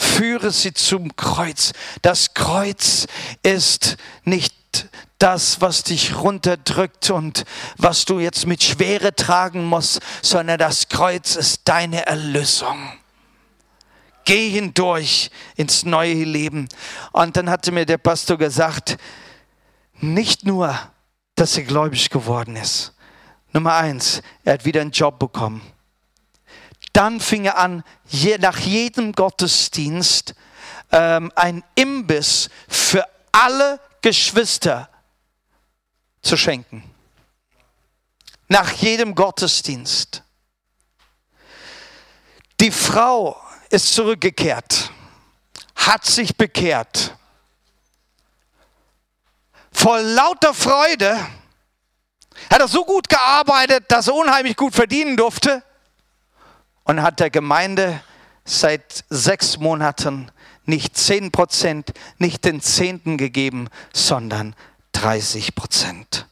führe 0.00 0.50
sie 0.50 0.72
zum 0.72 1.14
Kreuz. 1.16 1.72
Das 2.02 2.34
Kreuz 2.34 3.06
ist 3.42 3.96
nicht 4.24 4.54
das, 5.18 5.60
was 5.60 5.82
dich 5.82 6.16
runterdrückt 6.16 7.10
und 7.10 7.44
was 7.76 8.06
du 8.06 8.18
jetzt 8.18 8.46
mit 8.46 8.62
Schwere 8.62 9.14
tragen 9.14 9.64
musst, 9.64 10.00
sondern 10.22 10.58
das 10.58 10.88
Kreuz 10.88 11.36
ist 11.36 11.62
deine 11.66 12.06
Erlösung. 12.06 12.92
Geh 14.24 14.50
hindurch 14.50 15.30
ins 15.56 15.84
neue 15.84 16.24
Leben. 16.24 16.68
Und 17.12 17.36
dann 17.36 17.50
hatte 17.50 17.72
mir 17.72 17.84
der 17.84 17.98
Pastor 17.98 18.38
gesagt, 18.38 18.96
nicht 20.00 20.46
nur, 20.46 20.78
dass 21.34 21.56
er 21.56 21.64
gläubig 21.64 22.10
geworden 22.10 22.56
ist. 22.56 22.94
Nummer 23.52 23.74
eins, 23.74 24.22
er 24.44 24.54
hat 24.54 24.64
wieder 24.64 24.80
einen 24.80 24.92
Job 24.92 25.18
bekommen. 25.18 25.60
Dann 26.92 27.20
fing 27.20 27.44
er 27.44 27.58
an, 27.58 27.84
je, 28.06 28.38
nach 28.38 28.58
jedem 28.58 29.12
Gottesdienst 29.12 30.34
ähm, 30.90 31.32
ein 31.36 31.62
Imbiss 31.74 32.50
für 32.68 33.06
alle 33.32 33.80
Geschwister 34.02 34.88
zu 36.22 36.36
schenken. 36.36 36.82
Nach 38.48 38.70
jedem 38.72 39.14
Gottesdienst. 39.14 40.22
Die 42.58 42.72
Frau 42.72 43.40
ist 43.70 43.94
zurückgekehrt, 43.94 44.90
hat 45.76 46.04
sich 46.04 46.36
bekehrt. 46.36 47.16
Vor 49.72 50.00
lauter 50.00 50.52
Freude 50.52 51.16
hat 52.50 52.60
er 52.60 52.68
so 52.68 52.84
gut 52.84 53.08
gearbeitet, 53.08 53.84
dass 53.88 54.08
er 54.08 54.14
unheimlich 54.14 54.56
gut 54.56 54.74
verdienen 54.74 55.16
durfte 55.16 55.62
und 56.84 57.02
hat 57.02 57.20
der 57.20 57.30
Gemeinde 57.30 58.00
seit 58.44 59.04
sechs 59.08 59.58
Monaten 59.58 60.30
nicht 60.64 60.96
zehn 60.96 61.30
Prozent, 61.30 61.92
nicht 62.18 62.44
den 62.44 62.60
Zehnten 62.60 63.16
gegeben, 63.16 63.68
sondern 63.92 64.54
30 64.92 65.54
Prozent. 65.54 66.26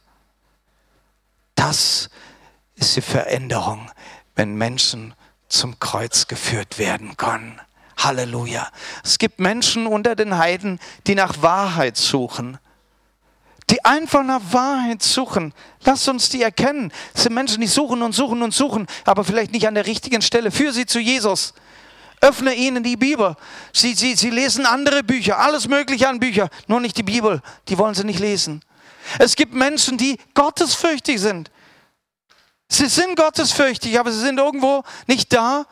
Das 1.55 2.09
ist 2.75 2.95
die 2.95 3.01
Veränderung, 3.01 3.91
wenn 4.35 4.55
Menschen 4.55 5.13
zum 5.49 5.79
Kreuz 5.79 6.27
geführt 6.27 6.77
werden 6.77 7.17
können. 7.17 7.59
Halleluja. 7.97 8.69
Es 9.03 9.17
gibt 9.17 9.39
Menschen 9.39 9.87
unter 9.87 10.15
den 10.15 10.37
Heiden, 10.37 10.79
die 11.07 11.15
nach 11.15 11.41
Wahrheit 11.41 11.97
suchen 11.97 12.59
die 13.69 13.83
einfach 13.85 14.23
nach 14.23 14.41
Wahrheit 14.51 15.03
suchen. 15.03 15.53
Lass 15.83 16.07
uns 16.07 16.29
die 16.29 16.41
erkennen. 16.41 16.91
Es 17.13 17.23
sind 17.23 17.33
Menschen, 17.33 17.61
die 17.61 17.67
suchen 17.67 18.01
und 18.01 18.13
suchen 18.13 18.41
und 18.41 18.53
suchen, 18.53 18.87
aber 19.05 19.23
vielleicht 19.23 19.51
nicht 19.51 19.67
an 19.67 19.75
der 19.75 19.85
richtigen 19.85 20.21
Stelle. 20.21 20.51
Führ 20.51 20.73
sie 20.73 20.85
zu 20.85 20.99
Jesus. 20.99 21.53
Öffne 22.21 22.53
ihnen 22.53 22.83
die 22.83 22.97
Bibel. 22.97 23.35
Sie, 23.71 23.93
sie, 23.93 24.15
sie 24.15 24.29
lesen 24.29 24.65
andere 24.65 25.03
Bücher, 25.03 25.39
alles 25.39 25.67
Mögliche 25.67 26.09
an 26.09 26.19
Büchern, 26.19 26.49
nur 26.67 26.81
nicht 26.81 26.97
die 26.97 27.03
Bibel. 27.03 27.41
Die 27.67 27.77
wollen 27.77 27.95
sie 27.95 28.03
nicht 28.03 28.19
lesen. 28.19 28.61
Es 29.19 29.35
gibt 29.35 29.53
Menschen, 29.53 29.97
die 29.97 30.17
gottesfürchtig 30.33 31.19
sind. 31.19 31.49
Sie 32.67 32.87
sind 32.87 33.15
gottesfürchtig, 33.15 33.99
aber 33.99 34.11
sie 34.11 34.19
sind 34.19 34.37
irgendwo 34.37 34.83
nicht 35.07 35.31
da, 35.33 35.65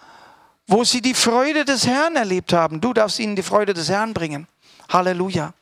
wo 0.67 0.83
sie 0.83 1.01
die 1.01 1.13
Freude 1.13 1.65
des 1.65 1.85
Herrn 1.85 2.15
erlebt 2.15 2.53
haben. 2.53 2.81
Du 2.81 2.93
darfst 2.93 3.19
ihnen 3.19 3.35
die 3.35 3.43
Freude 3.43 3.73
des 3.73 3.89
Herrn 3.89 4.13
bringen. 4.13 4.47
Halleluja. 4.89 5.53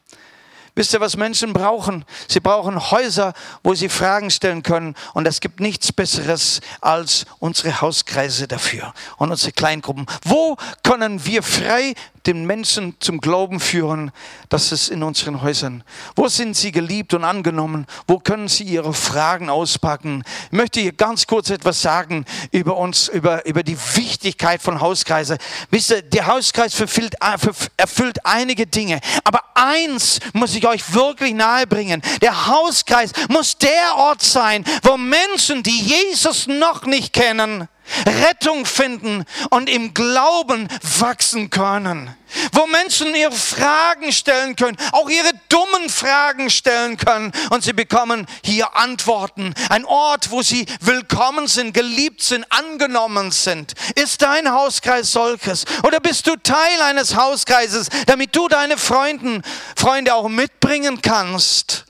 Wisst 0.76 0.94
ihr, 0.94 1.00
was 1.00 1.16
Menschen 1.16 1.54
brauchen? 1.54 2.04
Sie 2.28 2.42
brauchen 2.42 2.92
Häuser, 2.92 3.34
wo 3.64 3.74
sie 3.74 3.88
Fragen 3.88 4.30
stellen 4.30 4.62
können. 4.62 4.94
Und 5.14 5.26
es 5.26 5.40
gibt 5.40 5.62
nichts 5.62 5.94
Besseres 5.94 6.60
als 6.82 7.26
unsere 7.40 7.80
Hauskreise 7.80 8.46
dafür 8.48 8.94
und 9.18 9.32
unsere 9.32 9.54
Kleingruppen. 9.54 10.06
Wo 10.26 10.58
können 10.84 11.26
wir 11.26 11.44
frei 11.44 11.96
den 12.28 12.46
Menschen 12.46 12.96
zum 13.00 13.20
Glauben 13.20 13.60
führen, 13.60 14.12
das 14.50 14.72
ist 14.72 14.90
in 14.90 15.04
unseren 15.04 15.42
Häusern. 15.42 15.84
Wo 16.16 16.28
sind 16.28 16.56
sie 16.56 16.72
geliebt 16.72 17.14
und 17.14 17.24
angenommen? 17.24 17.86
Wo 18.08 18.20
können 18.20 18.48
sie 18.48 18.64
ihre 18.64 18.94
Fragen 18.94 19.50
auspacken? 19.50 20.24
Ich 20.46 20.58
möchte 20.58 20.80
hier 20.80 20.94
ganz 20.94 21.28
kurz 21.28 21.50
etwas 21.50 21.82
sagen 21.82 22.26
über 22.52 22.78
uns, 22.78 23.08
über, 23.08 23.46
über 23.46 23.64
die 23.64 23.78
Wichtigkeit 23.96 24.62
von 24.62 24.82
Hauskreisen. 24.82 25.38
Wisst 25.70 25.92
ihr, 25.92 26.02
der 26.02 26.28
Hauskreis 26.28 26.80
erfüllt, 26.80 27.16
erfüllt 27.78 28.26
einige 28.26 28.68
Dinge. 28.68 29.00
Aber 29.24 29.42
eins 29.54 30.20
muss 30.34 30.56
ich 30.56 30.68
euch 30.68 30.94
wirklich 30.94 31.34
nahebringen. 31.34 32.02
Der 32.22 32.48
Hauskreis 32.48 33.12
muss 33.30 33.58
der 33.58 33.96
Ort 33.98 34.22
sein, 34.22 34.64
wo 34.84 34.98
Menschen, 34.98 35.64
die 35.64 35.82
Jesus 35.82 36.48
noch 36.48 36.86
nicht 36.86 37.14
kennen, 37.14 37.68
Rettung 38.06 38.66
finden 38.66 39.26
und 39.50 39.70
im 39.70 39.94
Glauben 39.94 40.68
wachsen 41.00 41.50
können. 41.50 42.16
Wo 42.52 42.66
Menschen 42.68 43.16
ihre 43.16 43.32
Fragen 43.32 44.12
stellen 44.12 44.56
können, 44.56 44.78
auch 44.92 45.10
ihre 45.10 45.32
dummen 45.50 45.90
Fragen 45.90 46.50
stellen 46.50 46.98
können 46.98 47.32
und 47.50 47.64
sie 47.64 47.74
bekommen 47.74 48.26
hier 48.44 48.76
Antworten. 48.76 49.54
Ein 49.70 49.86
Ort, 49.86 50.32
wo 50.32 50.42
sie 50.42 50.66
willkommen 50.82 51.48
sind, 51.48 51.74
geliebt 51.74 52.22
sind, 52.22 52.46
angenommen 52.50 53.32
sind. 53.32 53.74
Ist 53.96 54.22
dein 54.22 54.52
Hauskreis 54.52 55.12
solches? 55.12 55.66
Oder 55.84 56.00
bist 56.00 56.28
du 56.28 56.36
Teil 56.36 56.82
eines 56.84 57.16
Hauskreises, 57.16 57.90
damit 58.08 58.36
du 58.36 58.48
deine 58.48 58.78
Freunden, 58.78 59.42
Freunde 59.76 60.14
auch 60.14 60.28
mitbringen 60.28 61.02
kannst, 61.02 61.86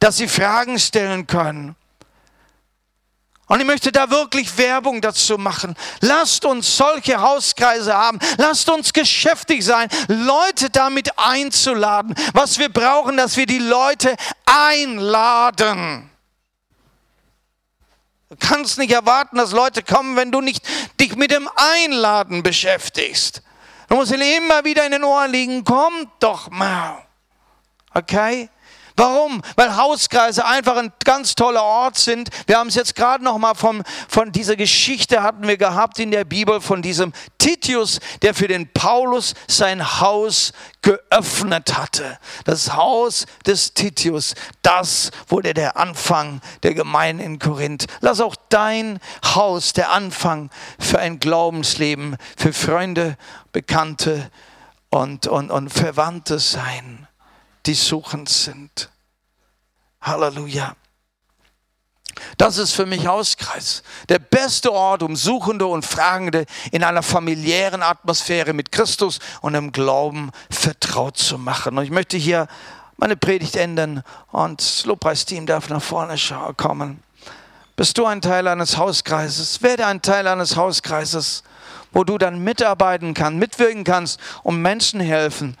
dass 0.00 0.16
sie 0.16 0.28
Fragen 0.28 0.78
stellen 0.78 1.26
können? 1.26 1.76
Und 3.54 3.60
ich 3.60 3.66
möchte 3.66 3.92
da 3.92 4.10
wirklich 4.10 4.58
Werbung 4.58 5.00
dazu 5.00 5.38
machen. 5.38 5.76
Lasst 6.00 6.44
uns 6.44 6.76
solche 6.76 7.20
Hauskreise 7.20 7.94
haben. 7.94 8.18
Lasst 8.36 8.68
uns 8.68 8.92
geschäftig 8.92 9.64
sein, 9.64 9.88
Leute 10.08 10.70
damit 10.70 11.16
einzuladen. 11.16 12.16
Was 12.32 12.58
wir 12.58 12.68
brauchen, 12.68 13.16
dass 13.16 13.36
wir 13.36 13.46
die 13.46 13.60
Leute 13.60 14.16
einladen. 14.44 16.10
Du 18.28 18.34
kannst 18.40 18.76
nicht 18.76 18.90
erwarten, 18.90 19.36
dass 19.36 19.52
Leute 19.52 19.84
kommen, 19.84 20.16
wenn 20.16 20.32
du 20.32 20.40
nicht 20.40 20.66
dich 20.98 21.14
mit 21.14 21.30
dem 21.30 21.48
Einladen 21.54 22.42
beschäftigst. 22.42 23.40
Du 23.88 23.94
musst 23.94 24.10
ihnen 24.10 24.36
immer 24.36 24.64
wieder 24.64 24.84
in 24.84 24.90
den 24.90 25.04
Ohren 25.04 25.30
liegen, 25.30 25.62
komm 25.62 26.10
doch 26.18 26.50
mal. 26.50 27.06
Okay? 27.94 28.48
Warum? 28.96 29.42
Weil 29.56 29.76
Hauskreise 29.76 30.46
einfach 30.46 30.76
ein 30.76 30.92
ganz 31.04 31.34
toller 31.34 31.64
Ort 31.64 31.98
sind. 31.98 32.28
Wir 32.46 32.58
haben 32.58 32.68
es 32.68 32.76
jetzt 32.76 32.94
gerade 32.94 33.24
noch 33.24 33.38
mal 33.38 33.54
von, 33.54 33.82
von 34.08 34.30
dieser 34.30 34.54
Geschichte 34.54 35.22
hatten 35.24 35.48
wir 35.48 35.56
gehabt 35.56 35.98
in 35.98 36.12
der 36.12 36.24
Bibel 36.24 36.60
von 36.60 36.80
diesem 36.80 37.12
Titius, 37.38 37.98
der 38.22 38.34
für 38.34 38.46
den 38.46 38.72
Paulus 38.72 39.34
sein 39.48 40.00
Haus 40.00 40.52
geöffnet 40.80 41.76
hatte. 41.76 42.18
Das 42.44 42.74
Haus 42.74 43.26
des 43.44 43.74
Titius, 43.74 44.34
das 44.62 45.10
wurde 45.26 45.54
der 45.54 45.76
Anfang 45.76 46.40
der 46.62 46.74
Gemeinde 46.74 47.24
in 47.24 47.40
Korinth. 47.40 47.86
Lass 48.00 48.20
auch 48.20 48.36
dein 48.48 49.00
Haus 49.24 49.72
der 49.72 49.90
Anfang 49.90 50.50
für 50.78 51.00
ein 51.00 51.18
Glaubensleben, 51.18 52.16
für 52.36 52.52
Freunde, 52.52 53.16
Bekannte 53.50 54.30
und, 54.90 55.26
und, 55.26 55.50
und 55.50 55.70
Verwandte 55.70 56.38
sein 56.38 57.08
die 57.66 57.74
suchend 57.74 58.28
sind. 58.28 58.90
Halleluja. 60.00 60.76
Das 62.36 62.58
ist 62.58 62.72
für 62.72 62.86
mich 62.86 63.06
Hauskreis. 63.06 63.82
Der 64.08 64.18
beste 64.18 64.72
Ort, 64.72 65.02
um 65.02 65.16
Suchende 65.16 65.66
und 65.66 65.84
Fragende 65.84 66.46
in 66.70 66.84
einer 66.84 67.02
familiären 67.02 67.82
Atmosphäre 67.82 68.52
mit 68.52 68.72
Christus 68.72 69.18
und 69.40 69.54
im 69.54 69.72
Glauben 69.72 70.30
vertraut 70.50 71.16
zu 71.16 71.38
machen. 71.38 71.76
Und 71.76 71.84
ich 71.84 71.90
möchte 71.90 72.16
hier 72.16 72.46
meine 72.96 73.16
Predigt 73.16 73.56
ändern 73.56 74.02
und 74.30 74.60
das 74.60 74.84
Lobpreisteam 74.84 75.46
darf 75.46 75.68
nach 75.68 75.82
vorne 75.82 76.16
kommen. 76.56 77.02
Bist 77.76 77.98
du 77.98 78.06
ein 78.06 78.20
Teil 78.20 78.46
eines 78.46 78.76
Hauskreises? 78.76 79.62
Werde 79.62 79.86
ein 79.86 80.00
Teil 80.00 80.28
eines 80.28 80.56
Hauskreises, 80.56 81.42
wo 81.92 82.04
du 82.04 82.18
dann 82.18 82.38
mitarbeiten 82.44 83.14
kannst, 83.14 83.38
mitwirken 83.40 83.82
kannst, 83.82 84.20
um 84.44 84.62
Menschen 84.62 85.00
helfen, 85.00 85.56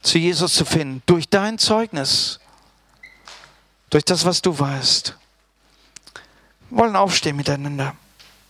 zu 0.00 0.18
Jesus 0.18 0.54
zu 0.54 0.64
finden, 0.64 1.02
durch 1.06 1.28
dein 1.28 1.58
Zeugnis, 1.58 2.40
durch 3.90 4.04
das, 4.04 4.24
was 4.24 4.42
du 4.42 4.58
weißt. 4.58 5.16
Wir 6.70 6.78
wollen 6.78 6.96
aufstehen 6.96 7.36
miteinander. 7.36 7.94